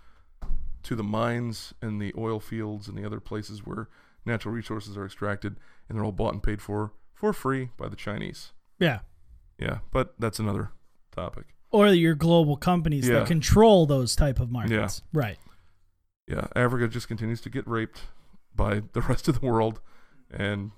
to 0.82 0.96
the 0.96 1.04
mines 1.04 1.72
and 1.80 2.02
the 2.02 2.12
oil 2.18 2.40
fields 2.40 2.88
and 2.88 2.98
the 2.98 3.04
other 3.06 3.20
places 3.20 3.64
where 3.64 3.88
natural 4.26 4.52
resources 4.52 4.96
are 4.96 5.04
extracted, 5.04 5.56
and 5.88 5.96
they're 5.96 6.04
all 6.04 6.10
bought 6.12 6.32
and 6.34 6.42
paid 6.42 6.60
for 6.60 6.92
for 7.14 7.32
free 7.32 7.70
by 7.76 7.88
the 7.88 7.96
Chinese. 7.96 8.52
Yeah. 8.80 9.00
Yeah, 9.56 9.78
but 9.92 10.14
that's 10.18 10.40
another 10.40 10.70
topic. 11.14 11.44
Or 11.70 11.86
your 11.88 12.16
global 12.16 12.56
companies 12.56 13.06
Yeah. 13.08 13.20
that 13.20 13.28
control 13.28 13.86
those 13.86 14.16
type 14.16 14.40
of 14.40 14.50
markets. 14.50 15.02
Yeah. 15.12 15.20
Right. 15.20 15.38
Yeah, 16.26 16.46
Africa 16.56 16.88
just 16.88 17.08
continues 17.08 17.40
to 17.42 17.50
get 17.50 17.66
raped 17.68 18.02
by 18.54 18.82
the 18.92 19.00
rest 19.08 19.28
of 19.28 19.40
the 19.40 19.46
world, 19.46 19.80
and 20.30 20.70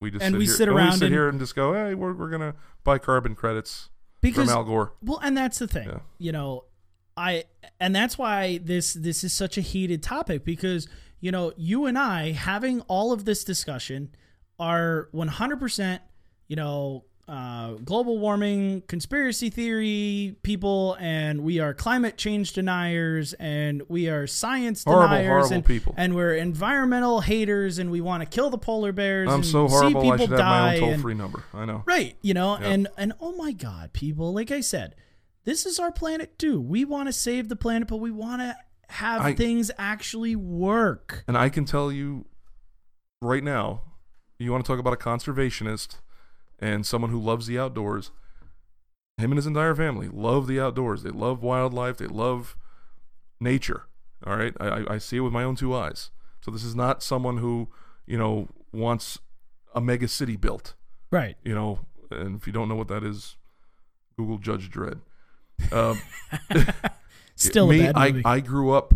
we 0.00 0.10
just 0.10 0.24
And 0.24 0.34
sit 0.34 0.38
we 0.38 0.44
here, 0.46 0.54
sit 0.54 0.68
and 0.68 0.76
around 0.76 0.86
we 0.86 0.92
sit 0.96 1.02
and- 1.06 1.14
here 1.14 1.28
and 1.28 1.38
just 1.40 1.54
go, 1.54 1.72
hey, 1.74 1.94
we're, 1.94 2.12
we're 2.12 2.30
gonna 2.30 2.54
buy 2.84 2.98
carbon 2.98 3.34
credits 3.34 3.88
Because 4.20 4.48
from 4.48 4.56
Al 4.58 4.64
Gore. 4.64 4.92
well, 5.02 5.18
and 5.22 5.36
that's 5.36 5.58
the 5.58 5.66
thing. 5.68 5.88
Yeah. 5.88 5.98
You 6.18 6.32
know, 6.32 6.64
I 7.16 7.44
and 7.80 7.94
that's 7.94 8.18
why 8.18 8.58
this 8.58 8.92
this 8.94 9.22
is 9.24 9.32
such 9.32 9.56
a 9.56 9.60
heated 9.60 10.02
topic 10.02 10.44
because 10.44 10.88
you 11.20 11.30
know, 11.30 11.52
you 11.56 11.86
and 11.86 11.96
I 11.98 12.32
having 12.32 12.80
all 12.82 13.12
of 13.12 13.24
this 13.24 13.44
discussion 13.44 14.10
are 14.58 15.08
100%, 15.14 16.00
you 16.48 16.56
know, 16.56 17.04
uh, 17.26 17.72
global 17.84 18.18
warming 18.18 18.82
conspiracy 18.88 19.48
theory 19.50 20.36
people, 20.42 20.96
and 21.00 21.42
we 21.42 21.58
are 21.58 21.72
climate 21.72 22.16
change 22.18 22.52
deniers, 22.52 23.32
and 23.34 23.82
we 23.88 24.08
are 24.08 24.26
science 24.26 24.84
Horrible, 24.84 25.08
deniers, 25.16 25.26
horrible 25.28 25.52
and, 25.54 25.64
people. 25.64 25.94
and 25.96 26.14
we're 26.14 26.34
environmental 26.34 27.20
haters, 27.20 27.78
and 27.78 27.90
we 27.90 28.00
want 28.00 28.22
to 28.22 28.28
kill 28.28 28.50
the 28.50 28.58
polar 28.58 28.92
bears. 28.92 29.28
I'm 29.28 29.36
and 29.36 29.46
so 29.46 29.66
see 29.68 29.72
horrible. 29.74 30.12
I 30.12 30.16
should 30.18 30.30
have 30.30 30.38
my 30.38 30.74
own 30.74 30.80
toll 30.80 30.98
free 30.98 31.14
number. 31.14 31.44
I 31.54 31.64
know. 31.64 31.82
Right, 31.86 32.16
you 32.20 32.34
know, 32.34 32.58
Yeah. 32.60 32.68
and 32.68 32.88
and 32.98 33.12
oh 33.20 33.32
my 33.36 33.52
god, 33.52 33.92
people, 33.92 34.34
like 34.34 34.50
I 34.50 34.60
said, 34.60 34.94
this 35.44 35.64
is 35.64 35.78
our 35.78 35.92
planet 35.92 36.38
too. 36.38 36.60
We 36.60 36.84
want 36.84 37.08
to 37.08 37.12
save 37.12 37.48
the 37.48 37.56
planet, 37.56 37.88
but 37.88 37.96
we 37.96 38.10
want 38.10 38.42
to 38.42 38.56
have 38.88 39.22
I- 39.22 39.34
things 39.34 39.70
actually 39.78 40.36
work. 40.36 41.24
And 41.26 41.38
I 41.38 41.48
can 41.48 41.64
tell 41.64 41.90
you 41.90 42.26
right 43.22 43.42
now, 43.42 43.80
you 44.38 44.52
want 44.52 44.62
to 44.64 44.68
talk 44.70 44.78
about 44.78 44.92
a 44.92 44.96
conservationist 44.96 46.00
and 46.64 46.86
someone 46.86 47.10
who 47.10 47.20
loves 47.20 47.46
the 47.46 47.58
outdoors. 47.58 48.10
Him 49.18 49.30
and 49.30 49.36
his 49.38 49.46
entire 49.46 49.74
family 49.74 50.08
love 50.12 50.46
the 50.46 50.58
outdoors. 50.58 51.02
They 51.02 51.10
love 51.10 51.42
wildlife. 51.42 51.98
They 51.98 52.06
love 52.06 52.56
nature. 53.40 53.84
All 54.26 54.36
right, 54.36 54.54
I, 54.58 54.94
I- 54.94 54.98
see 54.98 55.18
it 55.18 55.20
with 55.20 55.32
my 55.32 55.44
own 55.44 55.56
two 55.56 55.74
eyes. 55.74 56.10
So 56.40 56.50
this 56.50 56.64
is 56.64 56.74
not 56.74 57.02
someone 57.02 57.38
who 57.38 57.68
you 58.06 58.18
know 58.18 58.48
wants 58.72 59.18
a 59.74 59.80
mega 59.80 60.08
city 60.08 60.36
built. 60.36 60.74
Right. 61.10 61.36
You 61.44 61.54
know, 61.54 61.80
and 62.10 62.36
if 62.36 62.46
you 62.46 62.52
don't 62.52 62.68
know 62.68 62.74
what 62.74 62.88
that 62.88 63.04
is, 63.04 63.36
Google 64.16 64.38
Judge 64.38 64.70
Dredd. 64.70 65.00
Um, 65.72 66.00
Still 67.36 67.68
me, 67.68 67.86
a 67.86 67.92
bad 67.92 68.12
movie. 68.14 68.22
I, 68.24 68.34
I 68.34 68.40
grew 68.40 68.72
up 68.72 68.94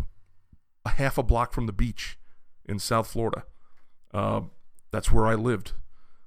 a 0.85 0.91
half 0.91 1.19
a 1.19 1.23
block 1.23 1.53
from 1.53 1.67
the 1.67 1.73
beach 1.73 2.19
in 2.65 2.79
South 2.79 3.09
Florida. 3.09 3.45
Uh, 4.13 4.43
that's 4.91 5.11
where 5.13 5.27
I 5.27 5.35
lived. 5.35 5.73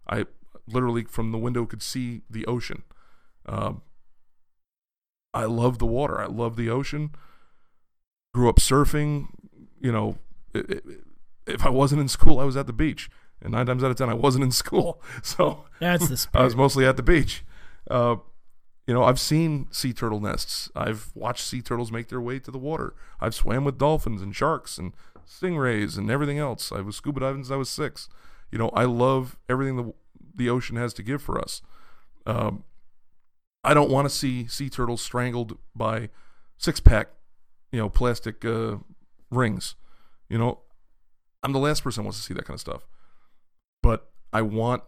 I 0.10 0.26
literally 0.68 1.04
from 1.04 1.32
the 1.32 1.38
window 1.38 1.66
could 1.66 1.82
see 1.82 2.22
the 2.30 2.46
ocean. 2.46 2.84
Um, 3.46 3.82
I 5.34 5.46
love 5.46 5.80
the 5.80 5.86
water. 5.86 6.20
I 6.20 6.26
love 6.26 6.56
the 6.56 6.70
ocean. 6.70 7.12
Grew 8.34 8.50
up 8.50 8.58
surfing. 8.58 9.28
You 9.80 9.92
know, 9.92 10.18
i- 10.54 10.60
i- 10.70 10.82
if 11.48 11.66
I 11.66 11.70
wasn't 11.70 12.02
in 12.02 12.08
school, 12.08 12.40
I 12.40 12.44
was 12.44 12.58
at 12.58 12.68
the 12.68 12.74
beach. 12.74 13.10
And 13.42 13.54
nine 13.54 13.66
times 13.66 13.84
out 13.84 13.90
of 13.92 13.98
ten, 13.98 14.10
I 14.10 14.14
wasn't 14.14 14.44
in 14.44 14.52
school. 14.64 15.02
So 15.24 15.66
That's 15.80 16.08
the 16.08 16.28
I 16.40 16.44
was 16.44 16.56
mostly 16.56 16.86
at 16.86 16.98
the 16.98 17.04
beach. 17.04 17.44
Uh, 17.90 18.18
you 18.88 18.94
know, 18.94 19.04
I've 19.04 19.20
seen 19.20 19.68
sea 19.72 19.94
turtle 19.94 20.20
nests. 20.20 20.70
I've 20.76 21.12
watched 21.16 21.46
sea 21.46 21.62
turtles 21.62 21.92
make 21.92 22.10
their 22.10 22.22
way 22.22 22.40
to 22.40 22.52
the 22.52 22.58
water. 22.58 22.94
I've 23.20 23.34
swam 23.36 23.64
with 23.64 23.78
dolphins 23.78 24.22
and 24.22 24.36
sharks 24.36 24.78
and 24.78 24.94
stingrays 25.26 25.98
and 25.98 26.12
everything 26.12 26.40
else. 26.40 26.72
I 26.72 26.82
was 26.82 26.96
scuba 26.98 27.22
diving 27.22 27.44
since 27.44 27.52
I 27.52 27.56
was 27.56 27.70
six. 27.70 28.10
You 28.52 28.58
know, 28.58 28.70
I 28.70 28.84
love 28.84 29.38
everything 29.48 29.78
the 29.78 29.94
the 30.36 30.50
ocean 30.50 30.76
has 30.78 30.94
to 30.96 31.04
give 31.04 31.22
for 31.22 31.40
us. 31.40 31.62
Um, 32.26 32.64
I 33.64 33.74
don't 33.74 33.92
want 33.92 34.10
to 34.10 34.14
see 34.14 34.48
sea 34.48 34.70
turtles 34.70 35.02
strangled 35.02 35.58
by 35.76 36.10
six 36.58 36.80
pack, 36.80 37.10
you 37.72 37.80
know, 37.80 37.90
plastic 37.90 38.44
uh, 38.44 38.78
rings. 39.30 39.76
You 40.30 40.38
know, 40.38 40.60
I'm 41.44 41.52
the 41.52 41.60
last 41.60 41.84
person 41.84 42.02
who 42.04 42.06
wants 42.06 42.20
to 42.20 42.24
see 42.24 42.34
that 42.34 42.46
kind 42.46 42.56
of 42.56 42.62
stuff. 42.62 42.88
But 43.84 44.10
I 44.32 44.42
want 44.42 44.84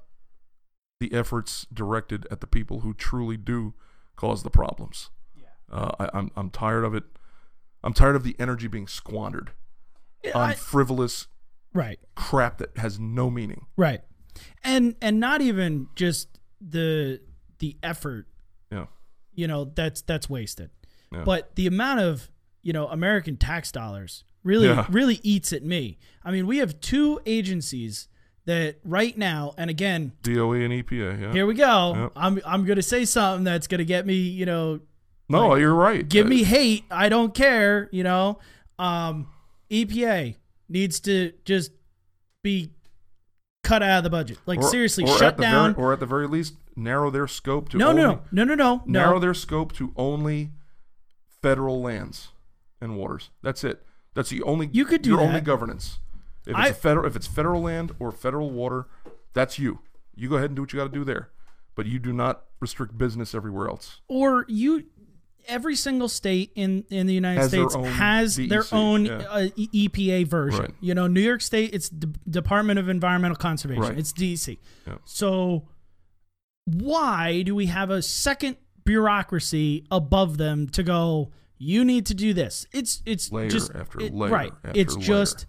the 1.00 1.14
efforts 1.14 1.68
directed 1.74 2.28
at 2.32 2.42
the 2.42 2.48
people 2.48 2.80
who 2.82 2.94
truly 2.94 3.38
do 3.38 3.74
cause 4.16 4.44
the 4.44 4.50
problems. 4.50 5.10
Uh, 5.72 5.92
I, 6.00 6.10
I'm 6.14 6.32
I'm 6.36 6.50
tired 6.50 6.84
of 6.84 6.94
it. 6.94 7.04
I'm 7.84 7.94
tired 7.94 8.16
of 8.16 8.24
the 8.24 8.36
energy 8.40 8.68
being 8.68 8.88
squandered 8.88 9.52
on 10.34 10.52
I- 10.52 10.54
frivolous 10.54 11.28
right. 11.74 12.00
crap 12.16 12.60
that 12.60 12.78
has 12.78 13.00
no 13.00 13.30
meaning. 13.30 13.66
Right. 13.76 14.02
And 14.64 14.96
and 15.02 15.20
not 15.20 15.42
even 15.42 15.88
just 15.96 16.28
the 16.62 17.20
the 17.60 17.78
effort, 17.84 18.28
Yeah. 18.72 18.86
you 19.34 19.48
know, 19.48 19.66
that's 19.66 20.02
that's 20.02 20.30
wasted. 20.30 20.70
Yeah. 21.12 21.24
But 21.24 21.56
the 21.56 21.68
amount 21.68 22.00
of, 22.00 22.30
you 22.62 22.74
know, 22.74 22.88
American 22.88 23.38
tax 23.38 23.72
dollars 23.72 24.24
really 24.44 24.68
Yeah. 24.68 24.86
really 24.90 25.20
eats 25.24 25.54
at 25.54 25.64
me. 25.64 25.98
I 26.24 26.32
mean, 26.32 26.48
we 26.48 26.58
have 26.58 26.80
two 26.80 27.20
agencies 27.26 28.08
that 28.46 28.76
right 28.84 29.18
now 29.18 29.54
and 29.58 29.70
again, 29.70 30.12
DOE 30.22 30.54
and 30.54 30.74
EPA. 30.74 31.22
Yeah. 31.22 31.32
here 31.32 31.46
we 31.46 31.54
go. 31.54 31.94
Yep. 31.96 32.12
I'm 32.16 32.40
I'm 32.46 32.66
going 32.66 32.76
to 32.78 32.82
say 32.84 33.06
something 33.06 33.44
that's 33.44 33.68
going 33.68 33.80
to 33.80 33.86
get 33.86 34.06
me, 34.06 34.16
you 34.16 34.46
know, 34.46 34.80
no, 35.30 35.50
like, 35.50 35.60
you're 35.62 35.74
right. 35.74 36.08
give 36.08 36.26
Uh, 36.26 36.30
me 36.30 36.44
hate. 36.44 36.84
I 36.92 37.08
don't 37.10 37.34
care. 37.34 37.88
You 37.94 38.04
know, 38.04 38.40
um, 38.78 39.28
EPA 39.72 40.36
needs 40.68 41.00
to 41.02 41.32
just 41.46 41.72
be 42.44 42.72
cut 43.64 43.82
out 43.82 44.00
of 44.00 44.04
the 44.04 44.10
budget. 44.10 44.38
Like 44.46 44.60
or- 44.60 44.70
seriously, 44.70 45.06
or 45.06 45.18
shut 45.18 45.38
down. 45.38 45.74
very, 45.74 45.86
or 45.86 45.94
at 45.94 46.00
the 46.00 46.06
very 46.06 46.28
least, 46.28 46.56
narrow 46.76 47.10
their 47.10 47.28
scope 47.28 47.70
to 47.70 47.78
no, 47.78 47.90
only, 47.90 48.02
no, 48.04 48.22
no, 48.32 48.44
no, 48.44 48.56
no, 48.56 48.84
narrow 48.86 49.14
no. 49.14 49.20
their 49.20 49.34
scope 49.34 49.74
to 49.74 49.94
only 49.96 50.52
federal 51.42 51.82
lands 51.82 52.30
and 52.82 52.98
waters. 52.98 53.30
That's 53.42 53.64
it. 53.64 53.84
That's 54.14 54.30
the 54.30 54.44
only 54.44 54.70
You 54.72 54.86
could 54.86 55.02
do 55.02 55.12
your 55.12 55.22
only 55.22 55.42
governance. 55.42 56.00
If 56.46 56.50
it's 56.52 56.60
I- 56.60 56.72
federal, 56.74 57.06
if 57.08 57.16
it's 57.16 57.28
federal 57.28 57.62
land 57.62 57.96
or 58.00 58.12
federal 58.12 58.52
water, 58.52 58.88
that's 59.34 59.58
you. 59.58 59.80
You 60.16 60.30
go 60.30 60.36
ahead 60.36 60.50
and 60.50 60.56
do 60.56 60.62
what 60.64 60.74
you 60.74 60.78
got 60.80 60.86
to 60.86 60.92
do 60.92 61.04
there, 61.04 61.30
but 61.76 61.86
you 61.86 61.98
do 62.00 62.14
not 62.14 62.44
restrict 62.60 62.98
business 62.98 63.34
everywhere 63.34 63.68
else. 63.68 64.02
Or 64.08 64.46
you. 64.48 64.86
Every 65.48 65.76
single 65.76 66.08
state 66.10 66.52
in, 66.56 66.86
in 66.90 67.08
the 67.08 67.14
United 67.14 67.42
Has 67.42 67.50
States 67.50 67.76
own 67.76 67.84
has 67.86 68.36
their 68.38 68.64
own 68.72 69.06
yeah. 69.06 69.14
uh, 69.30 69.48
EPA 69.56 70.28
version. 70.28 70.62
Right. 70.62 70.74
You 70.82 70.94
know, 70.96 71.08
New 71.08 71.22
York 71.22 71.42
State, 71.42 71.74
it's 71.74 71.90
D- 71.90 72.08
Department 72.30 72.80
of 72.80 72.90
Environmental 72.90 73.36
Conservation. 73.38 73.84
Right. 73.84 73.98
It's 73.98 74.14
DEC. 74.14 74.58
Yeah. 74.88 74.96
So 75.06 75.68
why 76.66 77.42
do 77.42 77.56
we 77.56 77.66
have 77.68 77.90
a 77.90 78.02
second 78.02 78.58
bureaucracy 78.86 79.86
above 79.92 80.38
them 80.38 80.68
to 80.70 80.84
go? 80.84 81.32
You 81.58 81.86
need 81.86 82.06
to 82.08 82.14
do 82.14 82.34
this. 82.34 82.68
It's 82.74 83.02
it's 83.06 83.32
Layer 83.32 83.50
just 83.50 83.72
after 83.74 84.02
it- 84.02 84.14
layer 84.14 84.32
right. 84.32 84.54
after 84.64 84.80
it's 84.80 84.96
layer. 84.96 85.06
just 85.06 85.46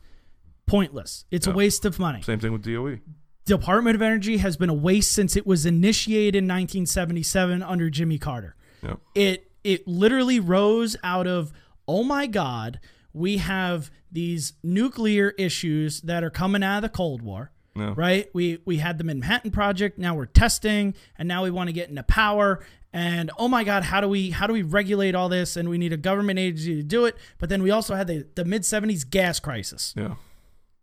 pointless. 0.67 1.25
It's 1.31 1.47
a 1.47 1.53
waste 1.53 1.85
of 1.85 1.99
money. 1.99 2.23
Same 2.23 2.39
thing 2.41 2.53
with. 2.53 2.63
DOE. 2.63 2.99
Department 3.47 3.95
of 3.95 4.01
Energy 4.03 4.39
has 4.39 4.57
been 4.57 4.71
a 4.71 4.75
waste 4.75 5.13
since 5.13 5.37
it 5.37 5.47
was 5.47 5.67
initiated 5.67 6.37
in 6.37 6.45
1977 6.45 7.63
under 7.63 7.91
Jimmy 7.91 8.19
Carter. 8.19 8.57
Yep. 8.83 9.01
It 9.15 9.51
it 9.65 9.89
literally 9.89 10.39
rose 10.39 10.97
out 11.03 11.27
of 11.27 11.53
oh 11.89 12.05
my 12.05 12.27
god, 12.27 12.81
we 13.13 13.39
have 13.39 13.91
these 14.11 14.55
nuclear 14.63 15.31
issues 15.39 16.01
that 16.03 16.23
are 16.23 16.31
coming 16.31 16.63
out 16.63 16.77
of 16.77 16.83
the 16.83 16.89
Cold 16.89 17.23
War. 17.23 17.51
Yeah. 17.75 17.95
Right? 17.97 18.31
We 18.33 18.61
we 18.65 18.77
had 18.77 18.99
the 18.99 19.05
Manhattan 19.05 19.51
project, 19.51 19.99
now 19.99 20.15
we're 20.15 20.27
testing 20.27 20.95
and 21.19 21.27
now 21.27 21.43
we 21.43 21.51
want 21.51 21.69
to 21.69 21.73
get 21.73 21.89
into 21.89 22.05
power 22.05 22.65
and 22.93 23.33
oh 23.39 23.49
my 23.49 23.65
god, 23.65 23.83
how 23.83 24.01
do 24.01 24.09
we 24.09 24.31
how 24.31 24.47
do 24.47 24.53
we 24.53 24.63
regulate 24.63 25.17
all 25.17 25.29
this 25.29 25.57
and 25.57 25.69
we 25.69 25.79
need 25.79 25.93
a 25.93 25.97
government 25.97 26.39
agency 26.39 26.77
to 26.77 26.83
do 26.85 27.05
it, 27.05 27.17
but 27.39 27.49
then 27.49 27.63
we 27.63 27.73
also 27.73 27.97
had 27.97 28.07
the 28.07 28.27
the 28.37 28.45
mid 28.45 28.63
70s 28.63 29.09
gas 29.09 29.41
crisis. 29.41 29.93
Yeah. 29.97 30.15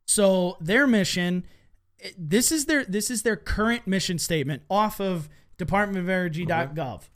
So 0.06 0.58
their 0.60 0.88
mission, 0.88 1.46
this 2.18 2.52
is 2.52 2.66
their 2.66 2.84
this 2.84 3.10
is 3.10 3.24
their 3.24 3.38
current 3.38 3.88
mission 3.88 4.20
statement 4.20 4.64
off 4.70 5.00
of 5.00 5.30
departmentofenergy.gov. 5.58 6.76
Okay, 6.76 7.11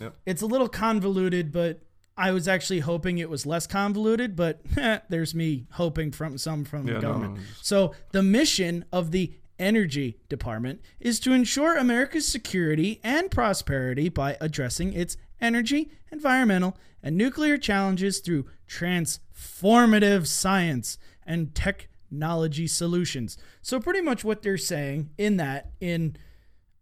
Yep. 0.00 0.14
it's 0.26 0.42
a 0.42 0.46
little 0.46 0.68
convoluted, 0.68 1.50
but 1.52 1.80
I 2.16 2.30
was 2.32 2.46
actually 2.46 2.80
hoping 2.80 3.18
it 3.18 3.30
was 3.30 3.44
less 3.46 3.66
convoluted. 3.66 4.36
But 4.36 4.60
there's 5.08 5.34
me 5.34 5.66
hoping 5.72 6.12
from 6.12 6.38
some 6.38 6.64
from 6.64 6.86
Yeah, 6.86 6.94
the 6.94 7.00
government. 7.00 7.34
no, 7.36 7.40
So 7.62 7.94
the 8.12 8.22
mission 8.22 8.84
of 8.92 9.10
the 9.10 9.32
Energy 9.58 10.18
Department 10.28 10.80
is 10.98 11.20
to 11.20 11.32
ensure 11.32 11.76
America's 11.76 12.26
security 12.26 13.00
and 13.04 13.30
prosperity 13.30 14.08
by 14.08 14.36
addressing 14.40 14.92
its 14.92 15.16
energy, 15.40 15.90
environmental, 16.10 16.76
and 17.02 17.16
nuclear 17.16 17.56
challenges 17.58 18.18
through 18.20 18.46
transformative 18.68 20.26
science 20.26 20.98
and 21.24 21.54
technology 21.54 22.66
solutions. 22.66 23.36
So 23.60 23.80
pretty 23.80 24.00
much 24.00 24.24
what 24.24 24.42
they're 24.42 24.58
saying 24.58 25.10
in 25.18 25.36
that 25.38 25.70
in 25.80 26.16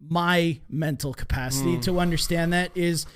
my 0.08 0.60
mental 0.68 1.12
capacity 1.14 1.74
Hmm. 1.76 1.80
to 1.80 1.98
understand 2.00 2.52
that 2.52 2.70
is 2.74 3.06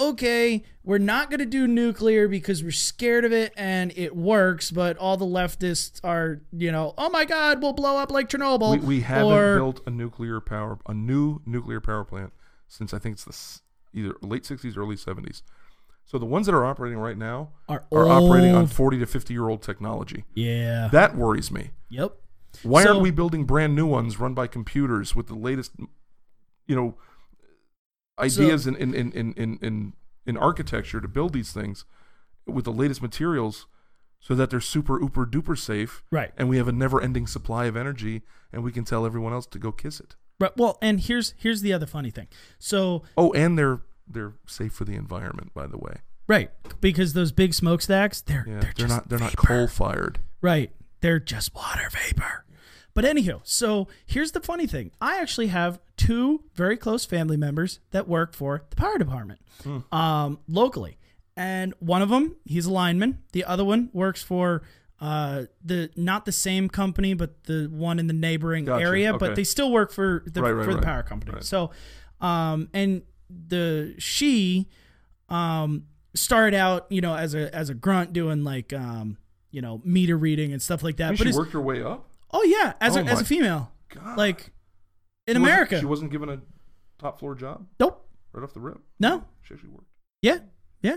okay, 0.00 0.64
we're 0.82 0.98
not 0.98 1.30
going 1.30 1.38
to 1.38 1.46
do 1.46 1.68
nuclear 1.68 2.26
because 2.26 2.64
we're 2.64 2.72
scared 2.72 3.24
of 3.24 3.32
it 3.32 3.52
and 3.56 3.92
it 3.96 4.16
works, 4.16 4.72
but 4.72 4.96
all 4.96 5.16
the 5.16 5.24
leftists 5.24 6.00
are, 6.02 6.40
you 6.52 6.72
know, 6.72 6.94
oh 6.98 7.08
my 7.10 7.24
God, 7.24 7.62
we'll 7.62 7.72
blow 7.72 7.96
up 7.96 8.10
like 8.10 8.28
Chernobyl. 8.28 8.72
We, 8.72 8.78
we 8.78 9.00
haven't 9.02 9.32
or, 9.32 9.54
built 9.56 9.80
a 9.86 9.90
nuclear 9.90 10.40
power, 10.40 10.80
a 10.88 10.94
new 10.94 11.40
nuclear 11.46 11.80
power 11.80 12.02
plant 12.02 12.32
since 12.66 12.92
I 12.92 12.98
think 12.98 13.14
it's 13.20 13.60
the 13.92 14.00
either 14.00 14.16
late 14.20 14.42
60s, 14.42 14.76
early 14.76 14.96
70s. 14.96 15.42
So 16.06 16.18
the 16.18 16.26
ones 16.26 16.46
that 16.46 16.54
are 16.56 16.64
operating 16.64 16.98
right 16.98 17.16
now 17.16 17.50
Are 17.68 17.84
are 17.92 18.06
operating 18.08 18.54
on 18.54 18.66
40 18.66 18.98
to 18.98 19.06
50 19.06 19.32
year 19.32 19.48
old 19.48 19.62
technology. 19.62 20.24
Yeah. 20.34 20.88
That 20.90 21.16
worries 21.16 21.52
me. 21.52 21.70
yep. 21.88 22.16
Why 22.64 22.82
So- 22.82 22.90
aren't 22.90 23.02
we 23.02 23.10
building 23.12 23.44
brand 23.44 23.74
new 23.76 23.86
ones 23.86 24.18
run 24.18 24.34
by 24.34 24.48
computers 24.48 25.14
with 25.14 25.28
the 25.28 25.34
latest, 25.36 25.70
you 26.66 26.74
know, 26.76 26.94
ideas 28.18 28.66
in, 28.66 28.76
in, 28.76 28.94
in, 28.94 29.12
in, 29.12 29.32
in, 29.34 29.58
in, 29.60 29.92
in 30.26 30.36
architecture 30.36 31.00
to 31.00 31.08
build 31.08 31.32
these 31.32 31.52
things 31.52 31.84
with 32.46 32.64
the 32.64 32.72
latest 32.72 33.02
materials 33.02 33.66
so 34.20 34.34
that 34.34 34.50
they're 34.50 34.60
super, 34.60 34.98
ooper, 35.00 35.26
duper 35.26 35.58
safe 35.58 36.02
Right. 36.10 36.32
and 36.36 36.48
we 36.48 36.56
have 36.56 36.68
a 36.68 36.72
never 36.72 37.00
ending 37.00 37.26
supply 37.26 37.66
of 37.66 37.76
energy 37.76 38.22
and 38.52 38.62
we 38.62 38.72
can 38.72 38.84
tell 38.84 39.04
everyone 39.04 39.32
else 39.32 39.46
to 39.46 39.58
go 39.58 39.72
kiss 39.72 40.00
it. 40.00 40.16
right 40.40 40.56
well, 40.56 40.78
and 40.80 41.00
here's 41.00 41.34
here's 41.36 41.60
the 41.60 41.72
other 41.72 41.86
funny 41.86 42.10
thing. 42.10 42.28
So 42.58 43.02
Oh, 43.16 43.32
and 43.32 43.58
they're 43.58 43.80
they're 44.06 44.34
safe 44.46 44.72
for 44.72 44.84
the 44.84 44.94
environment, 44.94 45.52
by 45.54 45.66
the 45.66 45.78
way. 45.78 45.96
right, 46.28 46.50
because 46.80 47.12
those 47.14 47.32
big 47.32 47.52
smokestacks, 47.54 48.20
they're 48.22 48.44
Yeah, 48.46 48.54
they're, 48.54 48.62
they're, 48.62 48.72
just 48.74 48.88
not 48.88 49.08
they're 49.08 49.18
not 49.18 49.36
coal 49.36 49.66
fired. 49.66 50.20
Right. 50.40 50.70
They're 51.00 51.20
just 51.20 51.54
water 51.54 51.88
vapor. 51.90 52.44
But 52.94 53.04
anyhow, 53.04 53.40
so 53.42 53.88
here's 54.06 54.32
the 54.32 54.40
funny 54.40 54.66
thing. 54.66 54.92
I 55.00 55.20
actually 55.20 55.48
have 55.48 55.80
two 55.96 56.44
very 56.54 56.76
close 56.76 57.04
family 57.04 57.36
members 57.36 57.80
that 57.90 58.06
work 58.08 58.34
for 58.34 58.62
the 58.70 58.76
power 58.76 58.98
department 58.98 59.40
um, 59.92 60.38
locally. 60.48 60.98
And 61.36 61.74
one 61.80 62.02
of 62.02 62.08
them, 62.08 62.36
he's 62.44 62.66
a 62.66 62.72
lineman. 62.72 63.18
The 63.32 63.44
other 63.44 63.64
one 63.64 63.90
works 63.92 64.22
for 64.22 64.62
uh, 65.00 65.46
the 65.64 65.90
not 65.96 66.24
the 66.24 66.32
same 66.32 66.68
company, 66.68 67.14
but 67.14 67.44
the 67.44 67.66
one 67.66 67.98
in 67.98 68.06
the 68.06 68.12
neighboring 68.12 68.66
Gotcha. 68.66 68.84
area. 68.84 69.18
But 69.18 69.34
they 69.34 69.42
still 69.42 69.72
work 69.72 69.90
for 69.90 70.22
the 70.26 70.40
Right, 70.40 70.52
right, 70.52 70.64
for 70.64 70.70
the 70.70 70.76
right. 70.78 70.84
power 70.86 71.02
company. 71.02 71.38
So, 71.40 71.72
um, 72.20 72.68
and 72.72 73.02
the 73.28 73.96
she 73.98 74.68
um, 75.28 75.86
started 76.14 76.56
out, 76.56 76.86
you 76.90 77.00
know, 77.00 77.16
as 77.16 77.34
a 77.34 77.52
as 77.52 77.68
a 77.68 77.74
grunt 77.74 78.12
doing 78.12 78.44
like 78.44 78.72
um, 78.72 79.18
you 79.50 79.60
know 79.60 79.82
meter 79.84 80.16
reading 80.16 80.52
and 80.52 80.62
stuff 80.62 80.84
like 80.84 80.98
that. 80.98 81.10
And 81.10 81.18
but 81.18 81.26
she 81.26 81.32
worked 81.34 81.52
her 81.52 81.60
way 81.60 81.82
up. 81.82 82.08
Oh 82.34 82.42
yeah, 82.42 82.74
as 82.82 82.96
Oh 82.96 83.00
a 83.00 83.04
as 83.04 83.20
a 83.22 83.24
female, 83.24 83.72
God. 83.88 84.18
like 84.18 84.50
in 85.26 85.36
She 85.36 85.38
wasn't- 85.40 85.46
America. 85.46 85.78
she 85.80 85.86
wasn't 85.86 86.10
given 86.10 86.28
a 86.28 86.40
top 86.98 87.18
floor 87.18 87.34
job 87.34 87.66
nope, 87.80 88.06
right 88.32 88.42
off 88.44 88.52
the 88.52 88.60
rip. 88.60 88.78
no, 89.00 89.24
She 89.42 89.54
actually 89.54 89.70
worked. 89.70 89.88
yeah, 90.20 90.38
yeah, 90.82 90.96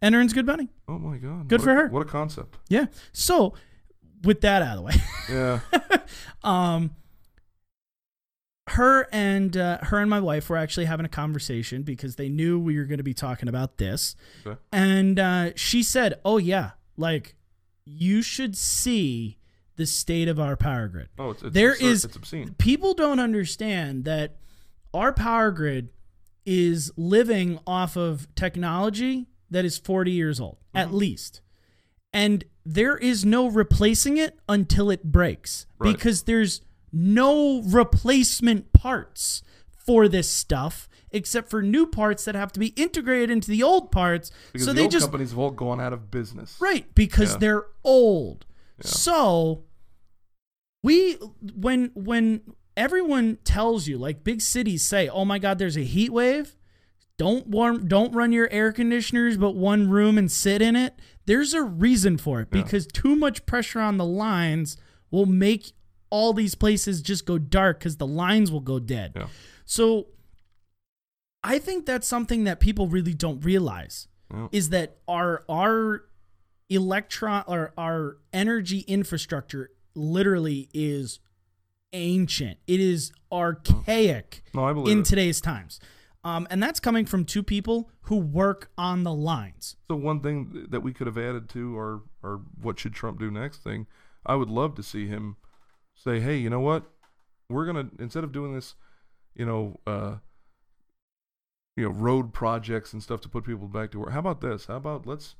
and 0.00 0.14
earns 0.14 0.32
good 0.32 0.46
money. 0.46 0.68
Oh 0.86 0.98
my 0.98 1.16
god. 1.16 1.48
Good 1.48 1.60
What 1.60 1.64
for 1.64 1.70
a- 1.72 1.74
her. 1.74 1.88
What 1.88 2.02
a 2.02 2.10
concept. 2.10 2.56
Yeah. 2.68 2.86
So 3.12 3.54
with 4.22 4.40
that 4.42 4.62
out 4.62 4.76
of 4.76 4.76
the 4.76 4.82
way, 4.82 4.94
Yeah. 5.28 5.60
um, 6.44 6.94
her 8.70 9.06
and 9.12 9.56
uh, 9.56 9.78
her 9.82 9.98
and 9.98 10.08
my 10.08 10.20
wife 10.20 10.48
were 10.48 10.56
actually 10.56 10.86
having 10.86 11.04
a 11.04 11.08
conversation 11.10 11.82
because 11.82 12.16
they 12.16 12.28
knew 12.30 12.58
we 12.58 12.78
were 12.78 12.84
going 12.84 12.98
to 12.98 13.04
be 13.04 13.12
talking 13.14 13.48
about 13.48 13.76
this, 13.76 14.16
Okay. 14.46 14.58
and 14.72 15.18
uh, 15.18 15.50
she 15.54 15.82
said, 15.82 16.14
"Oh 16.24 16.38
yeah, 16.38 16.70
like 16.96 17.34
you 17.84 18.22
should 18.22 18.56
see 18.56 19.36
the 19.76 19.86
state 19.86 20.28
of 20.28 20.38
our 20.40 20.56
power 20.56 20.88
grid." 20.88 21.08
Oh, 21.18 21.30
it's, 21.30 21.42
it's 21.42 21.54
There 21.54 21.72
absurd. 21.72 21.86
is- 21.86 22.04
it's 22.04 22.16
obscene. 22.16 22.54
people 22.58 22.94
don't 22.94 23.20
understand 23.20 24.04
that 24.04 24.36
our 24.92 25.12
power 25.12 25.50
grid 25.50 25.88
is 26.46 26.92
living 26.96 27.58
off 27.66 27.96
of 27.96 28.32
technology 28.34 29.26
that 29.50 29.64
is 29.64 29.78
40 29.78 30.10
years 30.10 30.38
old 30.40 30.56
mm-hmm. 30.56 30.76
at 30.78 30.92
least 30.92 31.40
and 32.12 32.44
there 32.66 32.96
is 32.96 33.24
no 33.24 33.48
replacing 33.48 34.16
it 34.18 34.38
until 34.48 34.90
it 34.90 35.04
breaks 35.04 35.66
Right. 35.78 35.96
because 35.96 36.24
there's 36.24 36.60
no 36.92 37.62
replacement 37.62 38.72
parts 38.72 39.42
for 39.76 40.06
this 40.08 40.30
stuff 40.30 40.88
except 41.10 41.48
for 41.50 41.62
new 41.62 41.86
parts 41.86 42.24
that 42.24 42.34
have 42.34 42.52
to 42.52 42.60
be 42.60 42.68
integrated 42.68 43.30
into 43.30 43.48
the 43.50 43.62
old 43.62 43.90
parts. 43.92 44.30
Because 44.52 44.66
so 44.66 44.72
the 44.72 44.76
they 44.76 44.82
old 44.84 44.92
just 44.92 45.06
companies 45.06 45.30
have 45.30 45.38
all 45.38 45.50
gone 45.50 45.80
out 45.80 45.92
of 45.92 46.10
business. 46.10 46.56
Right, 46.60 46.92
because 46.94 47.32
Yeah. 47.32 47.38
they're 47.38 47.66
old. 47.84 48.46
Yeah. 48.78 48.86
So 48.90 49.64
we 50.82 51.14
when 51.54 51.90
when 51.94 52.42
everyone 52.76 53.38
tells 53.44 53.86
you 53.86 53.98
like 53.98 54.24
big 54.24 54.40
cities 54.40 54.82
say, 54.82 55.08
"Oh 55.08 55.24
my 55.24 55.38
god, 55.38 55.58
there's 55.58 55.76
a 55.76 55.84
heat 55.84 56.12
wave." 56.12 56.56
Don't 57.16 57.46
warm 57.46 57.86
don't 57.86 58.12
run 58.12 58.32
your 58.32 58.50
air 58.50 58.72
conditioners 58.72 59.36
but 59.36 59.52
one 59.54 59.88
room 59.88 60.18
and 60.18 60.30
sit 60.30 60.60
in 60.60 60.74
it. 60.74 60.98
There's 61.26 61.54
a 61.54 61.62
reason 61.62 62.18
for 62.18 62.40
it 62.40 62.48
Yeah. 62.52 62.62
because 62.62 62.86
too 62.88 63.14
much 63.14 63.46
pressure 63.46 63.78
on 63.80 63.98
the 63.98 64.04
lines 64.04 64.76
will 65.12 65.26
make 65.26 65.72
all 66.10 66.32
these 66.32 66.56
places 66.56 67.00
just 67.02 67.24
go 67.24 67.38
dark 67.38 67.78
cuz 67.80 67.98
the 67.98 68.06
lines 68.06 68.50
will 68.50 68.60
go 68.60 68.80
dead. 68.80 69.12
Yeah. 69.14 69.28
So 69.64 70.08
I 71.44 71.60
think 71.60 71.86
that's 71.86 72.08
something 72.08 72.44
that 72.44 72.58
people 72.58 72.88
really 72.88 73.14
don't 73.14 73.44
realize 73.44 74.08
Yeah. 74.32 74.48
is 74.50 74.70
that 74.70 74.98
our 75.06 75.44
our 75.48 76.06
electron 76.70 77.44
or 77.46 77.72
our 77.76 78.18
energy 78.32 78.80
infrastructure 78.80 79.70
literally 79.94 80.68
is 80.74 81.20
ancient. 81.92 82.58
It 82.66 82.80
is 82.80 83.12
archaic 83.30 84.42
No, 84.54 84.64
I 84.64 84.72
believe 84.72 84.92
in 84.92 85.00
it. 85.00 85.04
today's 85.06 85.40
times. 85.40 85.80
Um, 86.24 86.46
and 86.50 86.62
that's 86.62 86.80
coming 86.80 87.04
from 87.04 87.24
two 87.26 87.42
people 87.42 87.90
who 88.02 88.16
work 88.16 88.70
on 88.78 89.02
the 89.04 89.12
lines. 89.12 89.76
So 89.90 89.96
one 89.96 90.20
thing 90.20 90.66
that 90.70 90.80
we 90.80 90.92
could 90.94 91.06
have 91.06 91.18
added 91.18 91.48
to 91.50 91.76
our 91.76 92.02
our 92.22 92.40
what 92.60 92.78
should 92.78 92.94
Trump 92.94 93.18
do 93.18 93.30
next 93.30 93.58
thing, 93.62 93.86
I 94.24 94.34
would 94.34 94.48
love 94.48 94.74
to 94.76 94.82
see 94.82 95.06
him 95.06 95.36
say, 95.94 96.20
"Hey, 96.20 96.38
you 96.38 96.48
know 96.48 96.60
what? 96.60 96.90
We're 97.50 97.66
gonna 97.66 97.90
instead 97.98 98.24
of 98.24 98.32
doing 98.32 98.54
this, 98.54 98.74
you 99.34 99.44
know, 99.44 99.80
uh, 99.86 100.16
you 101.76 101.84
know, 101.84 101.90
road 101.90 102.32
projects 102.32 102.94
and 102.94 103.02
stuff 103.02 103.20
to 103.20 103.28
put 103.28 103.44
people 103.44 103.68
back 103.68 103.90
to 103.92 103.98
work. 104.00 104.12
How 104.12 104.20
about 104.20 104.40
this? 104.40 104.64
How 104.66 104.76
about 104.76 105.06
let's 105.06 105.34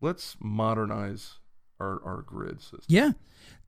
let's 0.00 0.36
modernize 0.40 1.34
our 1.80 2.00
our 2.04 2.22
grid 2.22 2.60
system. 2.60 2.80
Yeah. 2.88 3.12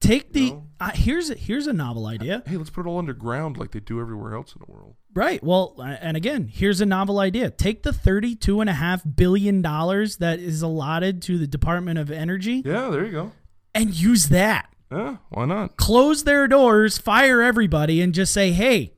Take 0.01 0.33
the 0.33 0.51
No. 0.53 0.67
uh, 0.81 0.91
here's 0.95 1.29
a, 1.31 1.35
here's 1.35 1.67
a 1.67 1.73
novel 1.73 2.07
idea. 2.07 2.43
Hey, 2.47 2.57
let's 2.57 2.71
put 2.71 2.87
it 2.87 2.89
all 2.89 2.99
underground 2.99 3.57
like 3.59 3.71
they 3.71 3.81
do 3.81 4.01
everywhere 4.01 4.35
else 4.35 4.55
in 4.55 4.63
the 4.67 4.73
world. 4.73 4.95
Right. 5.15 5.43
Well, 5.45 5.75
uh, 5.79 5.83
and 6.01 6.17
again, 6.17 6.49
here's 6.53 6.81
a 6.81 6.87
novel 6.87 7.19
idea. 7.19 7.51
Take 7.51 7.83
the 7.83 7.93
thirty-two 7.93 8.61
and 8.61 8.71
a 8.71 8.75
half 8.75 9.03
billion 9.17 9.61
dollars 9.63 10.17
that 10.17 10.39
is 10.41 10.63
allotted 10.63 11.21
to 11.23 11.37
the 11.39 11.47
Department 11.47 11.99
of 11.99 12.11
Energy 12.11 12.63
Yeah, 12.65 12.89
there 12.91 13.05
you 13.05 13.13
go. 13.13 13.33
and 13.75 13.95
use 13.95 14.29
that. 14.31 14.75
Yeah, 14.91 15.19
why 15.29 15.45
not? 15.45 15.77
Close 15.77 16.25
their 16.25 16.49
doors, 16.49 16.99
fire 16.99 17.43
everybody, 17.43 18.01
and 18.01 18.13
just 18.15 18.33
say, 18.33 18.51
"Hey, 18.53 18.95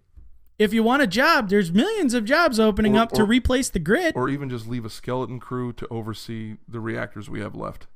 if 0.62 0.72
you 0.72 0.82
want 0.82 1.02
a 1.02 1.06
job, 1.06 1.48
there's 1.48 1.72
millions 1.72 2.14
of 2.14 2.24
jobs 2.24 2.58
opening 2.60 2.96
Or- 2.96 3.00
up 3.00 3.12
to 3.12 3.24
replace 3.24 3.68
the 3.70 3.78
grid." 3.78 4.14
Or 4.16 4.28
even 4.28 4.48
just 4.48 4.66
leave 4.66 4.84
a 4.84 4.90
skeleton 4.90 5.40
crew 5.40 5.72
to 5.74 5.86
oversee 5.88 6.56
the 6.68 6.80
reactors 6.80 7.28
we 7.28 7.40
have 7.40 7.54
left. 7.54 7.86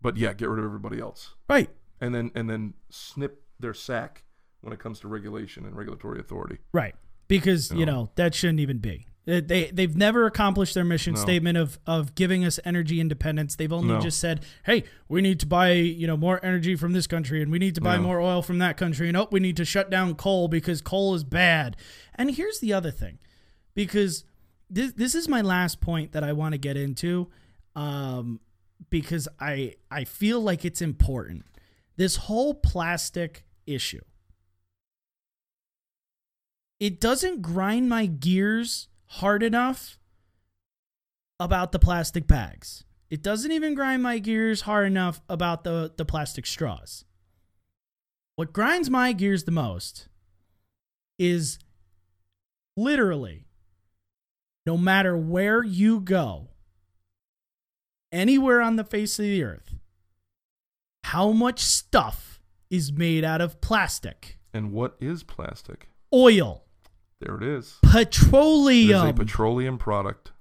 But 0.00 0.16
yeah, 0.16 0.32
get 0.32 0.48
rid 0.48 0.58
of 0.58 0.64
everybody 0.64 1.00
else. 1.00 1.34
right. 1.48 1.70
And 2.00 2.12
then 2.14 2.32
and 2.34 2.50
then 2.50 2.74
snip 2.90 3.42
their 3.60 3.74
sack 3.74 4.24
when 4.60 4.72
it 4.72 4.80
comes 4.80 4.98
to 5.00 5.08
regulation 5.08 5.64
and 5.64 5.76
regulatory 5.76 6.18
authority. 6.18 6.58
Right. 6.72 6.96
Because, 7.28 7.70
you 7.70 7.86
No. 7.86 7.92
know, 7.92 8.10
that 8.16 8.34
shouldn't 8.34 8.58
even 8.60 8.78
be. 8.78 9.06
They, 9.24 9.40
they, 9.40 9.70
they've 9.70 9.96
never 9.96 10.26
accomplished 10.26 10.74
their 10.74 10.84
mission 10.84 11.14
No. 11.14 11.20
statement 11.20 11.56
of, 11.56 11.78
of 11.86 12.14
giving 12.16 12.44
us 12.44 12.58
energy 12.64 13.00
independence. 13.00 13.54
They've 13.54 13.72
only 13.72 13.94
No. 13.94 14.00
just 14.00 14.18
said, 14.18 14.44
hey, 14.64 14.82
we 15.08 15.20
need 15.22 15.38
to 15.40 15.46
buy, 15.46 15.72
you 15.74 16.08
know, 16.08 16.16
more 16.16 16.44
energy 16.44 16.74
from 16.74 16.92
this 16.92 17.06
country 17.06 17.40
and 17.40 17.52
we 17.52 17.60
need 17.60 17.76
to 17.76 17.80
buy 17.80 17.96
No. 17.96 18.02
more 18.02 18.20
oil 18.20 18.42
from 18.42 18.58
that 18.58 18.76
country. 18.76 19.06
And 19.06 19.16
oh, 19.16 19.28
we 19.30 19.38
need 19.38 19.56
to 19.58 19.64
shut 19.64 19.90
down 19.90 20.16
coal 20.16 20.48
because 20.48 20.80
coal 20.80 21.14
is 21.14 21.22
bad. 21.22 21.76
And 22.16 22.32
here's 22.32 22.58
the 22.58 22.72
other 22.72 22.90
thing 22.90 23.18
because 23.74 24.24
this, 24.68 24.92
this 24.94 25.14
is 25.14 25.28
my 25.28 25.40
last 25.40 25.80
point 25.80 26.12
that 26.12 26.24
I 26.24 26.32
want 26.32 26.54
to 26.54 26.58
get 26.58 26.76
into 26.76 27.30
um, 27.76 28.40
because 28.90 29.28
I, 29.38 29.74
I 29.88 30.02
feel 30.02 30.40
like 30.40 30.64
it's 30.64 30.82
important. 30.82 31.44
This 31.96 32.16
whole 32.16 32.54
plastic 32.54 33.44
issue 33.66 34.00
it 36.80 37.00
doesn't 37.00 37.42
grind 37.42 37.88
my 37.88 38.06
gears 38.06 38.88
hard 39.16 39.42
enough 39.42 39.98
about 41.38 41.72
the 41.72 41.78
plastic 41.78 42.26
bags. 42.26 42.84
It 43.10 43.22
doesn't 43.22 43.52
even 43.52 43.74
grind 43.74 44.02
my 44.02 44.18
gears 44.18 44.62
hard 44.62 44.86
enough 44.86 45.20
about 45.28 45.64
the, 45.64 45.92
the 45.96 46.04
plastic 46.04 46.46
straws. 46.46 47.04
What 48.36 48.52
grinds 48.54 48.88
my 48.88 49.12
gears 49.12 49.44
the 49.44 49.50
most 49.52 50.08
is 51.18 51.58
literally 52.76 53.44
no 54.64 54.78
matter 54.78 55.16
where 55.16 55.62
you 55.62 56.00
go, 56.00 56.48
anywhere 58.12 58.60
on 58.62 58.76
the 58.76 58.84
face 58.84 59.18
of 59.18 59.24
the 59.24 59.42
earth, 59.44 59.74
how 61.04 61.32
much 61.32 61.58
stuff 61.60 62.40
is 62.70 62.92
made 62.92 63.24
out 63.24 63.40
of 63.42 63.60
plastic, 63.60 64.38
And 64.54 64.72
what 64.72 64.96
is 65.00 65.22
plastic? 65.22 65.88
oil, 66.14 66.64
There 67.24 67.36
it 67.36 67.42
is. 67.42 67.76
Petroleum. 67.82 68.90
It 68.90 69.04
is 69.04 69.10
a 69.10 69.12
petroleum. 69.14 69.78
product. 69.78 70.32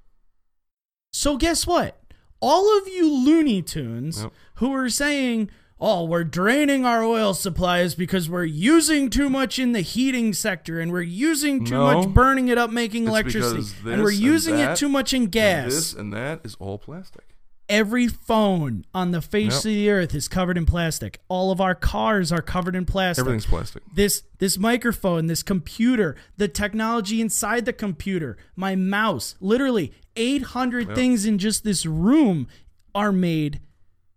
So 1.14 1.38
guess 1.38 1.68
what? 1.68 2.02
All 2.40 2.78
of 2.80 2.88
you 2.88 3.12
Looney 3.14 3.62
Tunes 3.62 4.24
Yep. 4.24 4.34
who 4.56 4.74
are 4.74 4.90
saying, 4.90 5.52
"Oh, 5.80 6.06
we're 6.06 6.24
draining 6.24 6.86
our 6.86 7.04
oil 7.04 7.34
supplies 7.36 7.94
because 7.94 8.30
we're 8.30 8.46
using 8.46 9.10
too 9.12 9.30
much 9.30 9.60
in 9.60 9.74
the 9.74 9.82
heating 9.82 10.34
sector 10.34 10.80
and 10.80 10.92
we're 10.92 11.02
using 11.02 11.66
too 11.66 11.76
No. 11.76 11.94
much 12.02 12.10
burning 12.14 12.48
it 12.48 12.58
up 12.58 12.72
making 12.72 13.08
electricity 13.08 13.64
and 13.86 14.02
we're 14.02 14.10
this 14.10 14.18
and 14.18 14.26
using 14.26 14.60
it 14.60 14.76
too 14.76 14.90
much 14.90 15.14
in 15.14 15.24
And 15.24 15.32
gas." 15.32 15.66
this 15.72 15.94
and 15.94 16.12
that 16.14 16.42
is 16.44 16.56
all 16.60 16.80
plastic. 16.80 17.31
Every 17.72 18.08
phone 18.08 18.86
on 18.94 19.12
the 19.12 19.22
face 19.22 19.54
Yep. 19.54 19.58
of 19.60 19.64
the 19.64 19.90
earth 19.90 20.14
is 20.14 20.28
covered 20.28 20.58
in 20.58 20.66
plastic. 20.66 21.22
All 21.30 21.52
of 21.52 21.62
our 21.62 21.74
cars 21.74 22.32
are 22.32 22.42
covered 22.42 22.76
in 22.76 22.86
plastic. 22.86 23.22
Everything's 23.22 23.46
plastic. 23.46 23.82
this 23.96 24.24
this 24.40 24.58
microphone, 24.58 25.28
this 25.28 25.42
computer, 25.42 26.16
the 26.36 26.48
technology 26.50 27.22
inside 27.22 27.64
the 27.66 27.72
computer, 27.74 28.36
my 28.58 28.76
mouse, 28.76 29.36
literally 29.40 29.94
800 30.18 30.88
Yep. 30.90 30.96
things 30.98 31.26
in 31.26 31.38
just 31.38 31.64
this 31.64 31.86
room 31.86 32.48
are 32.94 33.14
made 33.14 33.62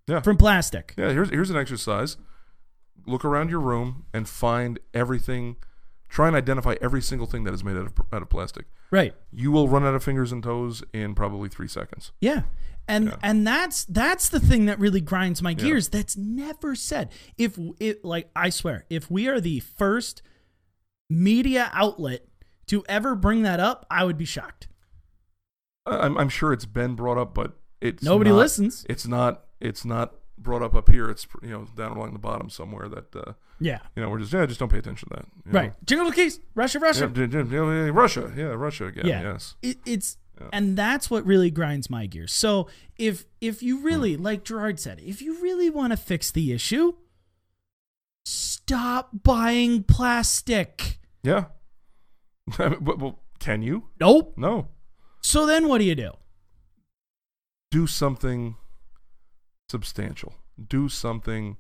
Yeah. 0.09 0.21
from 0.21 0.37
plastic. 0.37 0.93
Yeah, 0.99 1.13
here's 1.13 1.31
here's 1.31 1.51
an 1.51 1.57
exercise. 1.57 2.17
Look 3.07 3.25
around 3.25 3.51
your 3.51 3.61
room 3.61 4.05
and 4.13 4.29
find 4.29 4.81
everything. 4.93 5.57
Try 6.09 6.27
and 6.27 6.35
identify 6.37 6.75
every 6.81 7.03
single 7.03 7.27
thing 7.29 7.45
that 7.45 7.55
is 7.55 7.63
made 7.63 7.77
out 7.77 7.87
of 7.87 7.93
out 8.13 8.23
of 8.23 8.29
plastic. 8.29 8.67
Right. 8.91 9.15
You 9.33 9.53
will 9.53 9.69
run 9.69 9.85
out 9.85 9.95
of 9.95 10.03
fingers 10.03 10.33
and 10.33 10.43
toes 10.43 10.83
in 10.93 11.15
probably 11.15 11.49
three 11.49 11.69
seconds. 11.69 12.11
Yeah. 12.21 12.43
And 12.87 13.07
Yeah. 13.07 13.17
and 13.23 13.47
that's 13.47 13.85
that's 13.87 14.29
the 14.29 14.41
thing 14.41 14.67
that 14.67 14.79
really 14.79 15.01
grinds 15.01 15.41
my 15.43 15.55
gears. 15.55 15.89
That's 15.89 16.17
never 16.17 16.75
said. 16.75 17.11
If 17.39 17.59
it 17.81 18.05
like 18.05 18.31
I 18.37 18.51
swear, 18.51 18.85
if 18.91 19.11
we 19.11 19.27
are 19.29 19.41
the 19.41 19.61
first 19.61 20.21
media 21.09 21.71
outlet 21.73 22.27
to 22.67 22.85
ever 22.89 23.15
bring 23.15 23.43
that 23.43 23.61
up, 23.61 23.87
I 23.91 24.05
would 24.05 24.19
be 24.19 24.25
shocked. 24.25 24.69
I'm 25.87 26.17
I'm 26.17 26.29
sure 26.29 26.53
it's 26.53 26.65
been 26.67 26.95
brought 26.95 27.19
up, 27.19 27.35
but 27.35 27.59
it's 27.81 28.03
Nobody 28.03 28.31
not- 28.31 28.37
listens. 28.37 28.87
It's 28.89 29.07
not 29.07 29.45
it's 29.61 29.85
not 29.85 30.15
brought 30.39 30.63
up 30.63 30.75
up 30.75 30.89
here. 30.91 31.09
It's 31.11 31.27
you 31.43 31.51
know 31.51 31.67
down 31.77 31.97
along 31.97 32.13
the 32.13 32.19
bottom 32.19 32.49
somewhere 32.51 32.89
that 32.89 33.15
uh, 33.17 33.33
Yeah. 33.61 33.81
you 33.95 34.03
know 34.03 34.09
we're 34.11 34.19
just 34.21 34.33
yeah 34.33 34.47
just 34.47 34.59
don't 34.61 34.71
pay 34.71 34.79
attention 34.79 35.09
to 35.11 35.17
that. 35.17 35.27
you 35.47 35.53
know? 35.53 35.61
Right. 35.61 35.73
Jingle 35.87 36.09
the 36.11 36.15
keys. 36.17 36.41
Russia, 36.55 36.79
Russia. 36.79 37.11
Yeah, 37.15 37.27
yeah, 37.31 37.43
yeah, 37.45 37.85
yeah, 37.85 37.91
Russia. 37.93 38.33
Yeah, 38.37 38.45
Russia 38.47 38.87
again. 38.87 39.07
Yeah. 39.07 39.23
Yes. 39.23 39.57
It, 39.63 39.79
it's 39.87 40.17
Yeah. 40.41 40.49
and 40.53 40.77
that's 40.77 41.09
what 41.11 41.25
really 41.25 41.51
grinds 41.51 41.89
my 41.89 42.07
gears. 42.07 42.33
So 42.33 42.69
if 42.99 43.25
if 43.41 43.63
you 43.63 43.79
Hmm. 43.79 43.85
really, 43.85 44.17
like 44.17 44.45
Gerard 44.45 44.81
said, 44.81 45.01
if 45.01 45.23
you 45.23 45.41
really 45.41 45.71
want 45.71 45.93
to 45.93 45.97
fix 45.97 46.31
the 46.31 46.53
issue, 46.53 46.95
stop 48.25 49.11
buying 49.23 49.83
plastic. 49.85 50.99
Yeah. 51.23 51.47
but, 52.59 52.99
well, 52.99 53.21
can 53.39 53.63
you? 53.63 53.89
Nope. 54.01 54.35
No. 54.37 54.69
So 55.23 55.47
then 55.47 55.69
what 55.69 55.79
do 55.79 55.85
you 55.85 55.95
do? 55.95 56.11
do 57.71 57.87
something 57.89 58.55
substantial. 59.69 60.35
Do 60.69 60.89
something 60.89 61.57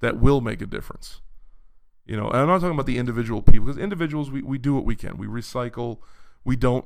that 0.00 0.18
will 0.18 0.40
make 0.40 0.60
a 0.60 0.66
difference. 0.66 1.20
You 2.04 2.16
know, 2.16 2.26
and 2.28 2.38
I'm 2.38 2.48
not 2.48 2.60
talking 2.60 2.74
about 2.74 2.86
the 2.86 2.98
individual 2.98 3.42
people 3.42 3.66
because 3.66 3.78
individuals 3.80 4.28
we, 4.28 4.42
we 4.42 4.58
do 4.58 4.74
what 4.74 4.84
we 4.84 4.96
can. 4.96 5.16
We 5.16 5.28
recycle. 5.28 5.98
We 6.44 6.56
don't. 6.56 6.84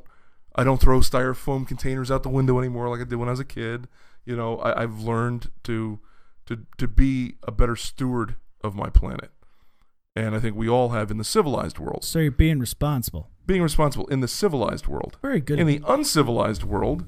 I 0.57 0.65
don't 0.65 0.81
throw 0.81 1.01
styrofoam 1.01 1.69
containers 1.69 2.11
out 2.11 2.23
the 2.23 2.31
window 2.31 2.59
anymore 2.59 2.89
like 2.89 3.01
I 3.01 3.05
did 3.05 3.17
when 3.17 3.29
I 3.29 3.33
was 3.33 3.41
a 3.41 3.45
kid. 3.45 3.89
You 4.25 4.35
know, 4.35 4.57
I, 4.59 4.83
I've 4.83 5.01
learned 5.01 5.51
to 5.65 6.01
to 6.47 6.67
to 6.79 6.89
be 6.89 7.37
a 7.43 7.53
better 7.53 7.77
steward 7.77 8.37
of 8.65 8.75
my 8.75 8.89
planet, 8.89 9.31
and 10.17 10.35
I 10.35 10.41
think 10.41 10.57
we 10.57 10.69
all 10.69 10.89
have 10.89 11.11
in 11.11 11.19
the 11.19 11.25
civilized 11.25 11.79
world. 11.79 12.05
So 12.05 12.19
you're 12.19 12.31
being 12.31 12.59
responsible. 12.59 13.31
Being 13.45 13.63
responsible 13.63 14.07
in 14.09 14.21
the 14.21 14.29
civilized 14.29 14.89
world. 14.89 15.19
Very 15.23 15.41
good. 15.41 15.61
In 15.61 15.67
the 15.67 15.81
uncivilized 15.87 16.65
world, 16.65 17.05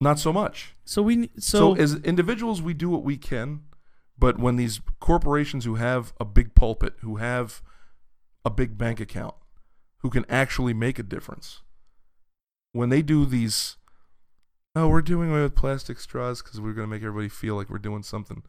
not 0.00 0.18
so 0.18 0.32
much. 0.32 0.74
So 0.84 1.02
we 1.02 1.30
So, 1.38 1.74
so, 1.74 1.80
as 1.80 1.94
individuals, 1.96 2.60
we 2.60 2.74
do 2.74 2.90
what 2.90 3.04
we 3.04 3.16
can, 3.16 3.62
but 4.18 4.38
when 4.38 4.56
these 4.56 4.80
corporations 5.00 5.64
who 5.64 5.76
have 5.76 6.12
a 6.20 6.24
big 6.24 6.54
pulpit, 6.54 6.94
who 7.00 7.16
have 7.16 7.62
a 8.44 8.50
big 8.50 8.76
bank 8.76 9.00
account, 9.00 9.34
who 10.04 10.10
can 10.10 10.26
actually 10.28 10.74
make 10.74 10.98
a 10.98 11.02
difference, 11.02 11.62
when 12.72 12.90
they 12.90 13.00
do 13.00 13.24
these, 13.24 13.78
oh, 14.76 14.86
we're 14.86 15.00
doing 15.00 15.30
away 15.30 15.40
with 15.40 15.54
plastic 15.54 15.98
straws 15.98 16.42
because 16.42 16.60
we're 16.60 16.74
going 16.74 16.86
to 16.86 16.90
make 16.94 17.02
everybody 17.02 17.30
feel 17.30 17.56
like 17.56 17.70
we're 17.70 17.78
doing 17.78 18.02
something 18.02 18.42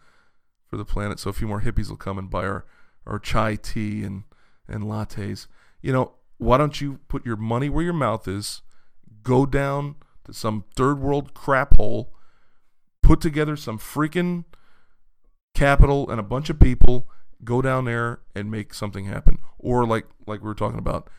for 0.68 0.76
the 0.76 0.84
planet, 0.84 1.18
so 1.18 1.30
a 1.30 1.34
few 1.34 1.47
more 1.47 1.62
hippies 1.62 1.88
will 1.88 1.95
come 1.95 2.18
and 2.18 2.30
buy 2.30 2.45
our, 2.45 2.66
our 3.08 3.20
chai 3.20 3.56
tea 3.56 4.03
and, 4.03 4.24
and 4.68 4.84
lattes. 4.84 5.47
You 5.82 5.93
know, 5.93 6.12
why 6.39 6.58
don't 6.58 6.82
you 6.82 6.99
put 7.08 7.26
your 7.26 7.38
money 7.38 7.70
where 7.70 7.86
your 7.86 7.93
mouth 7.93 8.28
is, 8.28 8.62
go 9.24 9.45
down 9.45 9.95
to 10.26 10.34
some 10.34 10.66
third 10.76 10.99
world 10.99 11.34
crap 11.34 11.78
hole, 11.78 12.14
put 13.01 13.22
together 13.22 13.56
some 13.56 13.80
freaking 13.80 14.43
capital 15.53 16.10
and 16.10 16.20
a 16.20 16.24
bunch 16.24 16.49
of 16.49 16.60
people, 16.60 17.08
go 17.45 17.62
down 17.62 17.86
there 17.86 18.20
and 18.36 18.51
make 18.51 18.74
something 18.74 19.06
happen. 19.06 19.38
Or 19.58 19.86
like 19.86 20.08
like 20.28 20.41
we 20.41 20.47
were 20.47 20.53
talking 20.53 20.80
about 20.80 21.10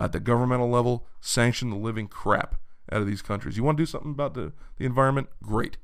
at 0.00 0.12
the 0.12 0.20
governmental 0.20 0.68
level, 0.70 1.06
sanction 1.20 1.70
the 1.70 1.76
living 1.76 2.08
crap 2.08 2.56
out 2.90 3.00
of 3.00 3.06
these 3.06 3.22
countries. 3.22 3.56
You 3.56 3.62
want 3.62 3.78
to 3.78 3.82
do 3.82 3.86
something 3.86 4.10
about 4.10 4.34
the, 4.34 4.52
the 4.76 4.86
environment? 4.86 5.28
Great. 5.42 5.76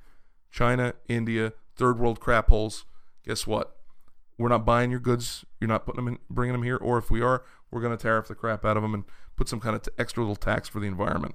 China, 0.50 0.94
India, 1.08 1.52
third 1.76 1.98
world 1.98 2.18
crap 2.18 2.48
holes. 2.48 2.86
Guess 3.24 3.46
what? 3.46 3.76
We're 4.38 4.48
not 4.48 4.64
buying 4.64 4.90
your 4.90 5.00
goods. 5.00 5.44
You're 5.60 5.68
not 5.68 5.84
putting 5.84 6.04
them 6.04 6.14
in, 6.14 6.18
bringing 6.30 6.52
them 6.52 6.62
here. 6.62 6.76
Or 6.76 6.98
if 6.98 7.10
we 7.10 7.20
are, 7.20 7.44
we're 7.70 7.80
going 7.80 7.96
to 7.96 8.02
tariff 8.02 8.28
the 8.28 8.34
crap 8.34 8.64
out 8.64 8.76
of 8.76 8.82
them 8.82 8.94
and 8.94 9.04
put 9.36 9.48
some 9.48 9.60
kind 9.60 9.76
of 9.76 9.82
t- 9.82 9.90
extra 9.98 10.22
little 10.22 10.36
tax 10.36 10.68
for 10.68 10.80
the 10.80 10.86
environment. 10.86 11.34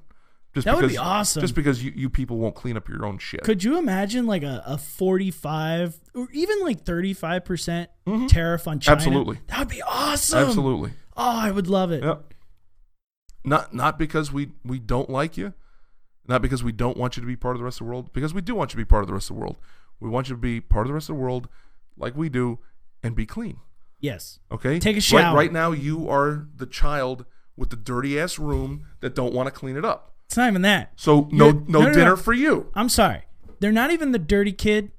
Just 0.54 0.66
That 0.66 0.76
would 0.76 0.82
because, 0.82 0.94
be 0.94 0.98
awesome. 0.98 1.42
Just 1.42 1.56
because 1.56 1.84
you, 1.84 1.94
you 1.96 2.10
people 2.10 2.38
won't 2.38 2.56
clean 2.56 2.76
up 2.76 2.90
your 2.90 3.06
own 3.06 3.18
shit. 3.20 3.42
could 3.44 3.64
you 3.64 3.78
imagine 3.78 4.26
like 4.26 4.44
a, 4.44 4.62
a 4.66 4.78
45 4.78 5.98
or 6.14 6.28
even 6.34 6.60
like 6.62 6.84
35 6.84 7.46
percent 7.46 7.90
tariff 8.28 8.68
on 8.68 8.80
China? 8.80 8.98
Mm-hmm. 8.98 9.08
Absolutely. 9.08 9.40
That 9.48 9.60
would 9.60 9.68
be 9.70 9.82
awesome. 9.82 10.40
Absolutely. 10.40 10.92
Oh, 11.16 11.40
I 11.40 11.52
would 11.52 11.68
love 11.68 11.92
it. 11.92 12.04
Yep. 12.04 12.34
Not 13.44 13.74
not 13.74 13.98
because 13.98 14.32
we 14.32 14.52
we 14.64 14.80
don't 14.80 15.10
like 15.10 15.38
you, 15.38 15.54
not 16.28 16.42
because 16.42 16.64
we 16.64 16.72
don't 16.72 16.98
want 16.98 17.18
you 17.18 17.22
to 17.22 17.28
be 17.28 17.36
part 17.36 17.56
of 17.56 17.60
the 17.60 17.66
rest 17.66 17.82
of 17.82 17.86
the 17.88 17.92
world, 17.92 18.14
because 18.14 18.34
we 18.34 18.42
do 18.42 18.54
want 18.54 18.72
you 18.72 18.74
to 18.74 18.78
be 18.78 18.86
part 18.86 19.04
of 19.04 19.08
the 19.08 19.14
rest 19.14 19.30
of 19.30 19.36
the 19.36 19.42
world. 19.42 19.58
We 20.00 20.10
want 20.10 20.30
you 20.30 20.36
to 20.36 20.40
be 20.42 20.62
part 20.62 20.86
of 20.86 20.90
the 20.90 20.94
rest 20.94 21.10
of 21.10 21.16
the 21.16 21.22
world, 21.22 21.48
like 21.98 22.16
we 22.16 22.30
do, 22.30 22.60
and 23.04 23.16
be 23.16 23.26
clean. 23.26 23.58
Yes. 24.00 24.40
Okay. 24.52 24.80
Take 24.80 24.96
a 24.96 24.98
Right- 24.98 25.04
shower. 25.04 25.36
Right, 25.36 25.52
now, 25.54 25.72
you 25.72 26.10
are 26.10 26.48
the 26.56 26.66
child 26.66 27.26
with 27.56 27.70
the 27.70 27.76
dirty 27.76 28.20
ass 28.20 28.40
room 28.40 28.86
that 29.02 29.14
don't 29.14 29.34
want 29.34 29.48
to 29.48 29.52
clean 29.52 29.76
it 29.78 29.86
up. 29.86 30.14
It's 30.26 30.38
not 30.38 30.48
even 30.48 30.62
that. 30.64 30.94
So 30.96 31.28
no 31.32 31.52
no, 31.52 31.64
no, 31.68 31.82
no, 31.82 31.94
dinner 31.94 32.12
no. 32.12 32.16
for 32.16 32.34
you. 32.34 32.72
I'm 32.74 32.90
sorry. 32.90 33.24
They're 33.60 33.72
not 33.72 33.92
even 33.92 34.12
the 34.12 34.18
dirty 34.20 34.54
kid, 34.54 34.92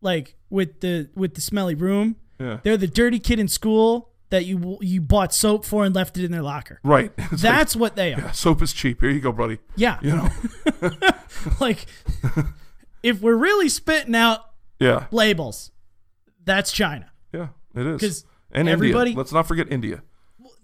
like 0.00 0.36
with 0.48 0.80
the 0.80 1.10
with 1.14 1.34
the 1.34 1.40
smelly 1.40 1.74
room. 1.74 2.16
Yeah. 2.38 2.60
They're 2.62 2.76
the 2.76 2.86
dirty 2.86 3.18
kid 3.18 3.38
in 3.40 3.48
school 3.48 4.10
that 4.30 4.44
you 4.44 4.78
you 4.80 5.00
bought 5.00 5.32
soap 5.32 5.64
for 5.64 5.84
and 5.84 5.94
left 5.94 6.16
it 6.18 6.24
in 6.24 6.32
their 6.32 6.42
locker. 6.42 6.80
Right. 6.82 7.12
It's 7.18 7.30
like, 7.32 7.40
That's 7.42 7.76
what 7.76 7.96
they 7.96 8.12
are. 8.14 8.18
yeah, 8.20 8.30
soap 8.32 8.62
is 8.62 8.72
cheap. 8.72 9.00
Here 9.00 9.10
you 9.10 9.20
go, 9.20 9.32
buddy. 9.32 9.58
Yeah. 9.76 9.98
You 10.02 10.16
know. 10.16 10.28
like 11.60 11.86
if 13.02 13.20
we're 13.20 13.36
really 13.36 13.68
spitting 13.68 14.14
out 14.14 14.40
yeah. 14.80 15.06
labels, 15.10 15.70
that's 16.44 16.72
China. 16.72 17.10
Yeah. 17.32 17.48
It 17.74 17.86
is. 17.86 18.00
'Cause 18.00 18.24
and 18.52 18.68
everybody- 18.68 19.10
India. 19.10 19.18
Let's 19.18 19.32
not 19.32 19.46
forget 19.46 19.70
India. 19.70 20.02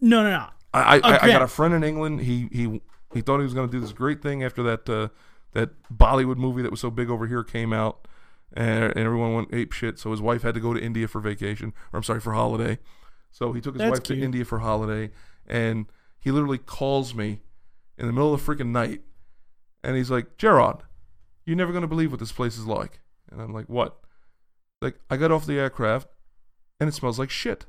No, 0.00 0.22
no, 0.22 0.30
no. 0.30 0.46
I, 0.74 0.80
I, 0.80 0.96
I, 0.96 1.22
I 1.24 1.26
got 1.28 1.42
a 1.42 1.46
friend 1.48 1.74
in 1.74 1.84
England. 1.84 2.22
He 2.22 2.48
he 2.50 2.80
he 3.12 3.20
thought 3.20 3.38
he 3.38 3.44
was 3.44 3.54
going 3.54 3.68
to 3.68 3.72
do 3.72 3.78
this 3.78 3.92
great 3.92 4.22
thing 4.22 4.42
after 4.42 4.62
that 4.62 4.88
uh, 4.88 5.08
that 5.52 5.70
Bollywood 5.94 6.36
movie 6.38 6.62
that 6.62 6.70
was 6.70 6.80
so 6.80 6.90
big 6.90 7.10
over 7.10 7.26
here 7.26 7.44
came 7.44 7.72
out, 7.74 8.08
and, 8.54 8.84
and 8.84 8.98
everyone 8.98 9.34
went 9.34 9.52
ape 9.52 9.72
shit. 9.72 9.98
So 9.98 10.10
his 10.10 10.22
wife 10.22 10.42
had 10.42 10.54
to 10.54 10.60
go 10.60 10.72
to 10.72 10.80
India 10.80 11.06
for 11.08 11.20
vacation, 11.20 11.74
or 11.92 11.98
I'm 11.98 12.02
sorry, 12.02 12.20
for 12.20 12.32
holiday. 12.32 12.78
So 13.32 13.52
he 13.52 13.60
took 13.60 13.74
his 13.74 13.80
That's 13.80 13.90
wife 13.90 14.02
cute. 14.04 14.20
to 14.20 14.24
India 14.24 14.44
for 14.44 14.60
holiday, 14.60 15.10
and 15.46 15.86
he 16.20 16.30
literally 16.30 16.58
calls 16.58 17.14
me 17.14 17.40
in 17.98 18.06
the 18.06 18.12
middle 18.12 18.32
of 18.32 18.44
the 18.44 18.54
freaking 18.54 18.68
night, 18.68 19.00
and 19.82 19.96
he's 19.96 20.10
like, 20.10 20.36
"Gerard, 20.36 20.84
you're 21.44 21.56
never 21.56 21.72
going 21.72 21.82
to 21.82 21.88
believe 21.88 22.10
what 22.12 22.20
this 22.20 22.32
place 22.32 22.56
is 22.56 22.66
like." 22.66 23.00
And 23.30 23.40
I'm 23.40 23.52
like, 23.52 23.68
"What?" 23.68 23.98
Like 24.80 25.00
I 25.10 25.16
got 25.16 25.32
off 25.32 25.46
the 25.46 25.58
aircraft, 25.58 26.08
and 26.78 26.88
it 26.88 26.92
smells 26.92 27.18
like 27.18 27.30
shit 27.30 27.66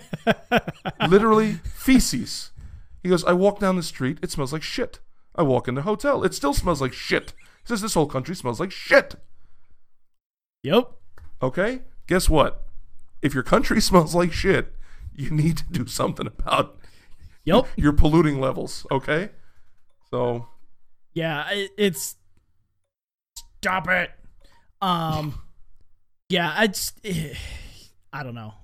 literally 1.08 1.54
feces. 1.74 2.50
He 3.02 3.08
goes, 3.08 3.24
I 3.24 3.32
walk 3.32 3.58
down 3.58 3.76
the 3.76 3.82
street, 3.82 4.18
it 4.22 4.30
smells 4.30 4.52
like 4.52 4.62
shit. 4.62 5.00
I 5.34 5.42
walk 5.42 5.68
in 5.68 5.74
the 5.74 5.82
hotel, 5.82 6.24
it 6.24 6.34
still 6.34 6.54
smells 6.54 6.80
like 6.80 6.92
shit. 6.92 7.32
He 7.62 7.68
says, 7.68 7.80
This 7.80 7.94
whole 7.94 8.06
country 8.06 8.34
smells 8.34 8.60
like 8.60 8.70
shit. 8.70 9.16
Yep. 10.62 10.90
Okay? 11.42 11.82
Guess 12.06 12.28
what? 12.28 12.62
If 13.22 13.34
your 13.34 13.42
country 13.42 13.80
smells 13.80 14.14
like 14.14 14.32
shit, 14.32 14.74
you 15.14 15.30
need 15.30 15.56
to 15.58 15.64
do 15.70 15.86
something 15.86 16.26
about 16.26 16.78
Yep. 17.44 17.66
your 17.76 17.92
polluting 17.92 18.40
levels. 18.40 18.86
Okay? 18.90 19.30
So, 20.10 20.48
Yeah, 21.14 21.48
it, 21.50 21.70
it's 21.76 22.16
stop 23.58 23.88
it. 23.88 24.10
Um, 24.80 25.40
yeah, 26.28 26.52
I 26.56 26.66
just 26.68 26.98
I 28.12 28.22
don't 28.22 28.34
know. 28.34 28.54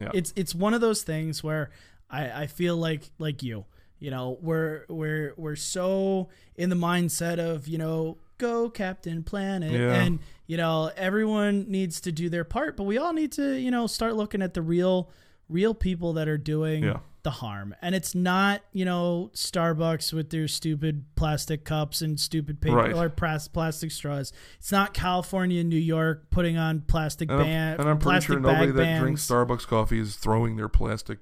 Yeah. 0.00 0.10
It's 0.14 0.32
it's 0.36 0.54
one 0.54 0.74
of 0.74 0.80
those 0.80 1.02
things 1.02 1.42
where 1.44 1.70
I 2.10 2.42
I 2.42 2.46
feel 2.46 2.76
like 2.76 3.10
like 3.18 3.42
you, 3.42 3.66
you 3.98 4.10
know, 4.10 4.38
we're 4.40 4.84
we're 4.88 5.34
we're 5.36 5.56
so 5.56 6.28
in 6.56 6.70
the 6.70 6.76
mindset 6.76 7.38
of 7.38 7.68
you 7.68 7.78
know 7.78 8.18
go 8.38 8.70
Captain 8.70 9.22
Planet 9.22 9.72
Yeah. 9.72 9.94
and 9.94 10.18
you 10.46 10.56
know 10.56 10.90
everyone 10.96 11.70
needs 11.70 12.00
to 12.02 12.12
do 12.12 12.28
their 12.30 12.44
part, 12.44 12.76
but 12.76 12.84
we 12.84 12.96
all 12.98 13.12
need 13.12 13.32
to 13.32 13.54
you 13.58 13.70
know 13.70 13.86
start 13.86 14.16
looking 14.16 14.40
at 14.42 14.54
the 14.54 14.62
real 14.62 15.10
real 15.50 15.74
people 15.74 16.12
that 16.14 16.28
are 16.28 16.38
doing 16.38 16.84
Yeah. 16.84 17.00
the 17.22 17.30
harm. 17.30 17.74
And 17.82 17.94
it's 17.94 18.14
not, 18.14 18.62
you 18.72 18.84
know, 18.84 19.30
Starbucks 19.34 20.12
with 20.12 20.30
their 20.30 20.48
stupid 20.48 21.04
plastic 21.16 21.64
cups 21.64 22.00
and 22.00 22.18
stupid 22.18 22.60
paper 22.60 22.76
Right. 22.76 22.94
or 22.94 23.10
plas- 23.10 23.48
plastic 23.48 23.90
straws. 23.90 24.32
It's 24.58 24.72
not 24.72 24.94
California 24.94 25.60
and 25.60 25.68
New 25.68 25.76
York 25.76 26.30
putting 26.30 26.56
on 26.56 26.80
plastic 26.82 27.30
and 27.30 27.40
I'm, 27.40 27.46
ban 27.46 27.80
and 27.80 27.88
I'm 27.88 27.98
pretty 27.98 28.20
sure 28.24 28.40
nobody 28.40 28.72
that 28.72 29.00
drinks 29.00 29.26
Starbucks 29.28 29.66
coffee 29.66 29.98
is 29.98 30.16
throwing 30.16 30.56
their 30.56 30.68
plastic 30.68 31.18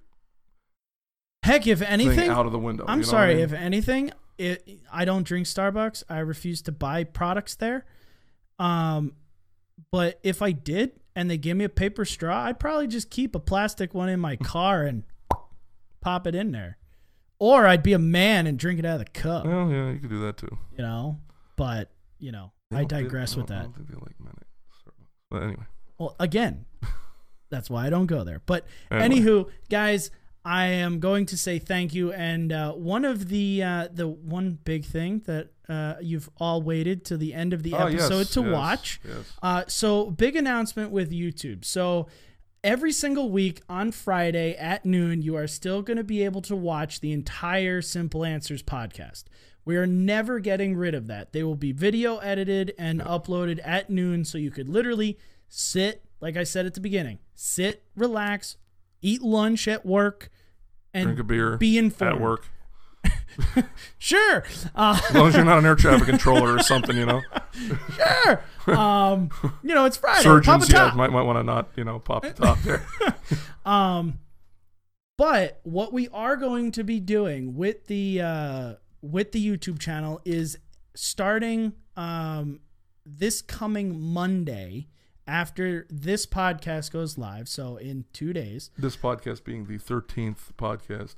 Heck, 1.44 1.66
if 1.66 1.80
anything, 1.82 2.28
out 2.28 2.46
of 2.46 2.52
the 2.52 2.58
window. 2.58 2.84
I'm 2.86 2.98
you 2.98 3.04
know 3.04 3.10
sorry. 3.10 3.30
I 3.30 3.34
mean? 3.36 3.44
If 3.44 3.52
anything, 3.52 4.10
it, 4.36 4.68
I 4.92 5.04
don't 5.04 5.22
drink 5.24 5.46
Starbucks. 5.46 6.02
I 6.08 6.18
refuse 6.18 6.60
to 6.62 6.72
buy 6.72 7.04
products 7.04 7.54
there. 7.54 7.86
Um, 8.58 9.12
but 9.90 10.18
if 10.22 10.42
I 10.42 10.50
did 10.52 10.92
and 11.18 11.28
they 11.28 11.36
give 11.36 11.56
me 11.56 11.64
a 11.64 11.68
paper 11.68 12.04
straw, 12.04 12.44
I'd 12.44 12.60
probably 12.60 12.86
just 12.86 13.10
keep 13.10 13.34
a 13.34 13.40
plastic 13.40 13.92
one 13.92 14.08
in 14.08 14.20
my 14.20 14.36
car 14.36 14.84
and 14.84 15.02
pop 16.00 16.26
it 16.28 16.34
in 16.36 16.52
there. 16.52 16.78
Or 17.40 17.66
I'd 17.66 17.82
be 17.82 17.92
a 17.92 17.98
man 17.98 18.46
and 18.46 18.58
drink 18.58 18.78
it 18.78 18.84
out 18.84 19.00
of 19.00 19.06
the 19.06 19.10
cup, 19.12 19.44
Well, 19.46 19.70
yeah, 19.70 19.90
you 19.90 19.98
could 19.98 20.10
do 20.10 20.20
that 20.22 20.36
too. 20.36 20.56
you 20.76 20.84
know. 20.84 21.18
But 21.56 21.90
you 22.20 22.30
know, 22.32 22.52
I 22.72 22.84
digress 22.84 23.34
with 23.36 23.46
don't- 23.46 23.56
I 23.56 23.60
that. 23.60 23.64
don't 23.64 23.76
think 23.76 23.88
they 23.88 23.94
like 23.96 24.20
men 24.20 24.32
at 24.36 24.46
Starbucks. 24.76 25.06
But 25.30 25.42
anyway. 25.42 25.64
Well, 25.98 26.14
again, 26.20 26.66
that's 27.50 27.68
why 27.68 27.86
I 27.86 27.90
don't 27.90 28.06
go 28.06 28.22
there. 28.24 28.40
But 28.46 28.66
Anyway. 28.90 29.20
anywho, 29.20 29.50
guys, 29.68 30.10
I 30.44 30.66
am 30.66 31.00
going 31.00 31.26
to 31.26 31.36
say 31.36 31.58
thank 31.58 31.94
you. 31.94 32.12
And 32.12 32.52
uh, 32.52 32.72
one 32.74 33.04
of 33.04 33.28
the 33.28 33.62
uh, 33.62 33.88
the 33.92 34.06
one 34.08 34.58
big 34.64 34.84
thing 34.84 35.22
that 35.26 35.48
uh, 35.68 35.94
you've 36.00 36.30
all 36.38 36.62
waited 36.62 37.04
to 37.06 37.16
the 37.16 37.34
end 37.34 37.52
of 37.52 37.62
the 37.62 37.74
Oh, 37.74 37.86
yes, 37.88 38.10
episode 38.10 38.26
to 38.42 38.48
yes, 38.48 38.52
watch. 38.54 39.00
yes. 39.06 39.32
Uh, 39.42 39.64
so 39.68 40.10
big 40.10 40.34
announcement 40.36 40.90
with 40.90 41.10
YouTube. 41.10 41.64
So 41.64 42.06
every 42.64 42.92
single 42.92 43.30
week 43.30 43.60
on 43.68 43.92
Friday 43.92 44.54
at 44.56 44.84
noon, 44.86 45.22
you 45.22 45.36
are 45.36 45.46
still 45.46 45.82
going 45.82 45.96
to 45.98 46.04
be 46.04 46.24
able 46.24 46.42
to 46.42 46.56
watch 46.56 47.00
the 47.00 47.12
entire 47.12 47.82
Simple 47.82 48.24
Answers 48.24 48.62
podcast. 48.62 49.24
We 49.64 49.76
are 49.76 49.86
never 49.86 50.38
getting 50.38 50.74
rid 50.76 50.94
of 50.94 51.06
that. 51.08 51.32
They 51.34 51.42
will 51.42 51.54
be 51.54 51.72
video 51.72 52.16
edited 52.18 52.74
and 52.78 53.00
uploaded 53.02 53.60
at 53.62 53.90
noon, 53.90 54.24
so 54.24 54.38
you 54.38 54.50
could 54.50 54.68
literally 54.68 55.18
sit, 55.50 56.02
like 56.22 56.36
I 56.38 56.44
said 56.44 56.64
at 56.64 56.72
the 56.72 56.80
beginning, 56.80 57.18
sit, 57.34 57.82
relax, 57.94 58.56
eat 59.02 59.20
lunch 59.20 59.68
at 59.68 59.84
work, 59.84 60.30
and 60.94 61.04
Drink 61.04 61.20
a 61.20 61.24
beer 61.24 61.56
be 61.58 61.76
informed. 61.76 62.14
at 62.14 62.20
work. 62.20 62.46
Sure, 63.98 64.44
uh, 64.74 64.98
As 65.08 65.14
long 65.14 65.28
as 65.28 65.34
you're 65.34 65.44
not 65.44 65.58
an 65.58 65.66
air 65.66 65.74
traffic 65.76 66.06
controller 66.06 66.54
or 66.54 66.62
something, 66.62 66.96
you 66.96 67.04
know. 67.04 67.20
sure. 67.94 68.76
Um, 68.76 69.30
you 69.62 69.74
know, 69.74 69.86
it's 69.86 69.96
Friday. 69.96 70.22
Pop 70.22 70.60
a 70.62 70.66
Surgeons, 70.66 70.72
yeah, 70.72 70.92
might 70.94 71.10
might 71.10 71.22
want 71.22 71.38
to 71.38 71.42
not, 71.42 71.68
you 71.76 71.84
know, 71.84 71.98
pop 71.98 72.22
the 72.22 72.32
top 72.32 72.58
there. 72.62 72.84
Um, 73.66 74.20
but 75.18 75.60
what 75.64 75.92
we 75.92 76.08
are 76.08 76.36
going 76.36 76.72
to 76.72 76.84
be 76.84 77.00
doing 77.00 77.54
with 77.54 77.86
the 77.86 78.22
uh, 78.22 78.74
with 79.02 79.32
the 79.32 79.44
YouTube 79.46 79.78
channel 79.78 80.22
is 80.24 80.56
starting 80.94 81.74
um, 81.96 82.60
this 83.04 83.42
coming 83.42 84.00
Monday 84.00 84.88
after 85.26 85.86
this 85.90 86.24
podcast 86.24 86.92
goes 86.92 87.18
live. 87.18 87.48
So 87.48 87.76
in 87.76 88.06
two 88.12 88.32
days. 88.32 88.70
this 88.78 88.96
podcast 88.96 89.44
being 89.44 89.66
the 89.66 89.78
13th 89.78 90.52
podcast 90.56 91.16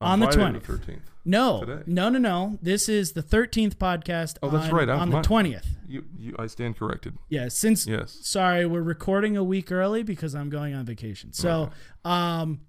On 0.00 0.20
the 0.20 0.26
20th. 0.26 0.62
thirteenth. 0.62 1.10
No, 1.24 1.60
Today. 1.64 1.82
no, 1.86 2.08
no, 2.10 2.18
no. 2.18 2.58
This 2.62 2.88
is 2.88 3.12
the 3.12 3.22
13th 3.22 3.76
podcast. 3.76 4.36
Oh, 4.42 4.50
that's 4.50 4.66
on- 4.68 4.74
right. 4.74 4.88
I'm- 4.88 5.00
On 5.00 5.10
the 5.10 5.22
20th. 5.22 5.66
You, 5.88 6.04
you, 6.18 6.36
I 6.38 6.46
stand 6.48 6.76
corrected. 6.76 7.16
Yeah, 7.28 7.48
since 7.48 7.86
Yes. 7.86 8.18
sorry, 8.22 8.66
we're 8.66 8.82
recording 8.82 9.36
a 9.36 9.42
week 9.42 9.72
early 9.72 10.02
because 10.02 10.34
I'm 10.34 10.50
going 10.50 10.74
on 10.74 10.84
vacation. 10.84 11.32
So, 11.32 11.62
Okay. 11.62 11.72
um, 12.04 12.60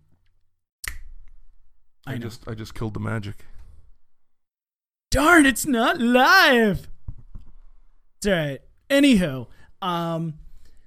I 2.07 2.13
I, 2.13 2.17
just, 2.17 2.47
I 2.47 2.53
just 2.53 2.73
killed 2.73 2.93
the 2.93 2.99
magic. 3.01 3.45
darn, 5.11 5.45
it's 5.45 5.65
not 5.65 5.99
live. 5.99 6.88
It's 8.17 8.28
all 8.28 8.34
right. 8.34 8.59
Anywho, 8.89 9.47
um, 9.82 10.36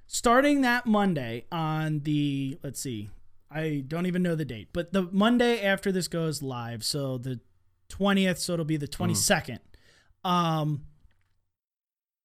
starting 0.07 0.61
that 0.61 0.85
Monday 0.87 1.45
on 1.51 1.99
the 1.99 2.57
let's 2.63 2.79
see, 2.79 3.09
I 3.53 3.83
don't 3.85 4.05
even 4.05 4.23
know 4.23 4.35
the 4.35 4.45
date, 4.45 4.69
but 4.73 4.93
the 4.93 5.03
Monday 5.11 5.61
after 5.61 5.91
this 5.91 6.07
goes 6.07 6.41
live, 6.41 6.83
so 6.83 7.17
the 7.17 7.39
twentieth, 7.89 8.39
so 8.39 8.53
it'll 8.53 8.65
be 8.65 8.77
the 8.77 8.87
twenty 8.87 9.13
second. 9.13 9.59
Um, 10.23 10.83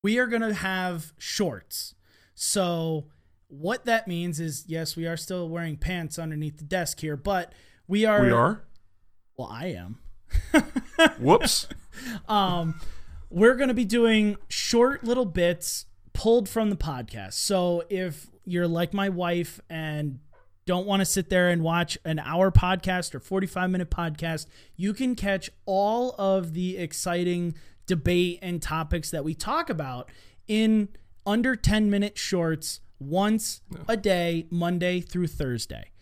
we 0.02 0.18
are 0.18 0.26
gonna 0.26 0.54
have 0.54 1.12
shorts. 1.18 1.94
So 2.34 3.06
what 3.48 3.84
that 3.86 4.08
means 4.08 4.40
is, 4.40 4.64
yes, 4.66 4.96
we 4.96 5.06
are 5.06 5.16
still 5.16 5.48
wearing 5.48 5.76
pants 5.76 6.18
underneath 6.18 6.58
the 6.58 6.64
desk 6.64 7.00
here, 7.00 7.16
but 7.16 7.52
we 7.86 8.04
are. 8.04 8.22
We 8.22 8.30
are. 8.30 8.64
Well, 9.36 9.48
I 9.50 9.66
am. 9.66 9.98
Whoops. 11.18 11.68
um, 12.28 12.80
we're 13.30 13.54
going 13.54 13.68
to 13.68 13.74
be 13.74 13.84
doing 13.84 14.36
short 14.48 15.04
little 15.04 15.24
bits 15.24 15.86
pulled 16.12 16.48
from 16.48 16.70
the 16.70 16.76
podcast. 16.76 17.34
So 17.34 17.84
if 17.88 18.26
you're 18.44 18.68
like 18.68 18.94
my 18.94 19.08
wife 19.08 19.60
and 19.68 20.20
don't 20.66 20.86
want 20.86 21.00
to 21.00 21.06
sit 21.06 21.30
there 21.30 21.48
and 21.48 21.62
watch 21.62 21.96
an 22.04 22.18
hour 22.18 22.50
podcast 22.50 23.14
or 23.14 23.20
45 23.20 23.70
minute 23.70 23.90
podcast, 23.90 24.46
you 24.76 24.92
can 24.92 25.14
catch 25.14 25.48
all 25.64 26.14
of 26.18 26.54
the 26.54 26.76
exciting 26.76 27.54
debate 27.86 28.40
and 28.42 28.60
topics 28.60 29.10
that 29.12 29.24
we 29.24 29.32
talk 29.32 29.70
about 29.70 30.10
in 30.48 30.88
under 31.24 31.54
10 31.56 31.88
minute 31.88 32.18
shorts 32.18 32.80
once 32.98 33.60
a 33.88 33.96
day, 33.96 34.46
Monday 34.50 35.00
through 35.00 35.28
Thursday 35.28 35.92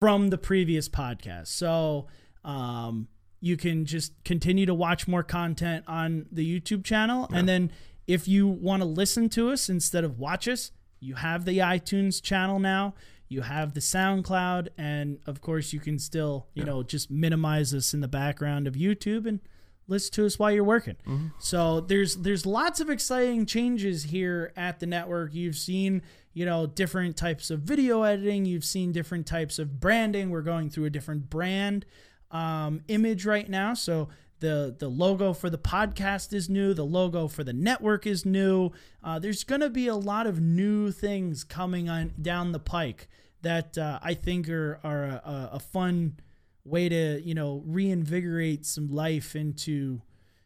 from 0.00 0.28
the 0.28 0.38
previous 0.38 0.88
podcast. 0.88 1.48
So 1.48 2.06
um, 2.44 3.08
you 3.40 3.56
can 3.56 3.84
just 3.84 4.12
continue 4.24 4.66
to 4.66 4.74
watch 4.74 5.08
more 5.08 5.22
content 5.22 5.84
on 5.88 6.26
the 6.30 6.60
YouTube 6.60 6.84
channel. 6.84 7.28
And 7.32 7.48
then 7.48 7.72
if 8.06 8.28
you 8.28 8.46
want 8.46 8.82
to 8.82 8.88
listen 8.88 9.28
to 9.30 9.50
us 9.50 9.68
instead 9.68 10.04
of 10.04 10.18
watch 10.18 10.46
us, 10.46 10.72
you 11.00 11.14
have 11.14 11.44
the 11.44 11.58
iTunes 11.58 12.22
channel 12.22 12.58
now. 12.58 12.94
You 13.28 13.42
have 13.42 13.74
the 13.74 13.80
SoundCloud, 13.80 14.68
and 14.78 15.18
of 15.26 15.40
course, 15.40 15.72
you 15.72 15.80
can 15.80 15.98
still, 15.98 16.46
you 16.54 16.64
know, 16.64 16.82
just 16.82 17.10
minimize 17.10 17.74
us 17.74 17.92
in 17.92 18.00
the 18.00 18.08
background 18.08 18.66
of 18.66 18.74
YouTube 18.74 19.26
and 19.26 19.40
listen 19.86 20.12
to 20.14 20.26
us 20.26 20.38
while 20.38 20.50
you're 20.50 20.64
working. 20.64 20.96
So 21.38 21.80
there's 21.80 22.16
there's 22.16 22.46
lots 22.46 22.80
of 22.80 22.90
exciting 22.90 23.46
changes 23.46 24.04
here 24.04 24.52
at 24.56 24.80
the 24.80 24.86
network. 24.86 25.34
You've 25.34 25.56
seen, 25.56 26.02
you 26.32 26.46
know, 26.46 26.66
different 26.66 27.16
types 27.16 27.50
of 27.50 27.60
video 27.60 28.02
editing. 28.02 28.44
You've 28.46 28.64
seen 28.64 28.92
different 28.92 29.26
types 29.26 29.58
of 29.58 29.78
branding. 29.80 30.30
We're 30.30 30.42
going 30.42 30.70
through 30.70 30.86
a 30.86 30.90
different 30.90 31.28
brand 31.30 31.84
um, 32.30 32.82
image 32.88 33.24
right 33.26 33.48
now. 33.48 33.74
So 33.74 34.08
the 34.40 34.74
the 34.78 34.88
logo 34.88 35.32
for 35.32 35.50
the 35.50 35.58
podcast 35.58 36.32
is 36.32 36.48
new. 36.48 36.74
The 36.74 36.84
logo 36.84 37.28
for 37.28 37.42
the 37.42 37.52
network 37.52 38.06
is 38.06 38.24
new. 38.24 38.70
Uh, 39.02 39.18
there's 39.18 39.44
going 39.44 39.60
to 39.60 39.70
be 39.70 39.86
a 39.86 39.96
lot 39.96 40.26
of 40.26 40.40
new 40.40 40.92
things 40.92 41.44
coming 41.44 41.88
on 41.88 42.12
down 42.20 42.52
the 42.52 42.58
pike 42.60 43.08
that 43.42 43.76
uh, 43.78 43.98
I 44.02 44.14
think 44.14 44.48
are 44.48 44.80
are 44.82 45.04
a, 45.04 45.22
a- 45.24 45.50
a 45.54 45.58
fun 45.60 46.18
way 46.64 46.88
to 46.88 47.20
you 47.24 47.34
know 47.34 47.62
reinvigorate 47.66 48.66
some 48.66 48.90
life 48.90 49.34
into 49.36 50.02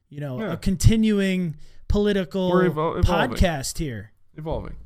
you 0.08 0.20
know 0.20 0.40
Yeah. 0.40 0.52
a 0.52 0.56
continuing 0.56 1.56
political 1.88 2.50
evol- 2.52 3.02
podcast 3.02 3.78
here. 3.78 4.12
Evolving. 4.36 4.76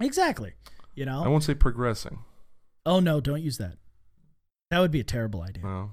Exactly. 0.00 0.52
You 0.94 1.04
know 1.06 1.22
I 1.24 1.28
won't 1.28 1.44
say 1.44 1.54
progressing. 1.54 2.18
Oh 2.84 3.00
no! 3.00 3.20
Don't 3.20 3.42
use 3.42 3.58
that. 3.58 3.76
That 4.70 4.80
would 4.80 4.90
be 4.90 5.00
a 5.00 5.04
terrible 5.04 5.42
idea. 5.42 5.62
No. 5.62 5.90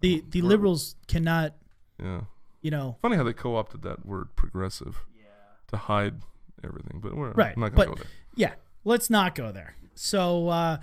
The 0.00 0.22
the 0.30 0.40
We're- 0.40 0.48
liberals 0.48 0.96
cannot. 1.08 1.54
Yeah. 2.02 2.22
You 2.60 2.70
know. 2.70 2.96
Funny 3.02 3.16
how 3.16 3.24
they 3.24 3.32
co-opted 3.32 3.82
that 3.82 4.06
word 4.06 4.28
progressive 4.36 5.04
to 5.68 5.76
hide 5.76 6.14
everything, 6.62 7.00
but 7.02 7.16
we're 7.16 7.32
Right, 7.32 7.54
I'm 7.56 7.60
not 7.60 7.74
but- 7.74 7.84
gonna 7.86 7.96
go 7.96 8.02
there. 8.02 8.10
Yeah, 8.36 8.54
let's 8.84 9.10
not 9.10 9.34
go 9.34 9.50
there. 9.52 9.74
So 9.94 10.48
uh, 10.48 10.78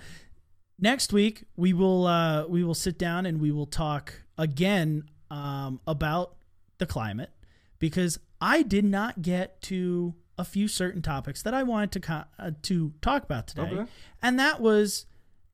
next 0.78 1.12
week 1.12 1.44
we 1.56 1.72
will 1.72 2.06
uh, 2.06 2.46
we 2.46 2.64
will 2.64 2.74
sit 2.74 2.98
down 2.98 3.26
and 3.26 3.40
we 3.40 3.50
will 3.52 3.66
talk 3.66 4.22
again 4.38 5.04
um, 5.30 5.80
about 5.86 6.36
the 6.78 6.86
climate 6.86 7.30
because 7.78 8.18
I 8.40 8.62
did 8.62 8.84
not 8.84 9.22
get 9.22 9.60
to 9.62 10.14
a 10.38 10.44
few 10.44 10.68
certain 10.68 11.02
topics 11.02 11.42
that 11.42 11.52
I 11.54 11.62
wanted 11.62 12.02
to 12.02 12.26
uh, 12.38 12.50
to 12.62 12.92
talk 13.02 13.24
about 13.24 13.46
today, 13.48 13.62
Okay. 13.72 13.90
and 14.22 14.38
that 14.38 14.60
was 14.60 15.06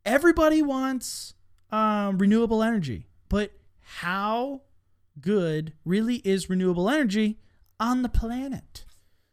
everybody 0.05 0.63
wants 0.63 1.35
um, 1.73 2.19
renewable 2.19 2.63
energy, 2.63 3.09
but 3.29 3.51
how 3.81 4.63
good 5.21 5.73
really 5.85 6.17
is 6.17 6.49
renewable 6.49 6.89
energy 6.89 7.39
on 7.81 8.03
the 8.03 8.09
planet? 8.09 8.85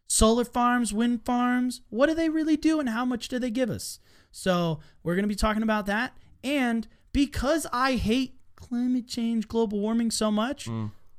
solar 0.05 0.45
farms, 0.45 0.93
wind 0.93 1.26
farms, 1.26 1.82
what 1.89 2.05
do 2.07 2.13
they 2.13 2.30
really 2.30 2.55
do 2.55 2.80
and 2.80 2.89
how 2.89 3.03
much 3.03 3.28
do 3.30 3.39
they 3.39 3.49
give 3.49 3.67
us? 3.71 3.99
So, 4.34 4.79
we're 5.03 5.15
going 5.15 5.23
to 5.23 5.29
be 5.29 5.36
talking 5.36 5.63
about 5.63 5.86
that. 5.86 6.17
And 6.43 6.88
because 7.13 7.65
I 7.71 7.93
hate 7.93 8.36
climate 8.55 9.07
change, 9.07 9.47
global 9.47 9.79
warming 9.79 10.11
so 10.11 10.29
much, 10.29 10.67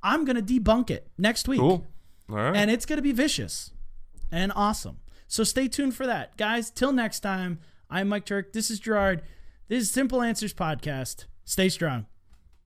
I'm 0.03 0.25
going 0.27 0.37
to 0.37 0.43
debunk 0.43 0.91
it 0.91 1.09
next 1.17 1.49
week. 1.49 1.61
Mm. 1.61 1.69
Cool. 1.69 1.87
All 2.29 2.37
right. 2.37 2.57
And 2.57 2.71
it's 2.71 2.85
going 2.85 2.99
to 2.99 3.03
be 3.03 3.13
vicious 3.13 3.71
and 4.31 4.53
awesome. 4.55 4.99
So, 5.29 5.45
stay 5.45 5.69
tuned 5.69 5.95
for 5.95 6.07
that. 6.07 6.37
Guys, 6.37 6.71
till 6.71 6.93
next 6.93 7.21
time, 7.21 7.61
I'm 7.89 8.09
Mike 8.09 8.27
Turk. 8.27 8.53
This 8.53 8.71
is 8.71 8.81
Gerard. 8.81 9.23
This 9.69 9.85
is 9.85 9.91
Simple 9.91 10.21
Answers 10.21 10.53
Podcast. 10.53 11.25
Stay 11.45 11.69
strong. 11.69 12.07